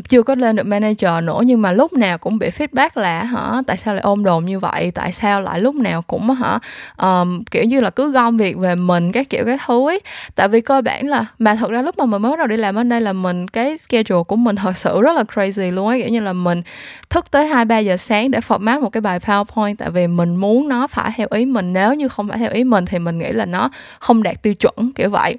chưa 0.09 0.23
có 0.23 0.35
lên 0.35 0.55
được 0.55 0.65
manager 0.65 1.23
nữa 1.23 1.39
nhưng 1.45 1.61
mà 1.61 1.71
lúc 1.71 1.93
nào 1.93 2.17
cũng 2.17 2.39
bị 2.39 2.49
feedback 2.49 2.89
là 2.95 3.23
hả 3.23 3.61
tại 3.67 3.77
sao 3.77 3.93
lại 3.93 4.01
ôm 4.01 4.23
đồn 4.23 4.45
như 4.45 4.59
vậy? 4.59 4.91
Tại 4.95 5.11
sao 5.11 5.41
lại 5.41 5.59
lúc 5.59 5.75
nào 5.75 6.01
cũng 6.01 6.29
hả 6.29 6.59
um, 6.97 7.43
kiểu 7.43 7.63
như 7.63 7.81
là 7.81 7.89
cứ 7.89 8.11
gom 8.11 8.37
việc 8.37 8.57
về 8.57 8.75
mình? 8.75 9.11
Cái 9.11 9.25
kiểu 9.25 9.45
cái 9.45 9.57
thứ 9.67 9.89
ấy. 9.89 9.99
Tại 10.35 10.47
vì 10.47 10.61
cơ 10.61 10.81
bản 10.81 11.07
là 11.07 11.25
mà 11.39 11.55
thật 11.55 11.71
ra 11.71 11.81
lúc 11.81 11.97
mà 11.97 12.05
mình 12.05 12.21
mới 12.21 12.31
bắt 12.31 12.39
đầu 12.39 12.47
đi 12.47 12.57
làm 12.57 12.75
ở 12.75 12.83
đây 12.83 13.01
là 13.01 13.13
mình 13.13 13.47
cái 13.47 13.77
schedule 13.77 14.23
của 14.27 14.35
mình 14.35 14.55
thật 14.55 14.77
sự 14.77 15.01
rất 15.01 15.15
là 15.15 15.23
crazy 15.23 15.73
luôn 15.73 15.87
ấy. 15.87 16.01
Kiểu 16.01 16.09
như 16.09 16.21
là 16.21 16.33
mình 16.33 16.61
thức 17.09 17.31
tới 17.31 17.47
hai 17.47 17.65
ba 17.65 17.79
giờ 17.79 17.97
sáng 17.97 18.31
để 18.31 18.39
format 18.39 18.81
một 18.81 18.89
cái 18.89 19.01
bài 19.01 19.19
powerpoint 19.19 19.75
tại 19.77 19.89
vì 19.91 20.07
mình 20.07 20.35
muốn 20.35 20.69
nó 20.69 20.87
phải 20.87 21.11
theo 21.15 21.27
ý 21.31 21.45
mình. 21.45 21.73
Nếu 21.73 21.93
như 21.93 22.07
không 22.07 22.29
phải 22.29 22.37
theo 22.37 22.51
ý 22.51 22.63
mình 22.63 22.85
thì 22.85 22.99
mình 22.99 23.19
nghĩ 23.19 23.31
là 23.31 23.45
nó 23.45 23.69
không 23.99 24.23
đạt 24.23 24.41
tiêu 24.41 24.53
chuẩn 24.53 24.93
kiểu 24.95 25.09
vậy 25.09 25.37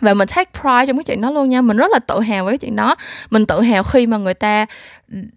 và 0.00 0.14
mình 0.14 0.28
take 0.28 0.50
pride 0.60 0.86
trong 0.86 0.96
cái 0.96 1.04
chuyện 1.04 1.20
đó 1.20 1.30
luôn 1.30 1.50
nha. 1.50 1.62
Mình 1.62 1.76
rất 1.76 1.90
là 1.92 1.98
tự 1.98 2.20
hào 2.20 2.44
với 2.44 2.52
cái 2.52 2.58
chuyện 2.58 2.76
đó. 2.76 2.94
Mình 3.30 3.46
tự 3.46 3.60
hào 3.60 3.82
khi 3.82 4.06
mà 4.06 4.16
người 4.16 4.34
ta 4.34 4.66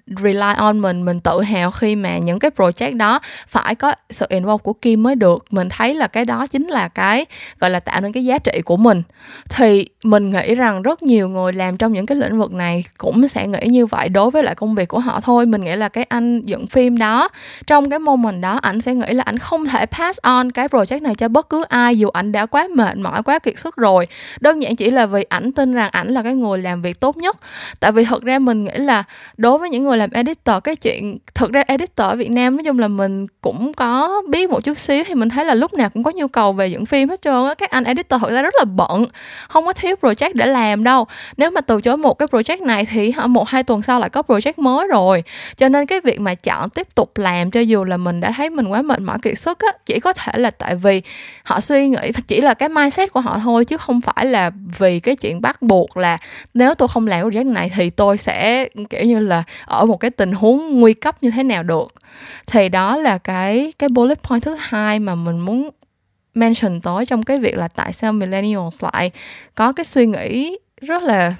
rely 0.07 0.53
on 0.57 0.79
mình. 0.79 1.05
Mình 1.05 1.19
tự 1.19 1.41
hào 1.41 1.71
khi 1.71 1.95
mà 1.95 2.17
những 2.17 2.39
cái 2.39 2.51
project 2.57 2.97
đó 2.97 3.19
phải 3.47 3.75
có 3.75 3.93
sự 4.09 4.25
involve 4.29 4.61
của 4.63 4.73
Kim 4.73 5.03
mới 5.03 5.15
được. 5.15 5.45
Mình 5.49 5.69
thấy 5.69 5.93
là 5.93 6.07
cái 6.07 6.25
đó 6.25 6.47
chính 6.47 6.67
là 6.67 6.87
cái, 6.87 7.25
gọi 7.59 7.69
là, 7.69 7.79
tạo 7.79 8.01
nên 8.01 8.11
cái 8.11 8.25
giá 8.25 8.37
trị 8.37 8.61
của 8.65 8.77
mình. 8.77 9.03
Thì 9.49 9.87
mình 10.03 10.31
nghĩ 10.31 10.55
rằng 10.55 10.81
rất 10.81 11.03
nhiều 11.03 11.29
người 11.29 11.53
làm 11.53 11.77
trong 11.77 11.93
những 11.93 12.05
cái 12.05 12.17
lĩnh 12.17 12.39
vực 12.39 12.51
này 12.51 12.83
cũng 12.97 13.27
sẽ 13.27 13.47
nghĩ 13.47 13.67
như 13.67 13.85
vậy 13.85 14.09
đối 14.09 14.31
với 14.31 14.43
lại 14.43 14.55
công 14.55 14.75
việc 14.75 14.87
của 14.87 14.99
họ 14.99 15.19
thôi. 15.21 15.45
Mình 15.45 15.63
nghĩ 15.63 15.75
là 15.75 15.89
cái 15.89 16.03
anh 16.03 16.41
dựng 16.41 16.67
phim 16.67 16.97
đó, 16.97 17.29
trong 17.67 17.89
cái 17.89 17.99
moment 17.99 18.41
đó, 18.41 18.59
ảnh 18.61 18.81
sẽ 18.81 18.93
nghĩ 18.93 19.13
là 19.13 19.23
ảnh 19.23 19.37
không 19.37 19.65
thể 19.65 19.85
pass 19.85 20.19
on 20.21 20.51
cái 20.51 20.67
project 20.67 21.01
này 21.01 21.15
cho 21.15 21.27
bất 21.27 21.49
cứ 21.49 21.63
ai 21.63 21.97
dù 21.97 22.09
ảnh 22.09 22.31
đã 22.31 22.45
quá 22.45 22.67
mệt 22.75 22.97
mỏi, 22.97 23.23
quá 23.23 23.39
kiệt 23.39 23.59
sức 23.59 23.75
rồi 23.75 24.07
đơn 24.51 24.61
giản 24.61 24.75
chỉ 24.75 24.91
là 24.91 25.05
vì 25.05 25.23
ảnh 25.23 25.51
tin 25.51 25.73
rằng 25.73 25.89
ảnh 25.91 26.07
là 26.07 26.23
cái 26.23 26.33
người 26.33 26.59
làm 26.59 26.81
việc 26.81 26.99
tốt 26.99 27.17
nhất. 27.17 27.37
Tại 27.79 27.91
vì 27.91 28.05
thật 28.05 28.23
ra 28.23 28.39
mình 28.39 28.63
nghĩ 28.63 28.71
là 28.75 29.03
đối 29.37 29.57
với 29.57 29.69
những 29.69 29.83
người 29.83 29.97
làm 29.97 30.09
editor, 30.11 30.55
cái 30.63 30.75
chuyện, 30.75 31.17
thật 31.35 31.51
ra 31.51 31.63
editor 31.67 32.07
ở 32.07 32.15
Việt 32.15 32.31
Nam 32.31 32.57
nói 32.57 32.63
chung 32.63 32.79
là 32.79 32.87
mình 32.87 33.27
cũng 33.41 33.73
có 33.73 34.21
biết 34.29 34.49
một 34.49 34.63
chút 34.63 34.79
xíu 34.79 35.03
thì 35.07 35.15
mình 35.15 35.29
thấy 35.29 35.45
là 35.45 35.53
lúc 35.53 35.73
nào 35.73 35.89
cũng 35.89 36.03
có 36.03 36.11
nhu 36.11 36.27
cầu 36.27 36.53
về 36.53 36.67
dựng 36.67 36.85
phim 36.85 37.09
hết 37.09 37.21
trơn 37.21 37.45
á. 37.45 37.53
Các 37.53 37.69
anh 37.69 37.83
editor 37.83 38.21
thực 38.21 38.31
ra 38.31 38.41
rất 38.41 38.53
là 38.57 38.65
bận, 38.65 39.05
không 39.47 39.65
có 39.65 39.73
thiếu 39.73 39.95
project 40.01 40.31
để 40.33 40.45
làm 40.45 40.83
đâu. 40.83 41.07
Nếu 41.37 41.51
mà 41.51 41.61
từ 41.61 41.81
chối 41.81 41.97
một 41.97 42.13
cái 42.13 42.27
project 42.27 42.65
này 42.65 42.85
thì 42.85 43.13
một, 43.27 43.49
hai 43.49 43.63
tuần 43.63 43.81
sau 43.81 43.99
lại 43.99 44.09
có 44.09 44.21
project 44.27 44.53
mới 44.57 44.87
rồi. 44.87 45.23
Cho 45.57 45.69
nên 45.69 45.85
cái 45.85 46.01
việc 46.01 46.19
mà 46.19 46.35
chọn 46.35 46.69
tiếp 46.69 46.95
tục 46.95 47.17
làm 47.17 47.51
cho 47.51 47.59
dù 47.59 47.83
là 47.83 47.97
mình 47.97 48.21
đã 48.21 48.33
thấy 48.37 48.49
mình 48.49 48.67
quá 48.67 48.81
mệt 48.81 48.99
mỏi 48.99 49.17
kiệt 49.21 49.37
sức 49.37 49.59
á, 49.59 49.71
chỉ 49.85 49.99
có 49.99 50.13
thể 50.13 50.31
là 50.35 50.51
tại 50.51 50.75
vì 50.75 51.01
họ 51.43 51.59
suy 51.59 51.87
nghĩ, 51.87 52.11
chỉ 52.27 52.41
là 52.41 52.53
cái 52.53 52.69
mindset 52.69 53.13
của 53.13 53.21
họ 53.21 53.39
thôi 53.43 53.65
chứ 53.65 53.77
không 53.77 54.01
phải 54.01 54.25
là 54.25 54.40
vì 54.49 54.99
cái 54.99 55.15
chuyện 55.15 55.41
bắt 55.41 55.61
buộc 55.61 55.97
là 55.97 56.17
nếu 56.53 56.75
tôi 56.75 56.87
không 56.87 57.07
làm 57.07 57.29
project 57.29 57.51
này 57.51 57.71
thì 57.75 57.89
tôi 57.89 58.17
sẽ, 58.17 58.67
kiểu 58.89 59.05
như 59.05 59.19
là, 59.19 59.43
ở 59.65 59.85
một 59.85 59.97
cái 59.97 60.11
tình 60.11 60.31
huống 60.31 60.79
nguy 60.79 60.93
cấp 60.93 61.23
như 61.23 61.31
thế 61.31 61.43
nào 61.43 61.63
được. 61.63 61.93
Thì 62.47 62.69
đó 62.69 62.97
là 62.97 63.17
cái 63.17 63.73
cái 63.79 63.89
bullet 63.89 64.23
point 64.23 64.43
thứ 64.43 64.55
hai 64.59 64.99
mà 64.99 65.15
mình 65.15 65.39
muốn 65.39 65.69
mention 66.33 66.81
tới 66.81 67.05
trong 67.05 67.23
cái 67.23 67.39
việc 67.39 67.57
là 67.57 67.67
tại 67.67 67.93
sao 67.93 68.13
millennials 68.13 68.83
lại 68.83 69.11
có 69.55 69.73
cái 69.73 69.85
suy 69.85 70.05
nghĩ 70.05 70.57
rất 70.81 71.03
là 71.03 71.35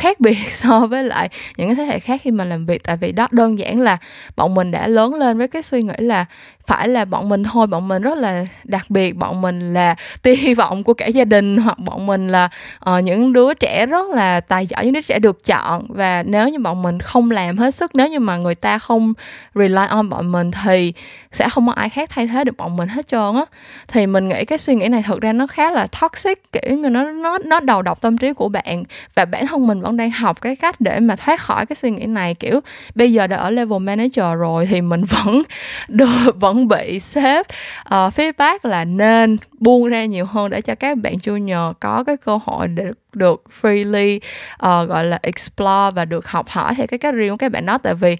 khác 0.00 0.20
biệt 0.20 0.38
so 0.48 0.86
với 0.86 1.04
lại 1.04 1.28
những 1.56 1.68
cái 1.68 1.76
thế 1.76 1.84
hệ 1.84 1.98
khác 1.98 2.20
khi 2.24 2.30
mà 2.30 2.44
làm 2.44 2.66
việc. 2.66 2.82
Tại 2.84 2.96
vì 2.96 3.12
đó 3.12 3.28
đơn 3.30 3.58
giản 3.58 3.80
là 3.80 3.96
bọn 4.36 4.54
mình 4.54 4.70
đã 4.70 4.86
lớn 4.86 5.14
lên 5.14 5.38
với 5.38 5.48
cái 5.48 5.62
suy 5.62 5.82
nghĩ 5.82 5.94
là 5.98 6.24
phải 6.66 6.88
là 6.88 7.04
bọn 7.04 7.28
mình 7.28 7.44
thôi 7.44 7.66
bọn 7.66 7.88
mình 7.88 8.02
rất 8.02 8.18
là 8.18 8.44
đặc 8.64 8.90
biệt 8.90 9.16
bọn 9.16 9.40
mình 9.40 9.74
là 9.74 9.94
tia 10.22 10.34
hy 10.34 10.54
vọng 10.54 10.84
của 10.84 10.94
cả 10.94 11.06
gia 11.06 11.24
đình 11.24 11.56
hoặc 11.56 11.78
bọn 11.78 12.06
mình 12.06 12.28
là 12.28 12.48
uh, 12.90 13.04
những 13.04 13.32
đứa 13.32 13.54
trẻ 13.54 13.86
rất 13.86 14.10
là 14.10 14.40
tài 14.40 14.66
giỏi 14.66 14.84
những 14.84 14.92
đứa 14.92 15.00
trẻ 15.00 15.18
được 15.18 15.44
chọn. 15.44 15.86
Và 15.88 16.22
nếu 16.22 16.48
như 16.48 16.58
bọn 16.58 16.82
mình 16.82 17.00
không 17.00 17.30
làm 17.30 17.58
hết 17.58 17.74
sức 17.74 17.94
nếu 17.94 18.08
như 18.08 18.18
mà 18.18 18.36
người 18.36 18.54
ta 18.54 18.78
không 18.78 19.12
rely 19.54 19.86
on 19.88 20.08
bọn 20.08 20.32
mình 20.32 20.50
thì 20.64 20.92
sẽ 21.32 21.48
không 21.48 21.66
có 21.66 21.72
ai 21.72 21.88
khác 21.88 22.10
thay 22.10 22.26
thế 22.26 22.44
được 22.44 22.56
bọn 22.56 22.76
mình 22.76 22.88
hết 22.88 23.06
trơn 23.06 23.34
á. 23.34 23.44
Thì 23.88 24.06
mình 24.06 24.28
nghĩ 24.28 24.44
cái 24.44 24.58
suy 24.58 24.74
nghĩ 24.74 24.88
này 24.88 25.02
thực 25.06 25.20
ra 25.20 25.32
nó 25.32 25.46
khá 25.46 25.70
là 25.70 25.86
toxic 26.00 26.52
kiểu 26.52 26.76
như 26.76 26.88
nó 26.88 27.10
nó 27.10 27.38
nó 27.38 27.60
đầu 27.60 27.82
độc 27.82 28.00
tâm 28.00 28.18
trí 28.18 28.32
của 28.32 28.48
bạn 28.48 28.84
và 29.14 29.24
bản 29.24 29.46
thân 29.46 29.66
mình 29.66 29.80
vẫn 29.80 29.89
đang 29.96 30.10
học 30.10 30.40
cái 30.40 30.56
cách 30.56 30.80
để 30.80 31.00
mà 31.00 31.16
thoát 31.16 31.40
khỏi 31.40 31.66
cái 31.66 31.76
suy 31.76 31.90
nghĩ 31.90 32.06
này 32.06 32.34
kiểu 32.34 32.60
bây 32.94 33.12
giờ 33.12 33.26
đã 33.26 33.36
ở 33.36 33.50
level 33.50 33.78
manager 33.78 34.24
rồi 34.38 34.66
thì 34.66 34.80
mình 34.80 35.04
vẫn 35.24 35.42
được 35.88 36.34
vẫn 36.40 36.68
bị 36.68 37.00
sếp 37.00 37.46
uh, 37.80 37.92
feedback 37.92 38.58
là 38.62 38.84
nên 38.84 39.36
buông 39.58 39.88
ra 39.88 40.04
nhiều 40.04 40.24
hơn 40.24 40.50
để 40.50 40.60
cho 40.60 40.74
các 40.74 40.98
bạn 40.98 41.14
junior 41.14 41.72
có 41.80 42.04
cái 42.04 42.16
cơ 42.16 42.38
hội 42.44 42.68
để 42.68 42.84
được 43.12 43.44
freely 43.60 44.16
uh, 44.52 44.88
gọi 44.88 45.04
là 45.04 45.18
explore 45.22 45.90
và 45.94 46.04
được 46.04 46.26
học 46.26 46.48
hỏi 46.48 46.74
theo 46.76 46.86
cái 46.86 46.98
cách 46.98 47.14
riêng 47.14 47.30
của 47.30 47.36
các 47.36 47.52
bạn 47.52 47.66
đó. 47.66 47.78
Tại 47.78 47.94
vì 47.94 48.16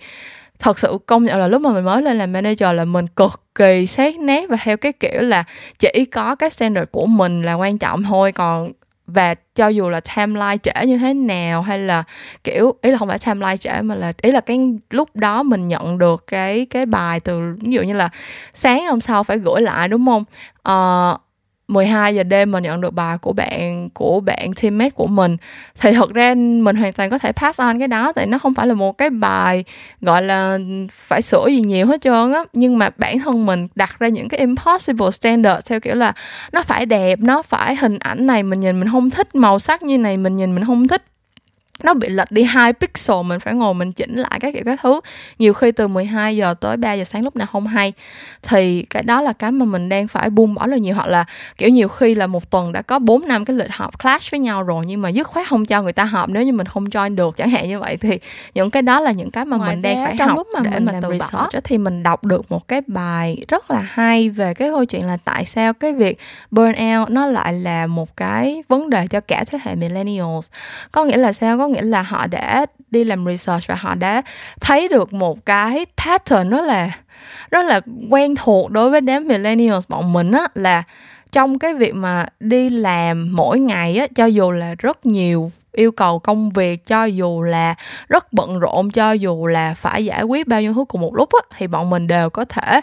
thật 0.58 0.78
sự 0.78 0.98
công 1.06 1.24
nhận 1.24 1.38
là 1.38 1.48
lúc 1.48 1.62
mà 1.62 1.72
mình 1.72 1.84
mới 1.84 2.02
lên 2.02 2.18
làm 2.18 2.32
manager 2.32 2.74
là 2.74 2.84
mình 2.84 3.06
cực 3.06 3.42
kỳ 3.54 3.86
xét 3.86 4.18
nét 4.18 4.46
và 4.48 4.56
theo 4.64 4.76
cái 4.76 4.92
kiểu 4.92 5.22
là 5.22 5.44
chỉ 5.78 6.04
có 6.04 6.34
cái 6.34 6.50
standard 6.50 6.90
của 6.90 7.06
mình 7.06 7.42
là 7.42 7.54
quan 7.54 7.78
trọng 7.78 8.02
thôi 8.02 8.32
còn 8.32 8.72
và 9.14 9.34
cho 9.54 9.68
dù 9.68 9.88
là 9.88 10.00
timeline 10.00 10.56
trễ 10.62 10.86
như 10.86 10.98
thế 10.98 11.14
nào 11.14 11.62
hay 11.62 11.78
là 11.78 12.04
kiểu 12.44 12.72
ý 12.82 12.90
là 12.90 12.98
không 12.98 13.08
phải 13.08 13.18
timeline 13.26 13.56
trễ 13.56 13.82
mà 13.82 13.94
là 13.94 14.12
ý 14.22 14.32
là 14.32 14.40
cái 14.40 14.58
lúc 14.90 15.16
đó 15.16 15.42
mình 15.42 15.66
nhận 15.66 15.98
được 15.98 16.26
cái 16.26 16.66
cái 16.70 16.86
bài 16.86 17.20
từ 17.20 17.56
ví 17.60 17.72
dụ 17.72 17.82
như 17.82 17.94
là 17.94 18.08
sáng 18.54 18.86
hôm 18.86 19.00
sau 19.00 19.24
phải 19.24 19.38
gửi 19.38 19.60
lại 19.60 19.88
đúng 19.88 20.06
không? 20.06 20.24
Uh, 20.68 21.20
12 21.70 22.14
giờ 22.14 22.22
đêm 22.22 22.50
mình 22.50 22.62
nhận 22.62 22.80
được 22.80 22.94
bài 22.94 23.18
của 23.18 23.32
bạn 23.32 23.90
của 23.90 24.20
bạn 24.20 24.52
teammate 24.62 24.90
của 24.90 25.06
mình. 25.06 25.36
Thì 25.80 25.92
thật 25.92 26.10
ra 26.10 26.34
mình 26.34 26.76
hoàn 26.76 26.92
toàn 26.92 27.10
có 27.10 27.18
thể 27.18 27.32
pass 27.32 27.60
on 27.60 27.78
cái 27.78 27.88
đó, 27.88 28.12
tại 28.12 28.26
nó 28.26 28.38
không 28.38 28.54
phải 28.54 28.66
là 28.66 28.74
một 28.74 28.98
cái 28.98 29.10
bài, 29.10 29.64
gọi 30.00 30.22
là, 30.22 30.58
phải 30.90 31.22
sửa 31.22 31.46
gì 31.46 31.60
nhiều 31.60 31.86
hết 31.86 32.00
trơn 32.00 32.32
á. 32.32 32.44
Nhưng 32.52 32.78
mà 32.78 32.90
bản 32.96 33.18
thân 33.18 33.46
mình 33.46 33.68
đặt 33.74 33.98
ra 33.98 34.08
những 34.08 34.28
cái 34.28 34.40
impossible 34.40 35.10
standard 35.10 35.66
theo 35.66 35.80
kiểu 35.80 35.94
là 35.94 36.12
nó 36.52 36.62
phải 36.62 36.86
đẹp, 36.86 37.18
nó 37.18 37.42
phải 37.42 37.76
hình 37.76 37.98
ảnh 37.98 38.26
này 38.26 38.42
mình 38.42 38.60
nhìn 38.60 38.80
mình 38.80 38.88
không 38.90 39.10
thích, 39.10 39.34
màu 39.34 39.58
sắc 39.58 39.82
như 39.82 39.98
này 39.98 40.16
mình 40.16 40.36
nhìn 40.36 40.54
mình 40.54 40.64
không 40.64 40.88
thích 40.88 41.02
nó 41.84 41.94
bị 41.94 42.08
lệch 42.08 42.30
đi 42.30 42.42
2 42.42 42.72
pixel 42.72 43.16
mình 43.24 43.40
phải 43.40 43.54
ngồi 43.54 43.74
mình 43.74 43.92
chỉnh 43.92 44.16
lại 44.16 44.38
các 44.40 44.54
kiểu 44.54 44.62
các 44.64 44.80
thứ. 44.82 45.00
Nhiều 45.38 45.54
khi 45.54 45.72
từ 45.72 45.88
12 45.88 46.36
giờ 46.36 46.54
tới 46.60 46.76
3 46.76 46.92
giờ 46.92 47.04
sáng 47.04 47.24
lúc 47.24 47.36
nào 47.36 47.46
không 47.52 47.66
hay. 47.66 47.92
Thì 48.42 48.82
cái 48.90 49.02
đó 49.02 49.20
là 49.20 49.32
cái 49.32 49.52
mà 49.52 49.64
mình 49.64 49.88
đang 49.88 50.08
phải 50.08 50.30
buông 50.30 50.54
bỏ 50.54 50.66
là 50.66 50.76
nhiều 50.76 50.94
hoặc 50.94 51.08
là 51.08 51.24
kiểu 51.56 51.68
nhiều 51.68 51.88
khi 51.88 52.14
là 52.14 52.26
một 52.26 52.50
tuần 52.50 52.72
đã 52.72 52.82
có 52.82 52.98
4 52.98 53.28
năm 53.28 53.44
cái 53.44 53.56
lịch 53.56 53.70
họp 53.72 54.02
clash 54.02 54.30
với 54.30 54.40
nhau 54.40 54.62
rồi 54.62 54.84
nhưng 54.86 55.02
mà 55.02 55.08
dứt 55.08 55.26
khoát 55.26 55.48
không 55.48 55.64
cho 55.64 55.82
người 55.82 55.92
ta 55.92 56.04
họp. 56.04 56.28
Nếu 56.28 56.42
như 56.42 56.52
mình 56.52 56.66
không 56.66 56.84
join 56.84 57.14
được 57.14 57.36
chẳng 57.36 57.50
hạn 57.50 57.68
như 57.68 57.78
vậy 57.78 57.96
thì 57.96 58.18
những 58.54 58.70
cái 58.70 58.82
đó 58.82 59.00
là 59.00 59.10
những 59.10 59.30
cái 59.30 59.44
mà 59.44 59.56
Ngoài 59.56 59.70
mình 59.70 59.82
đang 59.82 60.04
phải 60.04 60.14
trong 60.18 60.28
học 60.28 60.36
lúc 60.36 60.46
mà 60.54 60.60
để 60.60 60.70
mình 60.70 60.84
mà 60.84 60.92
làm 60.92 61.02
research 61.02 61.64
thì 61.64 61.78
mình 61.78 62.02
đọc 62.02 62.24
được 62.24 62.52
một 62.52 62.68
cái 62.68 62.80
bài 62.86 63.44
rất 63.48 63.70
là 63.70 63.80
hay 63.88 64.30
về 64.30 64.54
cái 64.54 64.70
câu 64.70 64.84
chuyện 64.84 65.06
là 65.06 65.16
tại 65.24 65.44
sao 65.44 65.72
cái 65.72 65.92
việc 65.92 66.18
burnout 66.50 67.10
nó 67.10 67.26
lại 67.26 67.52
là 67.52 67.86
một 67.86 68.16
cái 68.16 68.62
vấn 68.68 68.90
đề 68.90 69.06
cho 69.06 69.20
cả 69.20 69.44
thế 69.44 69.58
hệ 69.62 69.74
millennials. 69.74 70.50
Có 70.92 71.04
nghĩa 71.04 71.16
là 71.16 71.32
sao? 71.32 71.58
Có 71.58 71.68
nghĩa 71.72 71.82
là 71.82 72.02
họ 72.02 72.26
đã 72.26 72.66
đi 72.90 73.04
làm 73.04 73.26
research 73.26 73.66
và 73.66 73.74
họ 73.74 73.94
đã 73.94 74.22
thấy 74.60 74.88
được 74.88 75.12
một 75.12 75.46
cái 75.46 75.86
pattern 75.96 76.50
rất 76.50 76.64
là 76.64 76.90
rất 77.50 77.64
là 77.64 77.80
quen 78.10 78.34
thuộc 78.36 78.70
đối 78.70 78.90
với 78.90 79.00
đám 79.00 79.28
millennials 79.28 79.88
bọn 79.88 80.12
mình 80.12 80.32
á, 80.32 80.48
là 80.54 80.82
trong 81.32 81.58
cái 81.58 81.74
việc 81.74 81.94
mà 81.94 82.26
đi 82.40 82.68
làm 82.68 83.36
mỗi 83.36 83.58
ngày 83.58 83.96
á, 83.96 84.06
cho 84.14 84.26
dù 84.26 84.50
là 84.50 84.74
rất 84.78 85.06
nhiều 85.06 85.52
yêu 85.72 85.92
cầu 85.92 86.18
công 86.18 86.50
việc, 86.50 86.86
cho 86.86 87.04
dù 87.04 87.42
là 87.42 87.74
rất 88.08 88.32
bận 88.32 88.58
rộn, 88.58 88.90
cho 88.90 89.12
dù 89.12 89.46
là 89.46 89.74
phải 89.74 90.04
giải 90.04 90.22
quyết 90.22 90.46
bao 90.46 90.60
nhiêu 90.60 90.74
thứ 90.74 90.84
cùng 90.84 91.00
một 91.00 91.14
lúc 91.14 91.28
á, 91.32 91.56
thì 91.56 91.66
bọn 91.66 91.90
mình 91.90 92.06
đều 92.06 92.30
có 92.30 92.44
thể 92.44 92.80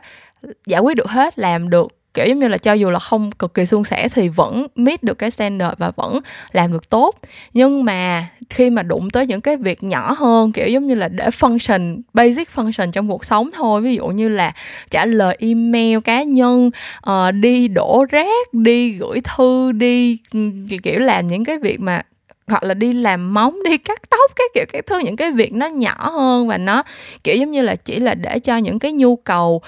giải 0.65 0.81
quyết 0.81 0.97
được 0.97 1.09
hết, 1.09 1.39
làm 1.39 1.69
được 1.69 1.96
kiểu 2.17 2.25
giống 2.25 2.39
như 2.39 2.47
là 2.47 2.57
cho 2.57 2.73
dù 2.73 2.89
là 2.89 2.99
không 2.99 3.31
cực 3.31 3.53
kỳ 3.53 3.65
suôn 3.65 3.83
sẻ 3.83 4.07
thì 4.13 4.29
vẫn 4.29 4.67
meet 4.75 5.03
được 5.03 5.17
cái 5.17 5.31
standard 5.31 5.73
và 5.77 5.91
vẫn 5.95 6.19
làm 6.51 6.71
được 6.71 6.89
tốt. 6.89 7.15
Nhưng 7.53 7.85
mà 7.85 8.27
khi 8.49 8.69
mà 8.69 8.83
đụng 8.83 9.09
tới 9.09 9.27
những 9.27 9.41
cái 9.41 9.57
việc 9.57 9.83
nhỏ 9.83 10.15
hơn 10.17 10.51
kiểu 10.51 10.67
giống 10.67 10.87
như 10.87 10.95
là 10.95 11.07
để 11.07 11.25
function 11.25 12.01
basic 12.13 12.49
function 12.55 12.91
trong 12.91 13.09
cuộc 13.09 13.25
sống 13.25 13.49
thôi 13.53 13.81
ví 13.81 13.95
dụ 13.95 14.07
như 14.07 14.29
là 14.29 14.53
trả 14.91 15.05
lời 15.05 15.37
email 15.39 15.99
cá 15.99 16.23
nhân 16.23 16.69
uh, 17.09 17.33
đi 17.33 17.67
đổ 17.67 18.05
rác 18.09 18.53
đi 18.53 18.91
gửi 18.91 19.21
thư 19.23 19.71
đi 19.71 20.17
ừ, 20.33 20.39
kiểu 20.83 20.99
làm 20.99 21.27
những 21.27 21.45
cái 21.45 21.57
việc 21.59 21.79
mà 21.79 22.01
hoặc 22.47 22.63
là 22.63 22.73
đi 22.73 22.93
làm 22.93 23.33
móng 23.33 23.63
đi 23.63 23.77
cắt 23.77 24.01
tóc 24.09 24.31
cái 24.35 24.47
kiểu 24.53 24.65
cái 24.73 24.81
thứ 24.81 24.99
những 24.99 25.15
cái 25.15 25.31
việc 25.31 25.53
nó 25.53 25.65
nhỏ 25.67 26.09
hơn 26.09 26.47
và 26.47 26.57
nó 26.57 26.83
kiểu 27.23 27.35
giống 27.35 27.51
như 27.51 27.61
là 27.61 27.75
chỉ 27.75 27.99
là 27.99 28.15
để 28.15 28.39
cho 28.39 28.57
những 28.57 28.79
cái 28.79 28.91
nhu 28.91 29.15
cầu 29.15 29.61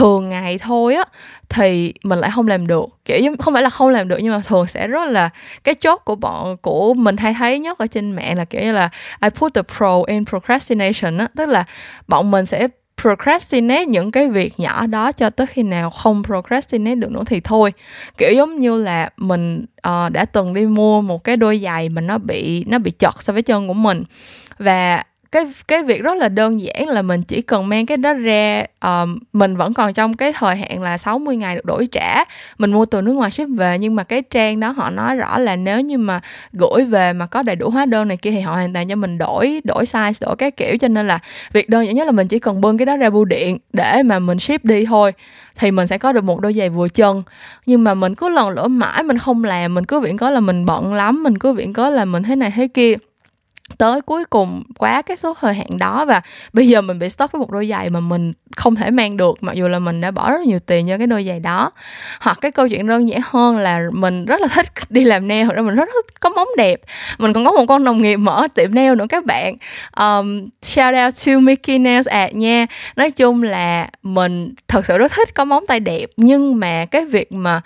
thường 0.00 0.28
ngày 0.28 0.58
thôi 0.58 0.94
á 0.94 1.04
thì 1.48 1.92
mình 2.02 2.18
lại 2.18 2.30
không 2.34 2.48
làm 2.48 2.66
được. 2.66 2.84
Kiểu 3.04 3.36
không 3.38 3.54
phải 3.54 3.62
là 3.62 3.70
không 3.70 3.88
làm 3.88 4.08
được 4.08 4.16
nhưng 4.22 4.32
mà 4.32 4.40
thường 4.46 4.66
sẽ 4.66 4.88
rất 4.88 5.08
là 5.08 5.30
cái 5.64 5.74
chốt 5.74 6.02
của 6.04 6.14
bọn 6.14 6.56
của 6.56 6.94
mình 6.94 7.16
hay 7.16 7.34
thấy 7.34 7.58
nhất 7.58 7.78
ở 7.78 7.86
trên 7.86 8.12
mạng 8.12 8.36
là 8.36 8.44
kiểu 8.44 8.62
như 8.62 8.72
là 8.72 8.88
I 9.22 9.28
put 9.30 9.54
the 9.54 9.62
pro 9.76 10.02
in 10.06 10.24
procrastination 10.24 11.18
á. 11.18 11.28
Tức 11.36 11.48
là 11.48 11.64
bọn 12.08 12.30
mình 12.30 12.46
sẽ 12.46 12.68
procrastinate 13.02 13.84
những 13.84 14.12
cái 14.12 14.28
việc 14.28 14.60
nhỏ 14.60 14.86
đó 14.86 15.12
cho 15.12 15.30
tới 15.30 15.46
khi 15.46 15.62
nào 15.62 15.90
không 15.90 16.22
procrastinate 16.24 16.94
được 16.94 17.10
nữa 17.10 17.22
thì 17.26 17.40
thôi. 17.40 17.72
Kiểu 18.16 18.32
giống 18.32 18.58
như 18.58 18.82
là 18.82 19.10
mình 19.16 19.64
uh, 19.88 20.12
đã 20.12 20.24
từng 20.24 20.54
đi 20.54 20.66
mua 20.66 21.00
một 21.00 21.24
cái 21.24 21.36
đôi 21.36 21.58
giày 21.58 21.88
mà 21.88 22.00
nó 22.00 22.18
bị 22.18 22.64
nó 22.64 22.78
bị 22.78 22.90
chật 22.90 23.22
so 23.22 23.32
với 23.32 23.42
chân 23.42 23.68
của 23.68 23.74
mình. 23.74 24.04
Và 24.58 25.02
cái 25.32 25.44
cái 25.68 25.82
việc 25.82 26.02
rất 26.02 26.14
là 26.14 26.28
đơn 26.28 26.60
giản 26.60 26.88
là 26.88 27.02
mình 27.02 27.22
chỉ 27.22 27.42
cần 27.42 27.68
mang 27.68 27.86
cái 27.86 27.96
đó 27.96 28.12
ra 28.12 28.64
um, 28.84 29.18
mình 29.32 29.56
vẫn 29.56 29.74
còn 29.74 29.92
trong 29.92 30.16
cái 30.16 30.32
thời 30.32 30.56
hạn 30.56 30.82
là 30.82 30.98
60 30.98 31.36
ngày 31.36 31.54
được 31.54 31.64
đổi 31.64 31.86
trả. 31.86 32.24
Mình 32.58 32.72
mua 32.72 32.86
từ 32.86 33.00
nước 33.00 33.12
ngoài 33.12 33.30
ship 33.30 33.48
về 33.56 33.78
nhưng 33.78 33.94
mà 33.94 34.04
cái 34.04 34.22
trang 34.22 34.60
đó 34.60 34.70
họ 34.70 34.90
nói 34.90 35.16
rõ 35.16 35.38
là 35.38 35.56
nếu 35.56 35.80
như 35.80 35.98
mà 35.98 36.20
gửi 36.52 36.84
về 36.84 37.12
mà 37.12 37.26
có 37.26 37.42
đầy 37.42 37.56
đủ 37.56 37.70
hóa 37.70 37.86
đơn 37.86 38.08
này 38.08 38.16
kia 38.16 38.30
thì 38.30 38.40
họ 38.40 38.52
hoàn 38.52 38.74
toàn 38.74 38.88
cho 38.88 38.96
mình 38.96 39.18
đổi 39.18 39.60
đổi 39.64 39.84
size 39.84 40.26
đổi 40.26 40.36
cái 40.36 40.50
kiểu. 40.50 40.78
Cho 40.78 40.88
nên 40.88 41.06
là 41.06 41.18
việc 41.52 41.68
đơn 41.68 41.86
giản 41.86 41.94
nhất 41.94 42.06
là 42.06 42.12
mình 42.12 42.28
chỉ 42.28 42.38
cần 42.38 42.60
bưng 42.60 42.78
cái 42.78 42.86
đó 42.86 42.96
ra 42.96 43.10
bưu 43.10 43.24
điện 43.24 43.58
để 43.72 44.02
mà 44.02 44.18
mình 44.18 44.38
ship 44.38 44.64
đi 44.64 44.86
thôi 44.86 45.12
thì 45.56 45.70
mình 45.70 45.86
sẽ 45.86 45.98
có 45.98 46.12
được 46.12 46.24
một 46.24 46.40
đôi 46.40 46.54
giày 46.54 46.70
vừa 46.70 46.88
chân. 46.88 47.22
Nhưng 47.66 47.84
mà 47.84 47.94
mình 47.94 48.14
cứ 48.14 48.28
lần 48.28 48.48
lỡ 48.50 48.68
mãi 48.68 49.02
mình 49.02 49.18
không 49.18 49.44
làm 49.44 49.74
mình 49.74 49.86
cứ 49.86 50.00
viện 50.00 50.16
có 50.16 50.30
là 50.30 50.40
mình 50.40 50.66
bận 50.66 50.94
lắm 50.94 51.22
mình 51.22 51.38
cứ 51.38 51.52
viện 51.52 51.72
có 51.72 51.90
là 51.90 52.04
mình 52.04 52.22
thế 52.22 52.36
này 52.36 52.52
thế 52.56 52.68
kia 52.68 52.94
tới 53.80 54.00
cuối 54.00 54.24
cùng 54.24 54.62
quá 54.78 55.02
cái 55.02 55.16
số 55.16 55.34
thời 55.40 55.54
hạn 55.54 55.78
đó 55.78 56.04
và 56.04 56.20
bây 56.52 56.68
giờ 56.68 56.80
mình 56.80 56.98
bị 56.98 57.10
stuck 57.10 57.32
với 57.32 57.40
một 57.40 57.50
đôi 57.50 57.66
giày 57.66 57.90
mà 57.90 58.00
mình 58.00 58.32
không 58.56 58.76
thể 58.76 58.90
mang 58.90 59.16
được 59.16 59.42
mặc 59.42 59.52
dù 59.52 59.68
là 59.68 59.78
mình 59.78 60.00
đã 60.00 60.10
bỏ 60.10 60.30
rất 60.30 60.40
nhiều 60.40 60.58
tiền 60.58 60.88
cho 60.88 60.98
cái 60.98 61.06
đôi 61.06 61.24
giày 61.24 61.40
đó. 61.40 61.70
Hoặc 62.20 62.38
cái 62.40 62.50
câu 62.50 62.68
chuyện 62.68 62.86
đơn 62.86 63.08
giản 63.08 63.20
hơn 63.24 63.56
là 63.56 63.80
mình 63.92 64.24
rất 64.24 64.40
là 64.40 64.46
thích 64.48 64.66
đi 64.90 65.04
làm 65.04 65.28
nail 65.28 65.44
hoặc 65.44 65.54
là 65.54 65.62
mình 65.62 65.74
rất 65.74 65.88
thích 65.94 66.20
có 66.20 66.30
móng 66.30 66.48
đẹp. 66.56 66.80
Mình 67.18 67.32
còn 67.32 67.44
có 67.44 67.52
một 67.52 67.64
con 67.68 67.84
đồng 67.84 68.02
nghiệp 68.02 68.16
mở 68.16 68.48
tiệm 68.54 68.74
nail 68.74 68.94
nữa 68.94 69.06
các 69.08 69.24
bạn. 69.24 69.54
Um, 69.96 70.48
shout 70.62 70.94
out 71.04 71.14
to 71.26 71.32
Mickey 71.38 71.78
Nails 71.78 72.08
at 72.08 72.34
nha. 72.34 72.66
Nói 72.96 73.10
chung 73.10 73.42
là 73.42 73.88
mình 74.02 74.54
thật 74.68 74.86
sự 74.86 74.98
rất 74.98 75.12
thích 75.12 75.34
có 75.34 75.44
móng 75.44 75.66
tay 75.66 75.80
đẹp 75.80 76.06
nhưng 76.16 76.60
mà 76.60 76.84
cái 76.90 77.04
việc 77.04 77.32
mà 77.32 77.60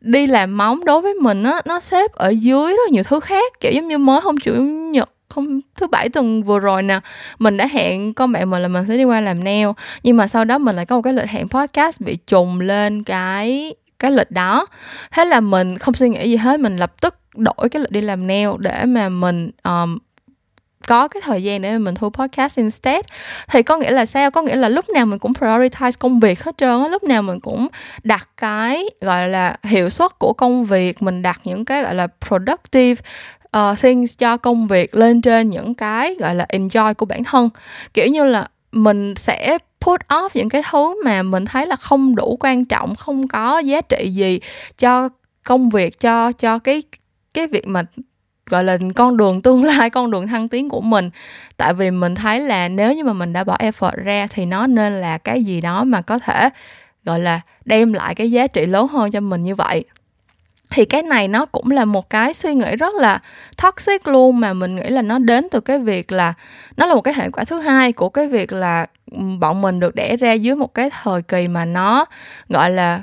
đi 0.00 0.26
làm 0.26 0.56
móng 0.56 0.84
đối 0.84 1.00
với 1.00 1.14
mình 1.14 1.42
á 1.42 1.60
nó 1.64 1.80
xếp 1.80 2.12
ở 2.12 2.28
dưới 2.28 2.74
rất 2.74 2.90
nhiều 2.90 3.02
thứ 3.02 3.20
khác 3.20 3.52
kiểu 3.60 3.72
giống 3.72 3.88
như 3.88 3.98
mới 3.98 4.20
hôm 4.20 4.36
chủ 4.36 4.52
nhật 4.92 5.08
không 5.28 5.60
thứ 5.76 5.86
bảy 5.86 6.08
tuần 6.08 6.42
vừa 6.42 6.58
rồi 6.58 6.82
nè 6.82 7.00
mình 7.38 7.56
đã 7.56 7.66
hẹn 7.66 8.14
con 8.14 8.32
bạn 8.32 8.50
mình 8.50 8.62
là 8.62 8.68
mình 8.68 8.84
sẽ 8.88 8.96
đi 8.96 9.04
qua 9.04 9.20
làm 9.20 9.44
nail. 9.44 9.68
Nhưng 10.02 10.16
mà 10.16 10.26
sau 10.26 10.44
đó 10.44 10.58
mình 10.58 10.76
lại 10.76 10.86
có 10.86 10.96
một 10.96 11.02
cái 11.02 11.12
lịch 11.12 11.28
hẹn 11.28 11.48
podcast 11.48 12.00
bị 12.00 12.16
trùng 12.26 12.60
lên 12.60 13.02
cái 13.02 13.74
cái 13.98 14.10
lịch 14.10 14.30
đó. 14.30 14.66
Thế 15.12 15.24
là 15.24 15.40
mình 15.40 15.78
không 15.78 15.94
suy 15.94 16.08
nghĩ 16.08 16.30
gì 16.30 16.36
hết 16.36 16.60
mình 16.60 16.76
lập 16.76 17.00
tức 17.00 17.14
đổi 17.36 17.68
cái 17.70 17.80
lịch 17.80 17.90
đi 17.90 18.00
làm 18.00 18.26
nail 18.26 18.48
để 18.58 18.84
mà 18.84 19.08
mình 19.08 19.50
um, 19.64 19.98
có 20.86 21.08
cái 21.08 21.22
thời 21.24 21.42
gian 21.42 21.62
để 21.62 21.78
mình 21.78 21.94
thu 21.94 22.10
podcast 22.10 22.58
instead. 22.58 23.04
Thì 23.48 23.62
có 23.62 23.76
nghĩa 23.76 23.90
là 23.90 24.06
sao? 24.06 24.30
Có 24.30 24.42
nghĩa 24.42 24.56
là 24.56 24.68
lúc 24.68 24.88
nào 24.88 25.06
mình 25.06 25.18
cũng 25.18 25.32
prioritize 25.32 25.92
công 25.98 26.20
việc 26.20 26.44
hết 26.44 26.58
trơn 26.58 26.82
á. 26.82 26.88
Lúc 26.88 27.04
nào 27.04 27.22
mình 27.22 27.40
cũng 27.40 27.68
đặt 28.02 28.28
cái 28.36 28.84
gọi 29.00 29.28
là 29.28 29.56
hiệu 29.64 29.90
suất 29.90 30.18
của 30.18 30.32
công 30.32 30.64
việc 30.64 31.02
mình 31.02 31.22
đặt 31.22 31.40
những 31.44 31.64
cái 31.64 31.82
gọi 31.82 31.94
là 31.94 32.06
productive 32.28 33.02
uh, 33.56 33.78
things 33.78 34.18
cho 34.18 34.36
công 34.36 34.66
việc 34.66 34.94
lên 34.94 35.22
trên 35.22 35.48
những 35.48 35.74
cái 35.74 36.14
gọi 36.18 36.34
là 36.34 36.46
enjoy 36.48 36.94
của 36.94 37.06
bản 37.06 37.24
thân. 37.24 37.50
Kiểu 37.94 38.06
như 38.06 38.24
là 38.24 38.48
mình 38.72 39.14
sẽ 39.16 39.58
put 39.80 40.00
off 40.08 40.28
những 40.34 40.48
cái 40.48 40.62
thứ 40.70 41.04
mà 41.04 41.22
mình 41.22 41.44
thấy 41.44 41.66
là 41.66 41.76
không 41.76 42.16
đủ 42.16 42.36
quan 42.40 42.64
trọng 42.64 42.94
không 42.94 43.28
có 43.28 43.58
giá 43.58 43.80
trị 43.80 44.10
gì 44.10 44.40
cho 44.78 45.08
công 45.44 45.68
việc 45.68 46.00
cho 46.00 46.32
cho 46.32 46.58
cái 46.58 46.82
cái 47.34 47.46
việc 47.46 47.66
mà 47.66 47.82
gọi 48.50 48.64
là, 48.64 48.78
con 48.94 49.16
đường 49.16 49.42
tương 49.42 49.64
lai, 49.78 49.90
con 49.90 50.10
đường 50.10 50.26
thăng 50.26 50.48
tiến 50.48 50.68
của 50.68 50.80
mình. 50.80 51.10
Tại 51.56 51.74
vì 51.74 51.90
mình 51.90 52.14
thấy 52.14 52.40
là 52.40 52.68
nếu 52.68 52.94
như 52.94 53.04
mà 53.04 53.12
mình 53.12 53.32
đã 53.32 53.44
bỏ 53.44 53.56
effort 53.56 54.04
ra 54.04 54.26
thì 54.30 54.46
nó 54.46 54.66
nên 54.66 54.92
là 54.92 55.18
cái 55.18 55.44
gì 55.44 55.60
đó 55.60 55.84
mà 55.84 56.00
có 56.00 56.18
thể, 56.18 56.48
gọi 57.04 57.20
là, 57.20 57.40
đem 57.64 57.92
lại 57.92 58.14
cái 58.14 58.30
giá 58.30 58.46
trị 58.46 58.66
lớn 58.66 58.88
hơn 58.88 59.10
cho 59.10 59.20
mình 59.20 59.42
như 59.42 59.54
vậy. 59.54 59.84
Thì 60.70 60.84
cái 60.84 61.02
này 61.02 61.28
nó 61.28 61.46
cũng 61.46 61.70
là 61.70 61.84
một 61.84 62.10
cái 62.10 62.34
suy 62.34 62.54
nghĩ 62.54 62.76
rất 62.76 62.94
là 62.94 63.18
toxic 63.62 64.08
luôn, 64.08 64.40
mà 64.40 64.52
mình 64.52 64.76
nghĩ 64.76 64.88
là 64.88 65.02
nó 65.02 65.18
đến 65.18 65.46
từ 65.50 65.60
cái 65.60 65.78
việc 65.78 66.12
là, 66.12 66.34
nó 66.76 66.86
là 66.86 66.94
một 66.94 67.00
cái 67.00 67.14
hệ 67.14 67.30
quả 67.30 67.44
thứ 67.44 67.60
hai 67.60 67.92
của 67.92 68.08
cái 68.08 68.26
việc 68.26 68.52
là 68.52 68.86
ừ, 69.12 69.18
bọn 69.38 69.60
mình 69.62 69.80
được 69.80 69.94
đẻ 69.94 70.16
ra 70.16 70.32
dưới 70.32 70.56
một 70.56 70.74
cái 70.74 70.90
thời 71.02 71.22
kỳ 71.22 71.48
mà 71.48 71.64
nó, 71.64 72.04
gọi 72.48 72.70
là 72.70 73.02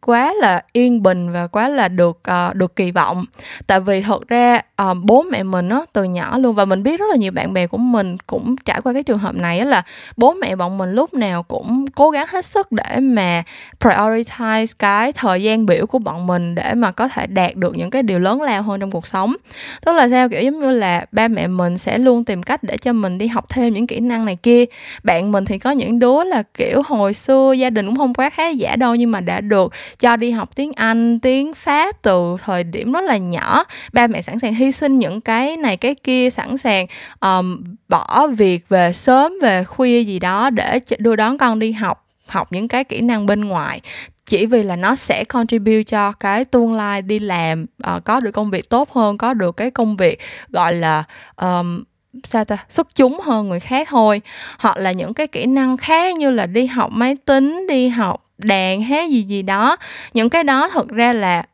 quá 0.00 0.34
là 0.34 0.62
yên 0.72 1.02
bình 1.02 1.32
và 1.32 1.46
quá 1.46 1.68
là 1.68 1.88
được 1.88 2.20
uh, 2.30 2.54
được 2.54 2.76
kỳ 2.76 2.90
vọng. 2.90 3.24
Tại 3.66 3.80
vì 3.80 4.02
thật 4.02 4.28
ra 4.28 4.60
uh, 4.82 4.96
bố 5.02 5.22
mẹ 5.22 5.42
mình 5.42 5.68
á 5.68 5.80
từ 5.92 6.04
nhỏ 6.04 6.38
luôn 6.38 6.54
và 6.54 6.64
mình 6.64 6.82
biết 6.82 7.00
rất 7.00 7.06
là 7.10 7.16
nhiều 7.16 7.32
bạn 7.32 7.52
bè 7.52 7.66
của 7.66 7.78
mình 7.78 8.16
cũng 8.26 8.56
trải 8.64 8.80
qua 8.80 8.92
cái 8.92 9.02
trường 9.02 9.18
hợp 9.18 9.34
này 9.34 9.58
á 9.58 9.64
là 9.64 9.82
bố 10.16 10.32
mẹ 10.32 10.56
bọn 10.56 10.78
mình 10.78 10.92
lúc 10.92 11.14
nào 11.14 11.42
cũng 11.42 11.86
cố 11.94 12.10
gắng 12.10 12.26
hết 12.30 12.44
sức 12.44 12.72
để 12.72 13.00
mà 13.00 13.42
prioritize 13.80 14.74
cái 14.78 15.12
thời 15.12 15.42
gian 15.42 15.66
biểu 15.66 15.86
của 15.86 15.98
bọn 15.98 16.26
mình 16.26 16.54
để 16.54 16.74
mà 16.74 16.90
có 16.90 17.08
thể 17.08 17.26
đạt 17.26 17.56
được 17.56 17.76
những 17.76 17.90
cái 17.90 18.02
điều 18.02 18.18
lớn 18.18 18.42
lao 18.42 18.62
hơn 18.62 18.80
trong 18.80 18.90
cuộc 18.90 19.06
sống. 19.06 19.36
Tức 19.84 19.92
là 19.92 20.08
sao 20.08 20.28
kiểu 20.28 20.42
giống 20.42 20.60
như 20.60 20.70
là 20.70 21.06
ba 21.12 21.28
mẹ 21.28 21.46
mình 21.46 21.78
sẽ 21.78 21.98
luôn 21.98 22.24
tìm 22.24 22.42
cách 22.42 22.62
để 22.62 22.76
cho 22.76 22.92
mình 22.92 23.18
đi 23.18 23.26
học 23.26 23.44
thêm 23.48 23.74
những 23.74 23.86
kỹ 23.86 24.00
năng 24.00 24.24
này 24.24 24.36
kia. 24.36 24.64
Bạn 25.02 25.32
mình 25.32 25.44
thì 25.44 25.58
có 25.58 25.70
những 25.70 25.98
đứa 25.98 26.24
là 26.24 26.42
kiểu 26.42 26.82
hồi 26.86 27.14
xưa 27.14 27.52
gia 27.52 27.70
đình 27.70 27.86
cũng 27.86 27.96
không 27.96 28.14
quá 28.14 28.30
khá 28.30 28.48
giả 28.48 28.76
đâu 28.76 28.94
nhưng 28.94 29.10
mà 29.10 29.20
đã 29.20 29.40
được 29.40 29.72
cho 29.98 30.16
đi 30.16 30.30
học 30.30 30.56
tiếng 30.56 30.72
Anh, 30.76 31.20
tiếng 31.20 31.54
Pháp 31.54 32.02
từ 32.02 32.36
thời 32.44 32.64
điểm 32.64 32.92
rất 32.92 33.04
là 33.04 33.16
nhỏ. 33.16 33.64
Ba 33.92 34.06
mẹ 34.06 34.22
sẵn 34.22 34.38
sàng 34.38 34.54
hy 34.54 34.72
sinh 34.72 34.98
những 34.98 35.20
cái 35.20 35.56
này 35.56 35.76
cái 35.76 35.94
kia, 35.94 36.30
sẵn 36.30 36.58
sàng 36.58 36.86
um, 37.20 37.64
bỏ 37.88 38.26
việc 38.26 38.68
về 38.68 38.92
sớm 38.92 39.32
về 39.42 39.64
khuya 39.64 40.00
gì 40.00 40.18
đó 40.18 40.50
để 40.50 40.80
đưa 40.98 41.16
đón 41.16 41.38
con 41.38 41.58
đi 41.58 41.72
học 41.72 42.06
học 42.26 42.52
những 42.52 42.68
cái 42.68 42.84
kỹ 42.84 43.00
năng 43.00 43.26
bên 43.26 43.44
ngoài 43.44 43.80
chỉ 44.24 44.46
vì 44.46 44.62
là 44.62 44.76
nó 44.76 44.94
sẽ 44.94 45.24
contribute 45.24 45.82
cho 45.82 46.12
cái 46.12 46.44
tương 46.44 46.72
lai 46.72 47.02
đi 47.02 47.18
làm 47.18 47.66
uh, 47.96 48.04
có 48.04 48.20
được 48.20 48.30
công 48.30 48.50
việc 48.50 48.68
tốt 48.68 48.92
hơn 48.92 49.18
có 49.18 49.34
được 49.34 49.56
cái 49.56 49.70
công 49.70 49.96
việc 49.96 50.18
gọi 50.48 50.74
là 50.74 51.04
um, 51.36 51.82
sao 52.24 52.44
ta 52.44 52.56
xuất 52.68 52.94
chúng 52.94 53.20
hơn 53.20 53.48
người 53.48 53.60
khác 53.60 53.88
thôi 53.90 54.20
hoặc 54.58 54.76
là 54.76 54.92
những 54.92 55.14
cái 55.14 55.26
kỹ 55.26 55.46
năng 55.46 55.76
khác 55.76 56.16
như 56.16 56.30
là 56.30 56.46
đi 56.46 56.66
học 56.66 56.90
máy 56.92 57.14
tính 57.24 57.66
đi 57.68 57.88
học 57.88 58.24
đàn 58.44 58.82
hát 58.82 59.10
gì 59.10 59.22
gì 59.22 59.42
đó. 59.42 59.76
Những 60.14 60.30
cái 60.30 60.44
đó 60.44 60.68
thực 60.68 60.88
ra 60.88 61.12
là 61.12 61.44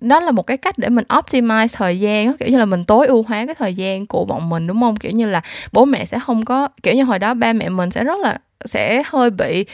đó 0.00 0.20
là 0.20 0.30
một 0.30 0.46
cái 0.46 0.56
cách 0.56 0.78
để 0.78 0.88
mình 0.88 1.04
optimize 1.08 1.68
thời 1.72 2.00
gian 2.00 2.36
kiểu 2.36 2.48
như 2.48 2.58
là 2.58 2.64
mình 2.64 2.84
tối 2.84 3.06
ưu 3.06 3.22
hóa 3.28 3.46
cái 3.46 3.54
thời 3.54 3.74
gian 3.74 4.06
của 4.06 4.24
bọn 4.24 4.48
mình 4.48 4.66
đúng 4.66 4.80
không? 4.80 4.96
Kiểu 4.96 5.12
như 5.12 5.26
là 5.26 5.40
bố 5.72 5.84
mẹ 5.84 6.04
sẽ 6.04 6.18
không 6.18 6.44
có 6.44 6.68
kiểu 6.82 6.94
như 6.94 7.04
hồi 7.04 7.18
đó 7.18 7.34
ba 7.34 7.52
mẹ 7.52 7.68
mình 7.68 7.90
sẽ 7.90 8.04
rất 8.04 8.18
là 8.18 8.38
sẽ 8.64 9.02
hơi 9.06 9.30
bị 9.30 9.64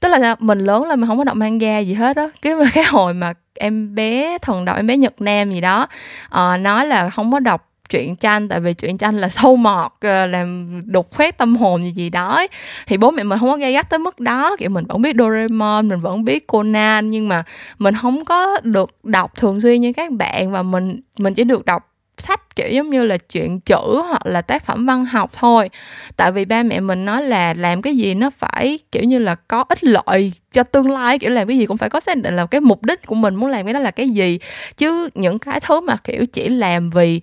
tức 0.00 0.08
là 0.08 0.36
mình 0.38 0.58
lớn 0.58 0.84
lên 0.84 1.00
mình 1.00 1.08
không 1.08 1.18
có 1.18 1.24
đọc 1.24 1.36
manga 1.36 1.78
gì 1.78 1.94
hết 1.94 2.16
đó 2.16 2.30
cái 2.42 2.54
cái 2.74 2.84
hồi 2.84 3.14
mà 3.14 3.32
em 3.54 3.94
bé 3.94 4.38
thần 4.38 4.64
đạo 4.64 4.76
em 4.76 4.86
bé 4.86 4.96
nhật 4.96 5.20
nam 5.20 5.50
gì 5.50 5.60
đó 5.60 5.86
uh, 6.26 6.60
nói 6.60 6.86
là 6.86 7.10
không 7.10 7.32
có 7.32 7.40
đọc 7.40 7.67
truyện 7.88 8.16
tranh, 8.16 8.48
tại 8.48 8.60
vì 8.60 8.74
truyện 8.74 8.98
tranh 8.98 9.16
là 9.16 9.28
sâu 9.38 9.56
mọt 9.56 9.92
ờ, 10.00 10.26
làm 10.26 10.82
đục 10.92 11.10
khoét 11.10 11.38
tâm 11.38 11.56
hồn 11.56 11.84
gì 11.84 11.90
gì 11.90 12.10
đó 12.10 12.46
thì 12.86 12.96
bố 12.96 13.10
mẹ 13.10 13.22
mình 13.22 13.38
không 13.38 13.48
có 13.48 13.56
gây 13.56 13.72
gắt 13.72 13.90
tới 13.90 13.98
mức 13.98 14.20
đó, 14.20 14.56
kiểu, 14.58 14.70
mình 14.70 14.84
vẫn 14.86 15.02
biết 15.02 15.16
Doraemon, 15.18 15.88
mình 15.88 16.00
vẫn 16.00 16.24
biết 16.24 16.46
Conan, 16.46 17.10
nhưng 17.10 17.28
mà 17.28 17.42
mình 17.78 17.94
không 17.94 18.24
có 18.24 18.60
được 18.62 18.90
đọc 19.02 19.36
thường 19.36 19.60
xuyên 19.60 19.80
như 19.80 19.92
các 19.92 20.12
bạn 20.12 20.52
và 20.52 20.62
mình 20.62 21.00
mình 21.18 21.34
chỉ 21.34 21.44
được 21.44 21.64
đọc 21.64 21.87
sách, 22.20 22.56
kiểu 22.56 22.68
giống 22.70 22.90
như 22.90 23.04
là 23.04 23.16
chuyện 23.16 23.60
chữ 23.60 24.02
hoặc 24.08 24.26
là 24.26 24.42
tác 24.42 24.64
phẩm 24.64 24.86
văn 24.86 25.04
học 25.04 25.30
thôi. 25.32 25.70
Tại 26.16 26.32
vì 26.32 26.44
ba 26.44 26.62
mẹ 26.62 26.80
mình 26.80 27.04
nói 27.04 27.22
là 27.22 27.54
làm 27.54 27.82
cái 27.82 27.96
gì 27.96 28.14
nó 28.14 28.30
phải, 28.30 28.78
kiểu 28.92 29.04
như 29.04 29.18
là, 29.18 29.34
có 29.34 29.64
ích 29.68 29.84
lợi 29.84 30.32
cho 30.52 30.62
tương 30.62 30.90
lai, 30.90 31.18
kiểu 31.18 31.30
làm 31.30 31.48
cái 31.48 31.58
gì 31.58 31.66
cũng 31.66 31.76
phải 31.76 31.90
có 31.90 32.00
xác 32.00 32.16
định 32.18 32.36
là 32.36 32.46
cái 32.46 32.60
mục 32.60 32.84
đích 32.84 33.06
của 33.06 33.14
mình 33.14 33.34
muốn 33.34 33.50
làm 33.50 33.66
cái 33.66 33.74
đó 33.74 33.80
là 33.80 33.90
cái 33.90 34.08
gì. 34.08 34.38
Chứ 34.76 35.08
những 35.14 35.38
cái 35.38 35.60
thứ 35.60 35.80
mà, 35.80 35.96
kiểu, 36.04 36.26
chỉ 36.26 36.48
làm 36.48 36.90
vì 36.90 37.20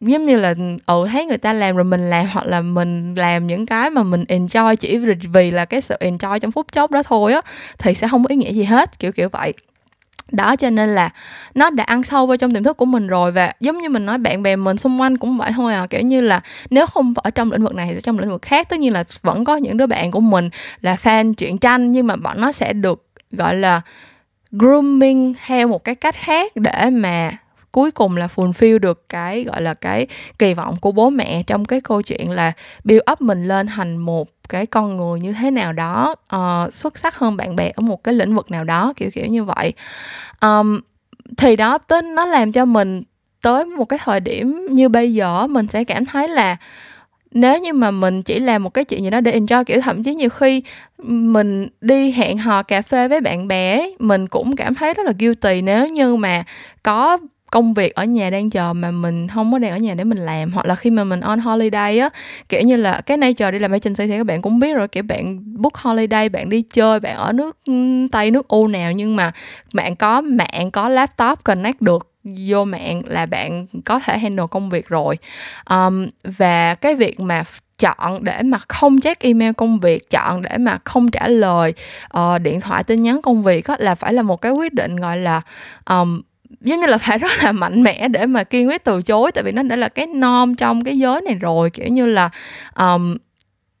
giống 0.00 0.26
như 0.26 0.36
là 0.36 0.54
ừ 0.86 1.06
thấy 1.12 1.26
người 1.26 1.38
ta 1.38 1.52
làm 1.52 1.76
rồi 1.76 1.84
mình 1.84 2.10
làm 2.10 2.26
hoặc 2.32 2.46
là 2.46 2.60
mình 2.60 3.14
làm 3.14 3.46
những 3.46 3.66
cái 3.66 3.90
mà 3.90 4.02
mình 4.02 4.24
enjoy 4.28 4.76
chỉ 4.76 4.98
vì 5.32 5.50
là 5.50 5.64
cái 5.64 5.80
sự 5.80 5.94
enjoy 6.00 6.38
trong 6.38 6.52
phút 6.52 6.72
chốc 6.72 6.90
đó 6.90 7.02
thôi 7.02 7.32
á, 7.32 7.40
thì 7.78 7.94
sẽ 7.94 8.08
không 8.08 8.24
có 8.24 8.28
ý 8.28 8.36
nghĩa 8.36 8.52
gì 8.52 8.64
hết, 8.64 8.98
kiểu 8.98 9.12
kiểu 9.12 9.28
vậy 9.32 9.52
đó, 10.36 10.56
cho 10.56 10.70
nên 10.70 10.88
là 10.88 11.10
nó 11.54 11.70
đã 11.70 11.84
ăn 11.84 12.02
sâu 12.02 12.26
vào 12.26 12.36
trong 12.36 12.54
tiềm 12.54 12.62
thức 12.62 12.76
của 12.76 12.84
mình 12.84 13.06
rồi 13.06 13.32
và 13.32 13.52
giống 13.60 13.78
như 13.78 13.88
mình 13.88 14.06
nói, 14.06 14.18
bạn 14.18 14.42
bè 14.42 14.56
mình 14.56 14.76
xung 14.76 15.00
quanh 15.00 15.18
cũng 15.18 15.38
vậy 15.38 15.50
thôi 15.56 15.74
à. 15.74 15.86
Kiểu 15.86 16.00
như 16.00 16.20
là 16.20 16.40
nếu 16.70 16.86
không 16.86 17.14
ở 17.16 17.30
trong 17.30 17.52
lĩnh 17.52 17.62
vực 17.62 17.74
này 17.74 17.90
thì 17.94 18.00
trong 18.00 18.18
lĩnh 18.18 18.30
vực 18.30 18.42
khác. 18.42 18.68
Tất 18.68 18.78
nhiên 18.78 18.92
là 18.92 19.04
vẫn 19.22 19.44
có 19.44 19.56
những 19.56 19.76
đứa 19.76 19.86
bạn 19.86 20.10
của 20.10 20.20
mình 20.20 20.50
là 20.80 20.96
fan 21.02 21.34
truyện 21.34 21.58
tranh, 21.58 21.92
nhưng 21.92 22.06
mà 22.06 22.16
bọn 22.16 22.40
nó 22.40 22.52
sẽ 22.52 22.72
được, 22.72 23.06
gọi 23.30 23.54
là 23.54 23.80
grooming 24.52 25.34
theo 25.46 25.68
một 25.68 25.84
cái 25.84 25.94
cách 25.94 26.14
khác 26.14 26.52
để 26.56 26.90
mà 26.90 27.32
cuối 27.74 27.90
cùng 27.90 28.16
là 28.16 28.28
fulfill 28.36 28.78
được 28.78 29.08
cái 29.08 29.44
gọi 29.44 29.62
là 29.62 29.74
cái 29.74 30.06
kỳ 30.38 30.54
vọng 30.54 30.76
của 30.76 30.92
bố 30.92 31.10
mẹ 31.10 31.42
trong 31.46 31.64
cái 31.64 31.80
câu 31.80 32.02
chuyện 32.02 32.30
là 32.30 32.52
build 32.84 33.02
up 33.12 33.20
mình 33.20 33.48
lên 33.48 33.66
thành 33.66 33.96
một 33.96 34.28
cái 34.48 34.66
con 34.66 34.96
người 34.96 35.20
như 35.20 35.32
thế 35.32 35.50
nào 35.50 35.72
đó 35.72 36.14
uh, 36.36 36.74
xuất 36.74 36.98
sắc 36.98 37.16
hơn 37.16 37.36
bạn 37.36 37.56
bè 37.56 37.72
ở 37.74 37.80
một 37.80 38.04
cái 38.04 38.14
lĩnh 38.14 38.34
vực 38.34 38.50
nào 38.50 38.64
đó 38.64 38.92
kiểu 38.96 39.10
kiểu 39.12 39.26
như 39.26 39.44
vậy. 39.44 39.72
Um, 40.40 40.80
thì 41.36 41.56
đó 41.56 41.78
tới 41.78 42.02
nó 42.02 42.26
làm 42.26 42.52
cho 42.52 42.64
mình 42.64 43.02
tới 43.42 43.64
một 43.64 43.84
cái 43.84 43.98
thời 44.04 44.20
điểm 44.20 44.66
như 44.70 44.88
bây 44.88 45.14
giờ 45.14 45.46
mình 45.46 45.68
sẽ 45.68 45.84
cảm 45.84 46.06
thấy 46.06 46.28
là 46.28 46.56
nếu 47.30 47.60
như 47.60 47.72
mà 47.72 47.90
mình 47.90 48.22
chỉ 48.22 48.38
làm 48.38 48.62
một 48.62 48.70
cái 48.70 48.84
chuyện 48.84 49.04
gì 49.04 49.10
đó 49.10 49.20
để 49.20 49.40
enjoy 49.40 49.64
kiểu 49.64 49.80
thậm 49.80 50.02
chí 50.02 50.14
nhiều 50.14 50.30
khi 50.30 50.62
mình 50.98 51.68
đi 51.80 52.10
hẹn 52.10 52.38
hò 52.38 52.62
cà 52.62 52.82
phê 52.82 53.08
với 53.08 53.20
bạn 53.20 53.48
bè 53.48 53.86
mình 53.98 54.28
cũng 54.28 54.56
cảm 54.56 54.74
thấy 54.74 54.94
rất 54.94 55.06
là 55.06 55.12
guilty 55.18 55.62
nếu 55.62 55.88
như 55.88 56.16
mà 56.16 56.44
có 56.82 57.18
công 57.54 57.74
việc 57.74 57.94
ở 57.94 58.04
nhà 58.04 58.30
đang 58.30 58.50
chờ 58.50 58.72
mà 58.72 58.90
mình 58.90 59.28
không 59.28 59.52
có 59.52 59.58
đang 59.58 59.70
ở 59.70 59.78
nhà 59.78 59.94
để 59.94 60.04
mình 60.04 60.18
làm 60.18 60.52
hoặc 60.52 60.66
là 60.66 60.74
khi 60.74 60.90
mà 60.90 61.04
mình 61.04 61.20
on 61.20 61.38
holiday 61.38 61.98
á 61.98 62.08
kiểu 62.48 62.60
như 62.60 62.76
là 62.76 63.00
cái 63.00 63.16
nature 63.16 63.50
đi 63.50 63.58
làm 63.58 63.72
agency 63.72 64.06
thì 64.06 64.18
các 64.18 64.26
bạn 64.26 64.42
cũng 64.42 64.58
biết 64.58 64.74
rồi 64.74 64.88
kiểu 64.88 65.02
bạn 65.02 65.40
book 65.62 65.74
holiday 65.74 66.28
bạn 66.28 66.48
đi 66.48 66.62
chơi 66.62 67.00
bạn 67.00 67.16
ở 67.16 67.32
nước 67.32 67.56
ừ, 67.66 67.72
tây 68.12 68.30
nước 68.30 68.48
u 68.48 68.68
nào 68.68 68.92
nhưng 68.92 69.16
mà 69.16 69.32
bạn 69.74 69.96
có 69.96 70.20
mạng 70.20 70.70
có 70.70 70.88
laptop 70.88 71.44
connect 71.44 71.80
được 71.80 72.10
vô 72.48 72.64
mạng 72.64 73.02
là 73.06 73.26
bạn 73.26 73.66
có 73.84 73.98
thể 73.98 74.18
handle 74.18 74.46
công 74.50 74.70
việc 74.70 74.88
rồi. 74.88 75.18
Um, 75.70 76.06
và 76.24 76.74
cái 76.74 76.94
việc 76.94 77.20
mà 77.20 77.44
chọn 77.78 78.24
để 78.24 78.42
mà 78.42 78.58
không 78.68 79.00
check 79.00 79.22
email 79.22 79.52
công 79.52 79.80
việc 79.80 80.10
chọn 80.10 80.42
để 80.42 80.58
mà 80.58 80.78
không 80.84 81.10
trả 81.10 81.28
lời 81.28 81.74
uh, 82.18 82.40
điện 82.40 82.60
thoại 82.60 82.84
tin 82.84 83.02
nhắn 83.02 83.22
công 83.22 83.42
việc 83.42 83.64
đó, 83.68 83.76
là 83.78 83.94
phải 83.94 84.12
là 84.12 84.22
một 84.22 84.40
cái 84.40 84.52
quyết 84.52 84.72
định 84.72 84.96
gọi 84.96 85.16
là 85.16 85.40
um, 85.90 86.22
giống 86.60 86.80
như 86.80 86.86
là 86.86 86.98
phải 86.98 87.18
rất 87.18 87.30
là 87.42 87.52
mạnh 87.52 87.82
mẽ 87.82 88.08
để 88.08 88.26
mà 88.26 88.44
kiên 88.44 88.68
quyết 88.68 88.84
từ 88.84 89.02
chối 89.02 89.32
tại 89.32 89.44
vì 89.44 89.52
nó 89.52 89.62
đã 89.62 89.76
là 89.76 89.88
cái 89.88 90.06
norm 90.06 90.54
trong 90.54 90.84
cái 90.84 90.98
giới 90.98 91.20
này 91.20 91.34
rồi. 91.34 91.70
Kiểu 91.70 91.88
như 91.88 92.06
là 92.06 92.30
um, 92.78 93.16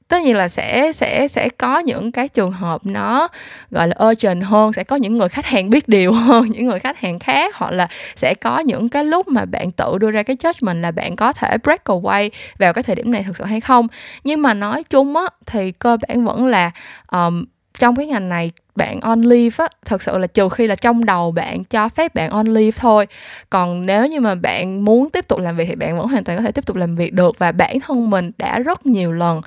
tất 0.08 0.22
nhiên 0.22 0.36
là 0.36 0.48
sẽ 0.48 0.92
sẽ 0.92 1.28
sẽ 1.28 1.48
có 1.58 1.78
những 1.78 2.12
cái 2.12 2.28
trường 2.28 2.52
hợp 2.52 2.86
nó 2.86 3.28
gọi 3.70 3.88
là 3.88 3.96
urgent 4.06 4.44
hơn 4.44 4.72
sẽ 4.72 4.84
có 4.84 4.96
những 4.96 5.16
người 5.16 5.28
khách 5.28 5.46
hàng 5.46 5.70
biết 5.70 5.88
điều 5.88 6.12
hơn 6.26 6.50
những 6.50 6.66
người 6.66 6.78
khách 6.78 6.98
hàng 6.98 7.18
khác 7.18 7.54
hoặc 7.56 7.70
là 7.72 7.88
sẽ 8.16 8.34
có 8.34 8.58
những 8.58 8.88
cái 8.88 9.04
lúc 9.04 9.28
mà 9.28 9.44
bạn 9.44 9.70
tự 9.70 9.98
đưa 9.98 10.10
ra 10.10 10.22
cái 10.22 10.36
judgment 10.36 10.80
là 10.80 10.90
bạn 10.90 11.16
có 11.16 11.32
thể 11.32 11.58
break 11.62 11.84
away 11.84 12.30
vào 12.58 12.72
cái 12.72 12.82
thời 12.82 12.96
điểm 12.96 13.12
này 13.12 13.22
thực 13.26 13.36
sự 13.36 13.44
hay 13.44 13.60
không. 13.60 13.86
Nhưng 14.24 14.42
mà 14.42 14.54
nói 14.54 14.82
chung 14.82 15.16
á 15.16 15.24
thì 15.46 15.72
cơ 15.72 15.96
bản 16.08 16.24
vẫn 16.24 16.46
là 16.46 16.70
um, 17.12 17.44
trong 17.78 17.96
cái 17.96 18.06
ngành 18.06 18.28
này 18.28 18.50
bạn 18.76 19.00
on 19.00 19.22
leave 19.22 19.56
á, 19.58 19.68
thật 19.86 20.02
sự 20.02 20.18
là 20.18 20.26
trừ 20.26 20.48
khi 20.48 20.66
là 20.66 20.76
trong 20.76 21.04
đầu 21.04 21.32
bạn 21.32 21.64
cho 21.64 21.88
phép 21.88 22.14
bạn 22.14 22.30
on 22.30 22.46
leave 22.46 22.70
thôi. 22.76 23.06
Còn 23.50 23.86
nếu 23.86 24.06
như 24.06 24.20
mà 24.20 24.34
bạn 24.34 24.84
muốn 24.84 25.10
tiếp 25.10 25.28
tục 25.28 25.38
làm 25.40 25.56
việc 25.56 25.64
thì 25.68 25.74
bạn 25.74 25.98
vẫn 25.98 26.08
hoàn 26.08 26.24
toàn 26.24 26.38
có 26.38 26.42
thể 26.44 26.52
tiếp 26.52 26.66
tục 26.66 26.76
làm 26.76 26.96
việc 26.96 27.12
được 27.12 27.38
và 27.38 27.52
bản 27.52 27.80
thân 27.80 28.10
mình 28.10 28.30
đã 28.38 28.58
rất 28.58 28.86
nhiều 28.86 29.12
lần 29.12 29.40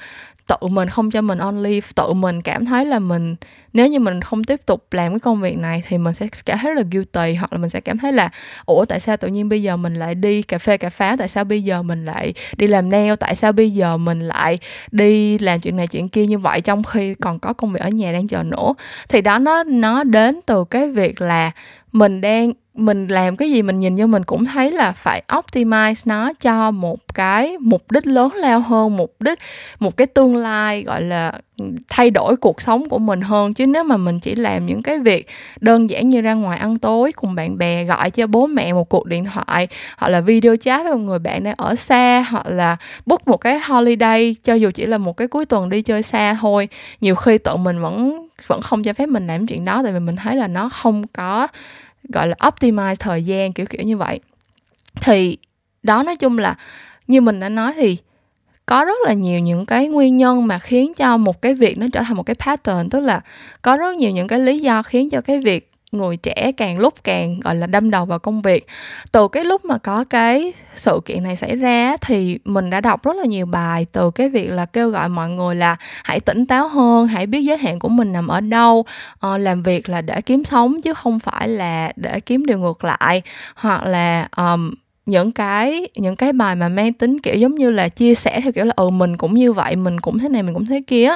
tự 0.47 0.67
mình, 0.67 0.89
không 0.89 1.11
cho 1.11 1.21
mình 1.21 1.37
on 1.37 1.63
leave, 1.63 1.87
tự 1.95 2.13
mình 2.13 2.41
cảm 2.41 2.65
thấy 2.65 2.85
là 2.85 2.99
mình, 2.99 3.35
nếu 3.73 3.87
như 3.87 3.99
mình 3.99 4.21
không 4.21 4.43
tiếp 4.43 4.65
tục 4.65 4.85
làm 4.91 5.13
cái 5.13 5.19
công 5.19 5.41
việc 5.41 5.57
này 5.57 5.83
thì 5.87 5.97
mình 5.97 6.13
sẽ 6.13 6.27
cảm 6.45 6.57
thấy 6.61 6.75
là 6.75 6.81
guilty, 6.91 7.33
hoặc 7.35 7.53
là 7.53 7.57
mình 7.59 7.69
sẽ 7.69 7.79
cảm 7.79 7.97
thấy 7.97 8.13
là, 8.13 8.29
ủa, 8.65 8.85
tại 8.85 8.99
sao 8.99 9.17
tự 9.17 9.27
nhiên 9.27 9.49
bây 9.49 9.63
giờ 9.63 9.77
mình 9.77 9.93
lại 9.93 10.15
đi 10.15 10.41
cà 10.41 10.57
phê 10.57 10.77
cà 10.77 10.89
pháo? 10.89 11.17
Tại 11.17 11.27
sao 11.27 11.43
bây 11.43 11.63
giờ 11.63 11.83
mình 11.83 12.05
lại 12.05 12.33
đi 12.57 12.67
làm 12.67 12.89
nail? 12.89 13.13
Tại 13.19 13.35
sao 13.35 13.51
bây 13.51 13.71
giờ 13.73 13.97
mình 13.97 14.19
lại 14.19 14.59
đi 14.91 15.37
làm 15.37 15.59
chuyện 15.59 15.75
này 15.75 15.87
chuyện 15.87 16.09
kia 16.09 16.25
như 16.25 16.37
vậy 16.39 16.61
trong 16.61 16.83
khi 16.83 17.13
còn 17.13 17.39
có 17.39 17.53
công 17.53 17.73
việc 17.73 17.81
ở 17.81 17.89
nhà 17.89 18.11
đang 18.11 18.27
chờ 18.27 18.43
nữa? 18.43 18.73
Thì 19.09 19.21
đó, 19.21 19.39
nó 19.39 19.63
nó 19.63 20.03
đến 20.03 20.39
từ 20.45 20.63
cái 20.65 20.91
việc 20.91 21.21
là 21.21 21.51
mình 21.91 22.21
đang 22.21 22.51
mình 22.77 23.07
làm 23.07 23.37
cái 23.37 23.51
gì 23.51 23.61
mình 23.61 23.79
nhìn 23.79 23.95
vô 23.95 24.07
mình 24.07 24.23
cũng 24.23 24.45
thấy 24.45 24.71
là 24.71 24.91
phải 24.91 25.23
optimize 25.27 26.01
nó 26.05 26.33
cho 26.33 26.71
một 26.71 26.99
cái 27.13 27.57
mục 27.57 27.91
đích 27.91 28.07
lớn 28.07 28.33
lao 28.33 28.59
hơn, 28.59 28.97
mục 28.97 29.15
đích, 29.19 29.39
một 29.79 29.97
cái 29.97 30.07
tương 30.07 30.35
lai, 30.35 30.83
gọi 30.83 31.01
là 31.01 31.33
thay 31.89 32.09
đổi 32.09 32.37
cuộc 32.37 32.61
sống 32.61 32.89
của 32.89 32.99
mình 32.99 33.21
hơn. 33.21 33.53
Chứ 33.53 33.67
nếu 33.67 33.83
mà 33.83 33.97
mình 33.97 34.19
chỉ 34.19 34.35
làm 34.35 34.65
những 34.65 34.83
cái 34.83 34.99
việc 34.99 35.27
đơn 35.59 35.89
giản 35.89 36.09
như 36.09 36.21
ra 36.21 36.33
ngoài 36.33 36.59
ăn 36.59 36.77
tối, 36.77 37.11
cùng 37.11 37.35
bạn 37.35 37.57
bè, 37.57 37.83
gọi 37.83 38.09
cho 38.11 38.27
bố 38.27 38.47
mẹ 38.47 38.73
một 38.73 38.89
cuộc 38.89 39.05
điện 39.05 39.25
thoại, 39.25 39.67
hoặc 39.97 40.09
là 40.09 40.21
video 40.21 40.55
chat 40.55 40.83
với 40.83 40.91
một 40.93 40.99
người 40.99 41.19
bạn 41.19 41.43
đang 41.43 41.55
ở 41.57 41.75
xa, 41.75 42.25
hoặc 42.29 42.47
là 42.47 42.77
book 43.05 43.27
một 43.27 43.37
cái 43.37 43.59
holiday, 43.59 44.35
cho 44.43 44.53
dù 44.53 44.71
chỉ 44.73 44.85
là 44.85 44.97
một 44.97 45.17
cái 45.17 45.27
cuối 45.27 45.45
tuần 45.45 45.69
đi 45.69 45.81
chơi 45.81 46.03
xa 46.03 46.37
thôi, 46.41 46.67
nhiều 47.01 47.15
khi 47.15 47.37
tự 47.37 47.55
mình 47.55 47.81
vẫn 47.81 48.27
vẫn 48.47 48.61
không 48.61 48.83
cho 48.83 48.93
phép 48.93 49.09
mình 49.09 49.27
làm 49.27 49.47
chuyện 49.47 49.65
đó, 49.65 49.81
tại 49.83 49.93
vì 49.93 49.99
mình 49.99 50.15
thấy 50.15 50.35
là 50.35 50.47
nó 50.47 50.69
không 50.69 51.07
có 51.07 51.47
gọi 52.09 52.27
là 52.27 52.35
optimize 52.39 52.95
thời 52.99 53.23
gian, 53.23 53.53
kiểu 53.53 53.65
kiểu 53.65 53.83
như 53.83 53.97
vậy. 53.97 54.19
Thì 55.01 55.37
đó, 55.83 56.03
nói 56.03 56.15
chung 56.15 56.37
là 56.37 56.55
như 57.07 57.21
mình 57.21 57.39
đã 57.39 57.49
nói 57.49 57.73
thì 57.75 57.97
có 58.65 58.85
rất 58.85 58.97
là 59.05 59.13
nhiều 59.13 59.39
những 59.39 59.65
cái 59.65 59.87
nguyên 59.87 60.17
nhân 60.17 60.47
mà 60.47 60.59
khiến 60.59 60.93
cho 60.93 61.17
một 61.17 61.41
cái 61.41 61.53
việc 61.53 61.77
nó 61.77 61.87
trở 61.93 62.01
thành 62.01 62.17
một 62.17 62.23
cái 62.23 62.35
pattern, 62.35 62.89
tức 62.89 62.99
là 62.99 63.21
có 63.61 63.77
rất 63.77 63.95
nhiều 63.95 64.11
những 64.11 64.27
cái 64.27 64.39
lý 64.39 64.59
do 64.59 64.83
khiến 64.83 65.09
cho 65.09 65.21
cái 65.21 65.39
việc 65.39 65.71
người 65.91 66.17
trẻ 66.17 66.51
càng 66.57 66.79
lúc 66.79 67.03
càng 67.03 67.39
gọi 67.39 67.55
là 67.55 67.67
đâm 67.67 67.91
đầu 67.91 68.05
vào 68.05 68.19
công 68.19 68.41
việc. 68.41 68.67
Từ 69.11 69.27
cái 69.27 69.43
lúc 69.43 69.65
mà 69.65 69.77
có 69.77 70.03
cái 70.03 70.53
sự 70.75 70.99
kiện 71.05 71.23
này 71.23 71.35
xảy 71.35 71.55
ra 71.55 71.97
thì 71.97 72.39
mình 72.45 72.69
đã 72.69 72.81
đọc 72.81 73.03
rất 73.03 73.15
là 73.15 73.25
nhiều 73.25 73.45
bài 73.45 73.85
từ 73.91 74.11
cái 74.11 74.29
việc 74.29 74.51
là 74.51 74.65
kêu 74.65 74.89
gọi 74.89 75.09
mọi 75.09 75.29
người 75.29 75.55
là 75.55 75.75
hãy 76.03 76.19
tỉnh 76.19 76.45
táo 76.45 76.67
hơn 76.67 77.07
hãy 77.07 77.27
biết 77.27 77.41
giới 77.41 77.57
hạn 77.57 77.79
của 77.79 77.89
mình 77.89 78.13
nằm 78.13 78.27
ở 78.27 78.41
đâu 78.41 78.85
uh, 79.27 79.39
làm 79.39 79.63
việc 79.63 79.89
là 79.89 80.01
để 80.01 80.21
kiếm 80.21 80.43
sống 80.43 80.81
chứ 80.81 80.93
không 80.93 81.19
phải 81.19 81.47
là 81.47 81.91
để 81.95 82.19
kiếm 82.19 82.45
điều 82.45 82.59
ngược 82.59 82.83
lại. 82.83 83.21
Hoặc 83.55 83.83
là 83.85 84.27
um, 84.37 84.73
những 85.07 85.31
cái 85.31 85.87
những 85.95 86.15
cái 86.15 86.33
bài 86.33 86.55
mà 86.55 86.69
mang 86.69 86.93
tính, 86.93 87.19
kiểu, 87.19 87.35
giống 87.35 87.55
như 87.55 87.71
là 87.71 87.89
chia 87.89 88.15
sẻ 88.15 88.41
theo 88.41 88.51
kiểu 88.51 88.65
là 88.65 88.73
ừ 88.75 88.89
mình 88.89 89.17
cũng 89.17 89.33
như 89.33 89.53
vậy, 89.53 89.75
mình 89.75 89.99
cũng 89.99 90.19
thế 90.19 90.29
này, 90.29 90.43
mình 90.43 90.53
cũng 90.53 90.65
thế 90.65 90.81
kia 90.87 91.15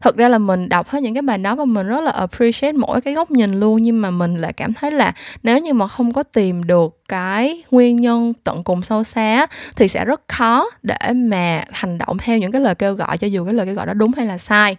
thực 0.00 0.16
ra 0.16 0.28
là 0.28 0.38
mình 0.38 0.68
đọc 0.68 0.88
hết 0.88 1.02
những 1.02 1.14
cái 1.14 1.22
bài 1.22 1.38
đó 1.38 1.54
và 1.54 1.64
mình 1.64 1.86
rất 1.86 2.00
là 2.00 2.10
appreciate 2.10 2.72
mỗi 2.72 3.00
cái 3.00 3.14
góc 3.14 3.30
nhìn 3.30 3.60
luôn, 3.60 3.82
nhưng 3.82 4.00
mà 4.00 4.10
mình 4.10 4.34
lại 4.34 4.52
cảm 4.52 4.72
thấy 4.72 4.90
là 4.90 5.12
nếu 5.42 5.58
như 5.58 5.74
mà 5.74 5.88
không 5.88 6.12
có 6.12 6.22
tìm 6.22 6.64
được 6.64 6.94
cái 7.08 7.62
nguyên 7.70 7.96
nhân 7.96 8.32
tận 8.44 8.64
cùng 8.64 8.82
sâu 8.82 9.04
xa 9.04 9.46
thì 9.76 9.88
sẽ 9.88 10.04
rất 10.04 10.20
khó 10.28 10.70
để 10.82 11.12
mà 11.14 11.64
hành 11.72 11.98
động 11.98 12.18
theo 12.18 12.38
những 12.38 12.52
cái 12.52 12.60
lời 12.60 12.74
kêu 12.74 12.94
gọi, 12.94 13.18
cho 13.18 13.26
dù 13.26 13.44
cái 13.44 13.54
lời 13.54 13.66
kêu 13.66 13.74
gọi 13.74 13.86
đó 13.86 13.94
đúng 13.94 14.12
hay 14.12 14.26
là 14.26 14.38
sai. 14.38 14.76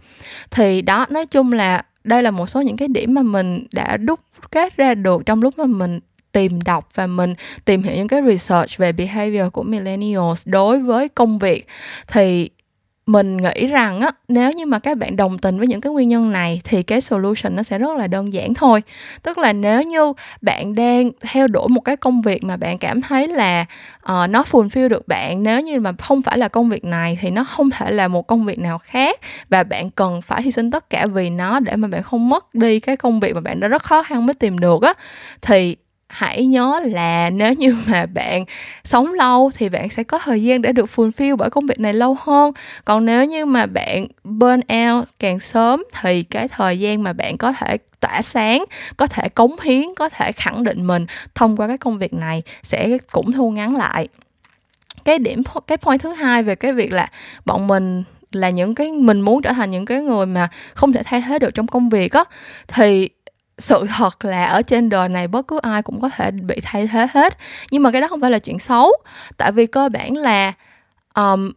Thì 0.51 0.81
đó, 0.81 1.05
nói 1.09 1.25
chung 1.25 1.51
là 1.51 1.81
đây 2.03 2.23
là 2.23 2.31
một 2.31 2.47
số 2.47 2.61
những 2.61 2.77
cái 2.77 2.87
điểm 2.87 3.13
mà 3.13 3.21
mình 3.21 3.67
đã 3.73 3.97
đúc, 3.97 4.19
kết 4.51 4.77
ra 4.77 4.93
được 4.93 5.25
trong 5.25 5.41
lúc 5.41 5.57
mà 5.57 5.65
mình 5.65 5.99
tìm 6.31 6.61
đọc 6.61 6.87
và 6.95 7.07
mình 7.07 7.33
tìm 7.65 7.83
hiểu 7.83 7.95
những 7.95 8.07
cái 8.07 8.21
research 8.27 8.77
về 8.77 8.91
behavior 8.91 9.51
của 9.53 9.63
millennials 9.63 10.47
đối 10.47 10.79
với 10.79 11.09
công 11.09 11.39
việc. 11.39 11.67
Thì 12.07 12.49
mình 13.09 13.37
nghĩ 13.37 13.67
rằng 13.67 14.01
á 14.01 14.11
nếu 14.27 14.51
như 14.51 14.65
mà 14.65 14.79
các 14.79 14.97
bạn 14.97 15.15
đồng 15.15 15.37
tình 15.37 15.57
với 15.57 15.67
những 15.67 15.81
cái 15.81 15.91
nguyên 15.93 16.07
nhân 16.07 16.31
này 16.31 16.61
thì 16.63 16.83
cái 16.83 17.01
solution 17.01 17.55
nó 17.55 17.63
sẽ 17.63 17.79
rất 17.79 17.97
là 17.97 18.07
đơn 18.07 18.33
giản 18.33 18.53
thôi. 18.53 18.81
Tức 19.23 19.37
là 19.37 19.53
nếu 19.53 19.83
như 19.83 20.13
bạn 20.41 20.75
đang 20.75 21.11
theo 21.21 21.47
đuổi 21.47 21.67
một 21.69 21.81
cái 21.81 21.95
công 21.95 22.21
việc 22.21 22.43
mà 22.43 22.57
bạn 22.57 22.77
cảm 22.77 23.01
thấy 23.01 23.27
là 23.27 23.65
uh, 24.03 24.29
nó 24.29 24.43
fulfill 24.51 24.87
được 24.87 25.07
bạn 25.07 25.43
nếu 25.43 25.61
như 25.61 25.79
mà 25.79 25.91
không 25.99 26.21
phải 26.21 26.37
là 26.37 26.47
công 26.47 26.69
việc 26.69 26.85
này 26.85 27.17
thì 27.21 27.31
nó 27.31 27.43
không 27.43 27.69
thể 27.69 27.91
là 27.91 28.07
một 28.07 28.27
công 28.27 28.45
việc 28.45 28.59
nào 28.59 28.77
khác 28.77 29.19
và 29.49 29.63
bạn 29.63 29.89
cần 29.89 30.21
phải 30.21 30.41
hy 30.41 30.51
sinh 30.51 30.71
tất 30.71 30.89
cả 30.89 31.05
vì 31.05 31.29
nó 31.29 31.59
để 31.59 31.75
mà 31.75 31.87
bạn 31.87 32.03
không 32.03 32.29
mất 32.29 32.55
đi 32.55 32.79
cái 32.79 32.97
công 32.97 33.19
việc 33.19 33.35
mà 33.35 33.41
bạn 33.41 33.59
đã 33.59 33.67
rất 33.67 33.83
khó 33.83 34.03
khăn 34.03 34.25
mới 34.25 34.33
tìm 34.33 34.57
được 34.57 34.81
á 34.81 34.93
thì 35.41 35.75
hãy 36.09 36.45
nhớ 36.45 36.79
là 36.83 37.29
nếu 37.29 37.53
như 37.53 37.77
mà 37.85 38.05
bạn 38.05 38.45
sống 38.83 39.13
lâu 39.13 39.51
thì 39.55 39.69
bạn 39.69 39.89
sẽ 39.89 40.03
có 40.03 40.19
thời 40.19 40.43
gian 40.43 40.61
để 40.61 40.71
được 40.71 40.89
fulfill 40.95 41.35
bởi 41.35 41.49
công 41.49 41.65
việc 41.65 41.79
này 41.79 41.93
lâu 41.93 42.17
hơn. 42.19 42.53
Còn 42.85 43.05
nếu 43.05 43.25
như 43.25 43.45
mà 43.45 43.65
bạn 43.65 44.07
burn 44.23 44.59
out 44.87 45.07
càng 45.19 45.39
sớm 45.39 45.83
thì 46.01 46.23
cái 46.23 46.47
thời 46.47 46.79
gian 46.79 47.03
mà 47.03 47.13
bạn 47.13 47.37
có 47.37 47.53
thể 47.53 47.77
tỏa 47.99 48.21
sáng, 48.21 48.65
có 48.97 49.07
thể 49.07 49.29
cống 49.29 49.59
hiến, 49.59 49.83
có 49.95 50.09
thể 50.09 50.31
khẳng 50.31 50.63
định 50.63 50.87
mình 50.87 51.05
thông 51.35 51.57
qua 51.57 51.67
cái 51.67 51.77
công 51.77 51.97
việc 51.97 52.13
này 52.13 52.43
sẽ 52.63 52.97
cũng 53.11 53.31
thu 53.31 53.51
ngắn 53.51 53.75
lại. 53.75 54.07
Cái 55.05 55.19
điểm 55.19 55.43
cái 55.67 55.77
point 55.77 56.01
thứ 56.01 56.13
hai 56.13 56.43
về 56.43 56.55
cái 56.55 56.73
việc 56.73 56.93
là 56.93 57.07
bọn 57.45 57.67
mình 57.67 58.03
là 58.31 58.49
những 58.49 58.75
cái, 58.75 58.91
mình 58.91 59.21
muốn 59.21 59.41
trở 59.41 59.53
thành 59.53 59.71
những 59.71 59.85
cái 59.85 60.01
người 60.01 60.25
mà 60.25 60.49
không 60.73 60.93
thể 60.93 61.01
thay 61.05 61.21
thế 61.21 61.39
được 61.39 61.53
trong 61.53 61.67
công 61.67 61.89
việc 61.89 62.13
á, 62.13 62.23
thì 62.67 63.09
sự 63.59 63.85
thật 63.97 64.25
là 64.25 64.45
ở 64.45 64.61
trên 64.61 64.89
đời 64.89 65.09
này 65.09 65.27
bất 65.27 65.47
cứ 65.47 65.59
ai 65.61 65.81
cũng 65.81 66.01
có 66.01 66.09
thể 66.09 66.31
bị 66.31 66.59
thay 66.63 66.87
thế 66.87 67.07
hết. 67.13 67.37
Nhưng 67.71 67.83
mà 67.83 67.91
cái 67.91 68.01
đó 68.01 68.07
không 68.07 68.21
phải 68.21 68.31
là 68.31 68.39
chuyện 68.39 68.59
xấu. 68.59 68.91
Tại 69.37 69.51
vì 69.51 69.65
cơ 69.65 69.89
bản 69.89 70.17
là 70.17 70.53
um, 71.15 71.51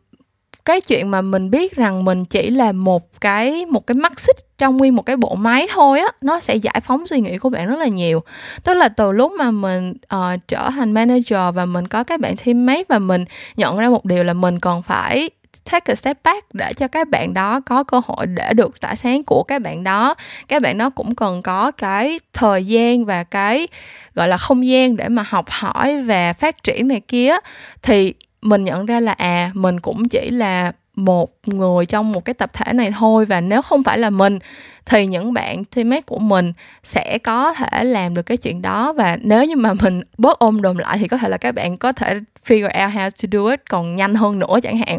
cái 0.64 0.80
chuyện 0.80 1.10
mà 1.10 1.20
mình 1.20 1.50
biết 1.50 1.76
rằng 1.76 2.04
mình 2.04 2.24
chỉ 2.24 2.50
là 2.50 2.72
một 2.72 3.20
cái 3.20 3.66
một 3.66 3.86
cái 3.86 3.94
mắt 3.94 4.20
xích 4.20 4.36
trong 4.58 4.76
nguyên 4.76 4.96
một 4.96 5.02
cái 5.02 5.16
bộ 5.16 5.34
máy 5.34 5.66
thôi 5.70 6.00
á 6.00 6.06
nó 6.20 6.40
sẽ 6.40 6.56
giải 6.56 6.80
phóng 6.84 7.06
suy 7.06 7.20
nghĩ 7.20 7.38
của 7.38 7.50
bạn 7.50 7.68
rất 7.68 7.78
là 7.78 7.86
nhiều. 7.86 8.22
Tức 8.64 8.74
là 8.74 8.88
từ 8.88 9.12
lúc 9.12 9.32
mà 9.32 9.50
mình 9.50 9.94
uh, 10.14 10.40
trở 10.48 10.70
thành 10.70 10.92
manager 10.92 11.54
và 11.54 11.66
mình 11.66 11.88
có 11.88 12.04
các 12.04 12.20
bạn 12.20 12.34
teammate 12.44 12.84
và 12.88 12.98
mình 12.98 13.24
nhận 13.56 13.76
ra 13.76 13.88
một 13.88 14.04
điều 14.04 14.24
là 14.24 14.34
mình 14.34 14.60
còn 14.60 14.82
phải 14.82 15.30
take 15.64 15.92
a 15.92 15.94
step 15.94 16.18
back 16.24 16.54
để 16.54 16.72
cho 16.76 16.88
các 16.88 17.08
bạn 17.08 17.34
đó 17.34 17.60
có 17.60 17.84
cơ 17.84 18.00
hội 18.06 18.26
để 18.26 18.52
được 18.54 18.80
tỏa 18.80 18.94
sáng 18.94 19.22
của 19.22 19.42
các 19.42 19.62
bạn 19.62 19.84
đó. 19.84 20.14
Các 20.48 20.62
bạn 20.62 20.78
đó 20.78 20.90
cũng 20.90 21.14
cần 21.14 21.42
có 21.42 21.70
cái 21.70 22.20
thời 22.32 22.66
gian 22.66 23.04
và 23.04 23.24
cái, 23.24 23.68
gọi 24.14 24.28
là, 24.28 24.36
không 24.36 24.66
gian 24.66 24.96
để 24.96 25.08
mà 25.08 25.24
học 25.28 25.46
hỏi 25.50 26.02
và 26.02 26.32
phát 26.32 26.62
triển 26.62 26.88
này 26.88 27.00
kia. 27.08 27.34
Thì 27.82 28.14
mình 28.42 28.64
nhận 28.64 28.86
ra 28.86 29.00
là 29.00 29.12
à 29.12 29.50
mình 29.54 29.80
cũng 29.80 30.08
chỉ 30.08 30.30
là 30.30 30.72
một 30.96 31.30
người 31.46 31.86
trong 31.86 32.12
một 32.12 32.24
cái 32.24 32.34
tập 32.34 32.50
thể 32.52 32.72
này 32.72 32.90
thôi. 32.98 33.26
Và 33.26 33.40
nếu 33.40 33.62
không 33.62 33.82
phải 33.82 33.98
là 33.98 34.10
mình, 34.10 34.38
thì 34.84 35.06
những 35.06 35.32
bạn 35.32 35.64
teammate 35.64 36.00
của 36.00 36.18
mình 36.18 36.52
sẽ 36.84 37.18
có 37.18 37.54
thể 37.54 37.84
làm 37.84 38.14
được 38.14 38.22
cái 38.22 38.36
chuyện 38.36 38.62
đó. 38.62 38.92
Và 38.92 39.16
nếu 39.20 39.44
như 39.44 39.56
mà 39.56 39.74
mình 39.74 40.00
bớt 40.18 40.38
ôm 40.38 40.62
đồm 40.62 40.78
lại, 40.78 40.98
thì 40.98 41.08
có 41.08 41.16
thể 41.16 41.28
là 41.28 41.36
các 41.36 41.54
bạn 41.54 41.78
có 41.78 41.92
thể 41.92 42.14
figure 42.46 42.84
out 42.84 42.94
how 42.94 43.10
to 43.10 43.28
do 43.32 43.50
it 43.50 43.60
còn 43.70 43.96
nhanh 43.96 44.14
hơn 44.14 44.38
nữa 44.38 44.58
chẳng 44.62 44.78
hạn. 44.78 44.98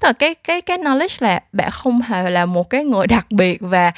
Tức 0.00 0.06
là 0.06 0.12
cái 0.12 0.34
cái 0.34 0.60
cái 0.60 0.78
knowledge 0.78 1.16
là 1.18 1.40
bạn 1.52 1.70
không 1.70 2.00
hề 2.02 2.30
là 2.30 2.46
một 2.46 2.70
cái 2.70 2.84
người 2.84 3.06
đặc 3.06 3.26
biệt. 3.30 3.58
Và 3.60 3.92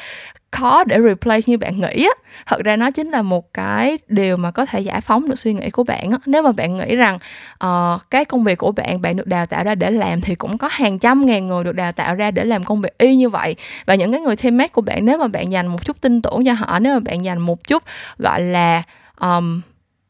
khó 0.54 0.84
để 0.84 0.98
replace 1.00 1.44
như 1.46 1.58
bạn 1.58 1.80
nghĩ 1.80 2.04
á. 2.04 2.14
Thật 2.46 2.60
ra 2.64 2.76
nó 2.76 2.90
chính 2.90 3.10
là 3.10 3.22
một 3.22 3.54
cái 3.54 3.98
điều 4.08 4.36
mà 4.36 4.50
có 4.50 4.66
thể 4.66 4.80
giải 4.80 5.00
phóng 5.00 5.28
được 5.28 5.38
suy 5.38 5.54
nghĩ 5.54 5.70
của 5.70 5.84
bạn 5.84 6.10
á. 6.10 6.18
Nếu 6.26 6.42
mà 6.42 6.52
bạn 6.52 6.76
nghĩ 6.76 6.96
rằng 6.96 7.18
uh, 7.64 8.00
cái 8.10 8.24
công 8.24 8.44
việc 8.44 8.58
của 8.58 8.72
bạn 8.72 9.00
bạn 9.00 9.16
được 9.16 9.26
đào 9.26 9.46
tạo 9.46 9.64
ra 9.64 9.74
để 9.74 9.90
làm 9.90 10.20
thì 10.20 10.34
cũng 10.34 10.58
có 10.58 10.68
hàng 10.70 10.98
trăm 10.98 11.26
ngàn 11.26 11.48
người 11.48 11.64
được 11.64 11.74
đào 11.74 11.92
tạo 11.92 12.14
ra 12.14 12.30
để 12.30 12.44
làm 12.44 12.64
công 12.64 12.80
việc 12.80 12.98
y 12.98 13.16
như 13.16 13.28
vậy. 13.28 13.56
Và 13.86 13.94
những 13.94 14.12
cái 14.12 14.20
người 14.20 14.36
teammate 14.36 14.68
của 14.68 14.82
bạn 14.82 15.04
nếu 15.04 15.18
mà 15.18 15.28
bạn 15.28 15.52
dành 15.52 15.66
một 15.66 15.84
chút 15.84 16.00
tin 16.00 16.22
tưởng 16.22 16.44
cho 16.44 16.52
họ 16.52 16.78
nếu 16.78 16.94
mà 16.94 17.00
bạn 17.00 17.24
dành 17.24 17.38
một 17.38 17.68
chút 17.68 17.82
gọi 18.18 18.42
là 18.42 18.82
um, 19.20 19.60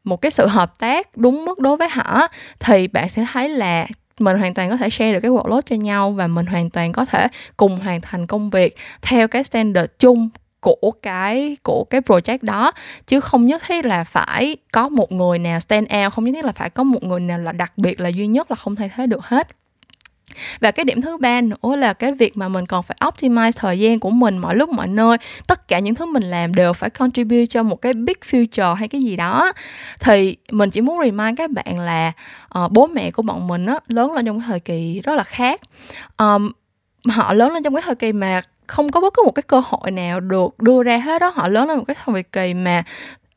một 0.04 0.20
cái 0.20 0.30
sự 0.30 0.46
hợp 0.46 0.78
tác 0.78 1.16
đúng 1.16 1.44
mức 1.44 1.58
đối 1.58 1.76
với 1.76 1.88
họ 1.88 2.26
thì 2.60 2.88
bạn 2.88 3.08
sẽ 3.08 3.26
thấy 3.32 3.48
là 3.48 3.86
mình 4.18 4.38
hoàn 4.38 4.54
toàn 4.54 4.70
có 4.70 4.76
thể 4.76 4.90
share 4.90 5.12
được 5.12 5.20
cái 5.20 5.30
workload 5.30 5.60
cho 5.60 5.76
nhau 5.76 6.10
và 6.10 6.26
mình 6.26 6.46
hoàn 6.46 6.70
toàn 6.70 6.92
có 6.92 7.04
thể 7.04 7.28
cùng 7.56 7.80
hoàn 7.80 8.00
thành 8.00 8.26
công 8.26 8.50
việc 8.50 8.76
theo 9.02 9.28
cái 9.28 9.44
standard 9.44 9.92
chung 9.98 10.28
của 10.60 10.92
cái 11.02 11.56
của 11.62 11.84
cái 11.90 12.00
project 12.00 12.38
đó. 12.42 12.72
Chứ 13.06 13.20
không 13.20 13.44
nhất 13.44 13.62
thiết 13.66 13.84
là 13.84 14.04
phải 14.04 14.56
có 14.72 14.88
một 14.88 15.12
người 15.12 15.38
nào 15.38 15.60
stand 15.60 15.86
out, 16.04 16.12
không 16.12 16.24
nhất 16.24 16.32
thiết 16.34 16.44
là 16.44 16.52
phải 16.52 16.70
có 16.70 16.84
một 16.84 17.02
người 17.02 17.20
nào 17.20 17.38
là 17.38 17.52
đặc 17.52 17.72
biệt 17.76 18.00
là 18.00 18.08
duy 18.08 18.26
nhất 18.26 18.50
là 18.50 18.56
không 18.56 18.76
thay 18.76 18.90
thế 18.96 19.06
được 19.06 19.24
hết 19.24 19.48
và 20.60 20.70
cái 20.70 20.84
điểm 20.84 21.02
thứ 21.02 21.16
ba 21.16 21.40
nữa 21.40 21.76
là 21.76 21.92
cái 21.92 22.12
việc 22.12 22.36
mà 22.36 22.48
mình 22.48 22.66
còn 22.66 22.82
phải 22.82 22.96
optimize 23.04 23.52
thời 23.56 23.78
gian 23.78 24.00
của 24.00 24.10
mình 24.10 24.38
mọi 24.38 24.56
lúc 24.56 24.68
mọi 24.68 24.88
nơi. 24.88 25.16
Tất 25.46 25.68
cả 25.68 25.78
những 25.78 25.94
thứ 25.94 26.06
mình 26.06 26.22
làm 26.22 26.54
đều 26.54 26.72
phải 26.72 26.90
contribute 26.90 27.46
cho 27.46 27.62
một 27.62 27.76
cái 27.76 27.92
big 27.92 28.16
future 28.30 28.74
hay 28.74 28.88
cái 28.88 29.02
gì 29.02 29.16
đó. 29.16 29.52
Thì 30.00 30.36
mình 30.50 30.70
chỉ 30.70 30.80
muốn 30.80 30.98
remind 31.04 31.38
các 31.38 31.50
bạn 31.50 31.78
là 31.78 32.12
uh, 32.58 32.72
bố 32.72 32.86
mẹ 32.86 33.10
của 33.10 33.22
bọn 33.22 33.46
mình 33.46 33.66
á 33.66 33.78
lớn 33.88 34.12
lên 34.12 34.26
trong 34.26 34.40
cái 34.40 34.46
thời 34.48 34.60
kỳ 34.60 35.00
rất 35.04 35.14
là 35.14 35.24
khác. 35.24 35.60
Um, 36.18 36.52
họ 37.08 37.32
lớn 37.32 37.52
lên 37.52 37.62
trong 37.62 37.74
cái 37.74 37.82
thời 37.86 37.94
kỳ 37.94 38.12
mà 38.12 38.42
không 38.66 38.88
có 38.88 39.00
bất 39.00 39.14
cứ 39.14 39.22
một 39.24 39.32
cái 39.32 39.42
cơ 39.42 39.62
hội 39.64 39.90
nào 39.90 40.20
được 40.20 40.58
đưa 40.58 40.82
ra 40.82 40.96
hết 40.96 41.20
đó 41.20 41.32
họ 41.34 41.48
lớn 41.48 41.68
lên 41.68 41.78
một 41.78 41.84
cái 41.84 41.96
thời 42.04 42.22
kỳ 42.22 42.54
mà 42.54 42.82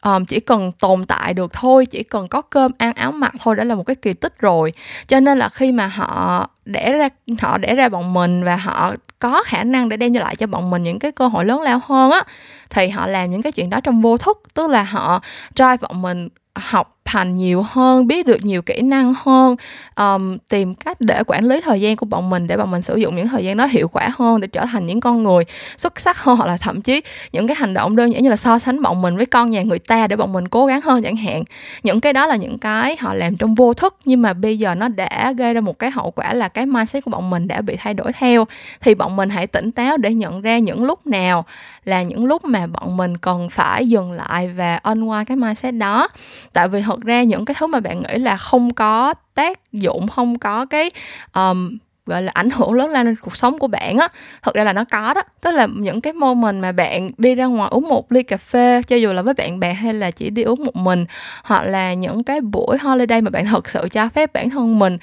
um, 0.04 0.26
chỉ 0.26 0.40
cần 0.40 0.72
tồn 0.72 1.06
tại 1.06 1.34
được 1.34 1.54
thôi 1.54 1.86
chỉ 1.86 2.04
cần 2.04 2.28
có 2.28 2.42
cơm 2.42 2.72
ăn 2.78 2.94
áo 2.94 3.12
mặc 3.12 3.34
thôi 3.40 3.56
đã 3.56 3.64
là 3.64 3.76
một 3.76 3.84
cái 3.84 3.96
kỳ 3.96 4.14
tích 4.14 4.40
rồi. 4.40 4.74
Cho 5.08 5.20
nên 5.20 5.38
là 5.38 5.50
khi 5.50 5.72
mà 5.72 5.88
họ 5.88 6.50
để 6.66 6.94
ra 6.94 7.10
họ 7.42 7.58
để 7.58 7.76
ra 7.76 7.90
bọn 7.90 8.14
mình 8.14 8.44
và 8.44 8.56
họ 8.56 8.94
có 9.20 9.44
khả 9.44 9.64
năng 9.64 9.90
để 9.90 9.98
đem 9.98 10.14
lại 10.14 10.36
cho 10.36 10.48
bọn 10.48 10.70
mình 10.70 10.84
những 10.84 11.00
cái 11.00 11.12
cơ 11.12 11.28
hội 11.28 11.46
lớn 11.46 11.62
lao 11.62 11.82
hơn 11.86 12.12
á 12.12 12.22
thì 12.70 12.90
họ 12.90 13.08
làm 13.08 13.32
những 13.32 13.42
cái 13.42 13.52
chuyện 13.52 13.70
đó 13.70 13.80
trong 13.80 14.02
vô 14.02 14.18
thức. 14.18 14.42
Tức 14.54 14.70
là 14.70 14.84
họ 14.84 15.22
drive 15.56 15.78
bọn 15.82 16.02
mình 16.02 16.30
học 16.56 16.97
hành 17.08 17.36
nhiều 17.36 17.66
hơn 17.70 18.08
biết 18.08 18.26
được 18.26 18.46
nhiều 18.46 18.62
kỹ 18.62 18.82
năng 18.82 19.14
hơn 19.18 19.56
um, 19.96 20.38
tìm 20.48 20.76
cách 20.76 21.02
để 21.02 21.24
quản 21.28 21.46
lý 21.46 21.62
thời 21.62 21.82
gian 21.82 21.96
của 21.96 22.06
bọn 22.06 22.30
mình 22.30 22.48
để 22.48 22.58
bọn 22.58 22.72
mình 22.72 22.82
sử 22.82 22.96
dụng 22.96 23.16
những 23.16 23.28
thời 23.28 23.46
gian 23.46 23.58
đó 23.58 23.66
hiệu 23.66 23.88
quả 23.88 24.10
hơn 24.18 24.42
để 24.42 24.48
trở 24.48 24.66
thành 24.66 24.86
những 24.86 25.00
con 25.00 25.24
người 25.24 25.44
xuất 25.78 26.00
sắc 26.00 26.18
hơn 26.18 26.38
hoặc 26.38 26.46
là 26.46 26.58
thậm 26.58 26.82
chí 26.82 27.02
những 27.32 27.48
cái 27.48 27.56
hành 27.60 27.74
động 27.74 27.96
đơn 27.96 28.14
giản 28.14 28.24
như 28.24 28.30
là 28.30 28.36
so 28.36 28.60
sánh 28.60 28.82
bọn 28.82 29.02
mình 29.02 29.18
với 29.18 29.26
con 29.26 29.50
nhà 29.50 29.62
người 29.62 29.80
ta 29.80 30.08
để 30.08 30.16
bọn 30.16 30.34
mình 30.34 30.48
cố 30.48 30.66
gắng 30.66 30.82
hơn 30.82 31.04
chẳng 31.04 31.16
hạn. 31.16 31.44
Những 31.84 32.00
cái 32.00 32.14
đó 32.14 32.28
là 32.28 32.36
những 32.36 32.58
cái 32.58 32.98
họ 33.00 33.14
làm 33.14 33.38
trong 33.38 33.56
vô 33.56 33.74
thức 33.74 33.96
nhưng 34.06 34.22
mà 34.22 34.34
bây 34.34 34.60
giờ 34.60 34.76
nó 34.76 34.88
đã 34.88 35.34
gây 35.38 35.54
ra 35.54 35.62
một 35.62 35.80
cái 35.80 35.92
hậu 35.92 36.12
quả 36.12 36.34
là 36.34 36.48
cái 36.48 36.66
mindset 36.66 37.04
của 37.04 37.12
bọn 37.12 37.30
mình 37.30 37.48
đã 37.48 37.62
bị 37.62 37.76
thay 37.80 37.94
đổi 37.94 38.12
theo. 38.14 38.46
Thì 38.82 38.96
bọn 38.96 39.16
mình 39.16 39.30
hãy 39.30 39.48
tỉnh 39.48 39.72
táo 39.72 39.98
để 39.98 40.14
nhận 40.14 40.42
ra 40.42 40.58
những 40.58 40.84
lúc 40.84 41.08
nào 41.08 41.46
là 41.84 42.04
những 42.04 42.26
lúc 42.26 42.46
mà 42.46 42.68
bọn 42.68 42.98
mình 42.98 43.18
cần 43.18 43.50
phải 43.50 43.90
dừng 43.90 44.12
lại 44.12 44.48
và 44.48 44.80
unwind 44.84 45.26
cái 45.26 45.38
mindset 45.38 45.76
đó. 45.76 46.08
Tại 46.54 46.68
vì 46.68 46.82
thật 46.82 46.97
ra 47.00 47.24
những 47.24 47.46
cái 47.46 47.56
thứ 47.60 47.68
mà 47.68 47.80
bạn 47.80 48.02
nghĩ 48.02 48.18
là 48.18 48.38
không 48.38 48.74
có 48.74 49.14
tác 49.36 49.74
dụng 49.74 50.08
không 50.08 50.40
có 50.40 50.66
cái 50.66 50.92
um, 51.34 51.78
gọi 52.08 52.22
là 52.22 52.32
ảnh 52.36 52.50
hưởng 52.50 52.74
lớn 52.74 52.90
lên 52.90 53.16
cuộc 53.16 53.36
sống 53.36 53.60
của 53.60 53.68
bạn 53.68 53.98
á. 53.98 54.08
Thật 54.42 54.56
ra 54.56 54.64
là 54.64 54.74
nó 54.74 54.84
có 54.92 55.14
đó 55.14 55.22
tức 55.42 55.52
là 55.52 55.68
những 55.76 56.02
cái 56.02 56.14
moment 56.14 56.62
mà 56.62 56.72
bạn 56.72 57.12
đi 57.18 57.36
ra 57.36 57.46
ngoài 57.46 57.70
uống 57.72 57.90
một 57.90 58.12
ly 58.12 58.24
cà 58.24 58.38
phê 58.38 58.82
cho 58.88 58.96
dù 58.96 59.14
là 59.14 59.22
với 59.22 59.34
bạn 59.34 59.60
bè 59.60 59.74
hay 59.74 59.94
là 59.94 60.12
chỉ 60.12 60.30
đi 60.30 60.44
uống 60.44 60.64
một 60.64 60.76
mình 60.76 61.06
hoặc 61.44 61.64
là 61.64 61.94
những 61.94 62.24
cái 62.24 62.42
buổi 62.42 62.78
holiday 62.78 63.22
mà 63.22 63.30
bạn 63.30 63.46
thật 63.46 63.70
sự 63.70 63.88
cho 63.92 64.10
phép 64.10 64.34
bản 64.34 64.50
thân 64.50 64.80
mình 64.80 64.98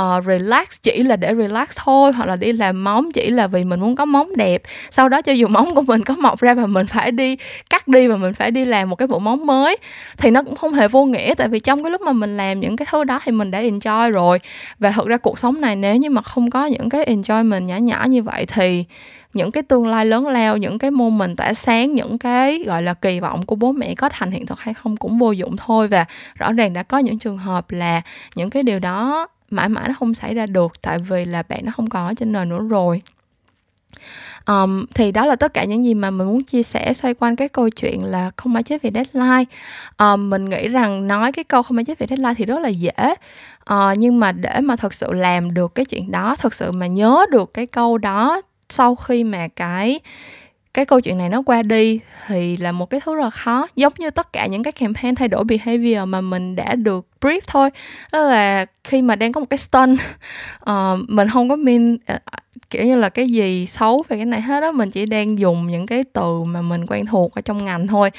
uh, 0.00 0.24
relax 0.24 0.66
chỉ 0.82 1.02
là 1.02 1.16
để 1.16 1.34
relax 1.34 1.68
thôi 1.76 2.12
hoặc 2.12 2.28
là 2.28 2.36
đi 2.36 2.52
làm 2.52 2.84
móng 2.84 3.12
chỉ 3.12 3.30
là 3.30 3.46
vì 3.46 3.64
mình 3.64 3.80
muốn 3.80 3.96
có 3.96 4.04
móng 4.04 4.36
đẹp. 4.36 4.62
Sau 4.90 5.08
đó 5.08 5.22
cho 5.22 5.32
dù 5.32 5.48
móng 5.48 5.74
của 5.74 5.82
mình 5.82 6.04
có 6.04 6.14
mọc 6.14 6.40
ra 6.40 6.54
và 6.54 6.66
mình 6.66 6.86
phải 6.86 7.10
đi 7.10 7.36
cắt 7.70 7.88
đi 7.88 8.06
và 8.06 8.16
mình 8.16 8.34
phải 8.34 8.50
đi 8.50 8.64
làm 8.64 8.90
một 8.90 8.96
cái 8.96 9.08
bộ 9.08 9.18
móng 9.18 9.46
mới 9.46 9.76
thì 10.16 10.30
nó 10.30 10.42
cũng 10.42 10.56
không 10.56 10.72
hề 10.72 10.88
vô 10.88 11.04
nghĩa. 11.04 11.34
Tại 11.34 11.48
vì 11.48 11.60
trong 11.60 11.82
cái 11.84 11.90
lúc 11.90 12.00
mà 12.00 12.12
mình 12.12 12.36
làm 12.36 12.60
những 12.60 12.76
cái 12.76 12.86
thứ 12.90 13.04
đó 13.04 13.20
thì 13.24 13.32
mình 13.32 13.50
đã 13.50 13.62
enjoy 13.62 14.10
rồi. 14.10 14.40
Và 14.78 14.90
thật 14.90 15.06
ra 15.06 15.16
cuộc 15.16 15.38
sống 15.38 15.60
này 15.60 15.76
nếu 15.76 15.96
như 15.96 16.10
mà 16.10 16.22
không 16.22 16.49
có 16.50 16.66
những 16.66 16.88
cái 16.88 17.04
enjoyment 17.04 17.64
nhỏ 17.64 17.76
nhỏ 17.76 18.04
như 18.08 18.22
vậy 18.22 18.46
thì 18.46 18.84
những 19.34 19.50
cái 19.50 19.62
tương 19.62 19.86
lai 19.86 20.06
lớn 20.06 20.26
lao, 20.26 20.56
những 20.56 20.78
cái 20.78 20.90
môn 20.90 21.18
mình 21.18 21.36
tỏa 21.36 21.54
sáng, 21.54 21.94
những 21.94 22.18
cái, 22.18 22.64
gọi 22.66 22.82
là, 22.82 22.94
kỳ 22.94 23.20
vọng 23.20 23.46
của 23.46 23.56
bố 23.56 23.72
mẹ 23.72 23.94
có 23.94 24.08
thành 24.08 24.30
hiện 24.30 24.46
thực 24.46 24.60
hay 24.60 24.74
không 24.74 24.96
cũng 24.96 25.18
vô 25.18 25.32
dụng 25.32 25.56
thôi. 25.56 25.88
Và 25.88 26.04
rõ 26.34 26.52
ràng 26.52 26.72
đã 26.72 26.82
có 26.82 26.98
những 26.98 27.18
trường 27.18 27.38
hợp 27.38 27.70
là 27.70 28.02
những 28.34 28.50
cái 28.50 28.62
điều 28.62 28.78
đó 28.78 29.26
mãi 29.50 29.68
mãi 29.68 29.84
nó 29.88 29.94
không 29.98 30.14
xảy 30.14 30.34
ra 30.34 30.46
được, 30.46 30.72
tại 30.82 30.98
vì 30.98 31.24
là 31.24 31.42
bạn 31.42 31.60
nó 31.64 31.72
không 31.76 31.90
còn 31.90 32.06
ở 32.06 32.14
trên 32.14 32.32
nền 32.32 32.48
nữa 32.48 32.60
rồi 32.68 33.02
um, 34.46 34.84
thì 34.94 35.12
đó 35.12 35.26
là 35.26 35.36
tất 35.36 35.54
cả 35.54 35.64
những 35.64 35.84
gì 35.84 35.94
mà 35.94 36.10
mình 36.10 36.26
muốn 36.26 36.44
chia 36.44 36.62
sẻ 36.62 36.94
xoay 36.94 37.14
quanh 37.14 37.36
cái 37.36 37.48
câu 37.48 37.70
chuyện 37.70 38.04
là 38.04 38.30
không 38.36 38.54
ai 38.54 38.62
chết 38.62 38.82
vì 38.82 38.90
deadline. 38.94 39.44
Um, 39.98 40.30
mình 40.30 40.48
nghĩ 40.48 40.68
rằng 40.68 41.06
nói 41.06 41.32
cái 41.32 41.44
câu 41.44 41.62
không 41.62 41.78
ai 41.78 41.84
chết 41.84 41.98
vì 41.98 42.06
deadline 42.08 42.34
thì 42.34 42.44
rất 42.44 42.58
là 42.58 42.68
dễ. 42.68 43.14
Uh, 43.72 43.98
nhưng 43.98 44.20
mà 44.20 44.32
để 44.32 44.60
mà 44.62 44.76
thật 44.76 44.94
sự 44.94 45.12
làm 45.12 45.54
được 45.54 45.74
cái 45.74 45.84
chuyện 45.84 46.10
đó 46.10 46.36
thật 46.38 46.54
sự 46.54 46.72
mà 46.72 46.86
nhớ 46.86 47.26
được 47.30 47.54
cái 47.54 47.66
câu 47.66 47.98
đó 47.98 48.40
sau 48.68 48.94
khi 48.94 49.24
mà 49.24 49.48
cái 49.48 50.00
cái 50.74 50.84
câu 50.84 51.00
chuyện 51.00 51.18
này 51.18 51.28
nó 51.28 51.42
qua 51.42 51.62
đi 51.62 52.00
thì 52.26 52.56
là 52.56 52.72
một 52.72 52.90
cái 52.90 53.00
thứ 53.04 53.14
rất 53.14 53.22
là 53.24 53.30
khó 53.30 53.66
giống 53.76 53.92
như 53.98 54.10
tất 54.10 54.32
cả 54.32 54.46
những 54.46 54.62
cái 54.62 54.72
campaign 54.72 55.14
thay 55.14 55.28
đổi 55.28 55.44
behavior 55.44 56.08
mà 56.08 56.20
mình 56.20 56.56
đã 56.56 56.74
được 56.74 57.06
brief 57.20 57.40
thôi. 57.46 57.70
Đó 58.12 58.18
là 58.18 58.66
khi 58.84 59.02
mà 59.02 59.16
đang 59.16 59.32
có 59.32 59.40
một 59.40 59.46
cái 59.50 59.58
stun 59.58 59.92
uh, 59.92 59.98
ờ, 60.60 60.98
mình 61.08 61.28
không 61.28 61.48
có 61.48 61.56
mean 61.56 61.94
uh, 61.94 62.00
ờ, 62.06 62.38
kiểu 62.70 62.84
như 62.84 62.96
là 62.96 63.08
cái 63.08 63.28
gì 63.28 63.66
xấu 63.66 64.04
về 64.08 64.16
cái 64.16 64.26
này 64.26 64.40
hết 64.40 64.60
đó 64.60 64.72
mình 64.72 64.90
chỉ 64.90 65.06
đang 65.06 65.38
dùng 65.38 65.66
những 65.66 65.86
cái 65.86 66.04
từ 66.12 66.42
mà 66.46 66.62
mình 66.62 66.86
quen 66.86 67.06
thuộc 67.06 67.34
ở 67.34 67.40
trong 67.40 67.64
ngành 67.64 67.86
thôi. 67.86 68.10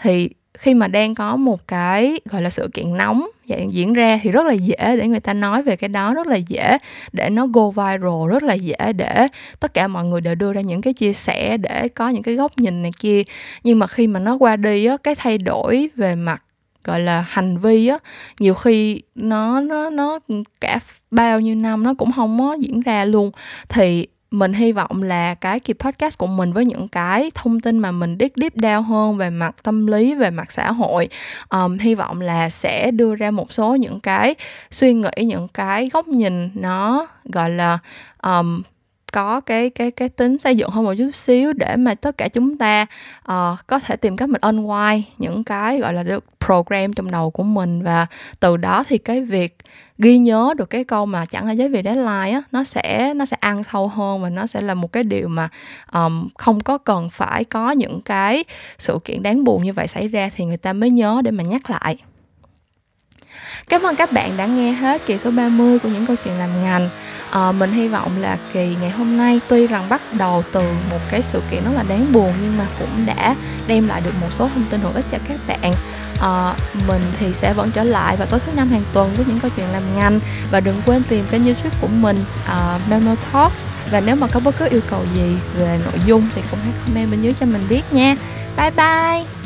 Thì 0.00 0.30
khi 0.58 0.74
mà 0.74 0.88
đang 0.88 1.14
có 1.14 1.36
một 1.36 1.68
cái, 1.68 2.20
gọi 2.30 2.42
là, 2.42 2.50
sự 2.50 2.70
kiện 2.72 2.96
nóng 2.96 3.26
diễn 3.68 3.92
ra 3.92 4.20
thì 4.22 4.30
rất 4.30 4.46
là 4.46 4.52
dễ 4.52 4.96
để 4.96 5.08
người 5.08 5.20
ta 5.20 5.34
nói 5.34 5.62
về 5.62 5.76
cái 5.76 5.88
đó, 5.88 6.14
rất 6.14 6.26
là 6.26 6.36
dễ 6.36 6.78
để 7.12 7.30
nó 7.30 7.46
go 7.46 7.70
viral, 7.70 8.28
rất 8.30 8.42
là 8.42 8.54
dễ 8.54 8.92
để 8.96 9.28
tất 9.60 9.74
cả 9.74 9.88
mọi 9.88 10.04
người 10.04 10.20
đều 10.20 10.34
đưa 10.34 10.52
ra 10.52 10.60
những 10.60 10.80
cái 10.80 10.92
chia 10.92 11.12
sẻ 11.12 11.56
để 11.56 11.88
có 11.88 12.08
những 12.08 12.22
cái 12.22 12.34
góc 12.34 12.52
nhìn 12.58 12.82
này 12.82 12.90
kia. 12.98 13.22
Nhưng 13.64 13.78
mà 13.78 13.86
khi 13.86 14.06
mà 14.06 14.20
nó 14.20 14.34
qua 14.34 14.56
đi 14.56 14.84
á, 14.84 14.96
cái 15.02 15.14
thay 15.14 15.38
đổi 15.38 15.90
về 15.96 16.14
mặt, 16.14 16.40
gọi 16.84 17.00
là, 17.00 17.24
hành 17.28 17.58
vi 17.58 17.88
á, 17.88 17.98
nhiều 18.40 18.54
khi 18.54 19.02
nó 19.14 19.60
nó 19.60 19.90
nó 19.90 20.18
cả 20.60 20.78
bao 21.10 21.40
nhiêu 21.40 21.54
năm 21.54 21.82
nó 21.82 21.94
cũng 21.94 22.12
không 22.12 22.38
có 22.38 22.56
diễn 22.60 22.80
ra 22.80 23.04
luôn. 23.04 23.30
Thì 23.68 24.06
mình 24.30 24.52
hy 24.52 24.72
vọng 24.72 25.02
là 25.02 25.34
cái 25.34 25.60
kỳ 25.60 25.72
podcast 25.72 26.18
của 26.18 26.26
mình 26.26 26.52
với 26.52 26.64
những 26.64 26.88
cái 26.88 27.30
thông 27.34 27.60
tin 27.60 27.78
mà 27.78 27.90
mình 27.90 28.16
deep 28.20 28.30
deep 28.36 28.56
down 28.56 28.82
hơn 28.82 29.16
về 29.16 29.30
mặt 29.30 29.54
tâm 29.62 29.86
lý 29.86 30.14
về 30.14 30.30
mặt 30.30 30.52
xã 30.52 30.72
hội 30.72 31.08
um, 31.48 31.78
hy 31.78 31.94
vọng 31.94 32.20
là 32.20 32.50
sẽ 32.50 32.90
đưa 32.90 33.14
ra 33.14 33.30
một 33.30 33.52
số 33.52 33.76
những 33.76 34.00
cái 34.00 34.34
suy 34.70 34.94
nghĩ 34.94 35.24
những 35.24 35.48
cái 35.48 35.90
góc 35.92 36.08
nhìn 36.08 36.50
nó 36.54 37.06
gọi 37.24 37.50
là 37.50 37.78
um, 38.22 38.62
có 39.12 39.40
cái 39.40 39.70
cái 39.70 39.90
cái 39.90 40.08
tính 40.08 40.38
xây 40.38 40.56
dựng 40.56 40.70
hơn 40.70 40.84
một 40.84 40.94
chút 40.98 41.10
xíu 41.10 41.52
để 41.52 41.76
mà 41.76 41.94
tất 41.94 42.18
cả 42.18 42.28
chúng 42.28 42.58
ta 42.58 42.86
uh, 43.32 43.58
có 43.66 43.78
thể 43.78 43.96
tìm 43.96 44.16
cách 44.16 44.28
mình 44.28 44.40
unwind 44.40 45.02
những 45.18 45.44
cái 45.44 45.78
gọi 45.78 45.92
là 45.92 46.02
được 46.02 46.24
program 46.46 46.92
trong 46.92 47.10
đầu 47.10 47.30
của 47.30 47.42
mình. 47.42 47.82
Và 47.82 48.06
từ 48.40 48.56
đó 48.56 48.84
thì 48.88 48.98
cái 48.98 49.22
việc 49.22 49.56
ghi 49.98 50.18
nhớ 50.18 50.54
được 50.56 50.70
cái 50.70 50.84
câu 50.84 51.06
mà 51.06 51.24
chẳng 51.26 51.46
ai 51.46 51.56
giấy 51.56 51.68
về 51.68 51.82
deadline 51.84 52.30
á 52.30 52.42
nó 52.52 52.64
sẽ 52.64 53.14
nó 53.14 53.24
sẽ 53.24 53.36
ăn 53.40 53.62
sâu 53.72 53.88
hơn 53.88 54.22
và 54.22 54.30
nó 54.30 54.46
sẽ 54.46 54.60
là 54.60 54.74
một 54.74 54.92
cái 54.92 55.02
điều 55.02 55.28
mà 55.28 55.48
um, 55.92 56.28
không 56.38 56.60
có 56.60 56.78
cần 56.78 57.10
phải 57.10 57.44
có 57.44 57.70
những 57.70 58.00
cái 58.00 58.44
sự 58.78 58.98
kiện 59.04 59.22
đáng 59.22 59.44
buồn 59.44 59.64
như 59.64 59.72
vậy 59.72 59.86
xảy 59.86 60.08
ra 60.08 60.30
thì 60.36 60.44
người 60.44 60.56
ta 60.56 60.72
mới 60.72 60.90
nhớ 60.90 61.22
để 61.24 61.30
mà 61.30 61.42
nhắc 61.42 61.70
lại. 61.70 61.96
Cảm 63.68 63.82
ơn 63.82 63.96
các 63.96 64.12
bạn 64.12 64.36
đã 64.36 64.46
nghe 64.46 64.72
hết 64.72 65.06
kỳ 65.06 65.18
số 65.18 65.30
30 65.30 65.78
của 65.78 65.88
những 65.88 66.06
câu 66.06 66.16
chuyện 66.24 66.38
làm 66.38 66.64
ngành. 66.64 66.88
À, 67.30 67.52
Mình 67.52 67.72
hy 67.72 67.88
vọng 67.88 68.20
là 68.20 68.38
kỳ 68.52 68.76
ngày 68.80 68.90
hôm 68.90 69.16
nay 69.16 69.40
tuy 69.48 69.66
rằng 69.66 69.88
bắt 69.88 70.02
đầu 70.18 70.44
từ 70.52 70.62
một 70.90 70.98
cái 71.10 71.22
sự 71.22 71.42
kiện 71.50 71.64
rất 71.64 71.70
là 71.74 71.82
đáng 71.82 72.12
buồn 72.12 72.32
Nhưng 72.42 72.58
mà 72.58 72.66
cũng 72.78 73.06
đã 73.06 73.36
đem 73.68 73.88
lại 73.88 74.00
được 74.00 74.12
một 74.20 74.26
số 74.30 74.48
thông 74.54 74.64
tin 74.70 74.80
hữu 74.80 74.92
ích 74.92 75.04
cho 75.10 75.18
các 75.28 75.38
bạn. 75.48 75.72
À, 76.20 76.54
Mình 76.88 77.02
thì 77.18 77.32
sẽ 77.32 77.52
vẫn 77.52 77.70
trở 77.74 77.84
lại 77.84 78.16
vào 78.16 78.26
tối 78.26 78.40
thứ 78.46 78.52
năm 78.52 78.70
hàng 78.70 78.84
tuần 78.92 79.14
với 79.14 79.24
những 79.28 79.40
câu 79.40 79.50
chuyện 79.56 79.66
làm 79.72 79.98
ngành. 79.98 80.20
Và 80.50 80.60
đừng 80.60 80.82
quên 80.86 81.02
tìm 81.08 81.24
kênh 81.30 81.44
youtube 81.44 81.76
của 81.80 81.88
mình 81.88 82.24
uh, 82.42 82.88
Memo 82.88 83.14
Talks. 83.14 83.66
Và 83.90 84.00
nếu 84.00 84.16
mà 84.16 84.26
có 84.26 84.40
bất 84.40 84.54
cứ 84.58 84.68
yêu 84.70 84.80
cầu 84.90 85.04
gì 85.14 85.36
về 85.58 85.78
nội 85.84 86.00
dung 86.06 86.28
thì 86.34 86.42
cũng 86.50 86.60
hãy 86.64 86.72
comment 86.86 87.10
bên 87.10 87.22
dưới 87.22 87.34
cho 87.40 87.46
mình 87.46 87.62
biết 87.68 87.92
nha. 87.92 88.16
Bye 88.56 88.70
bye! 88.70 89.39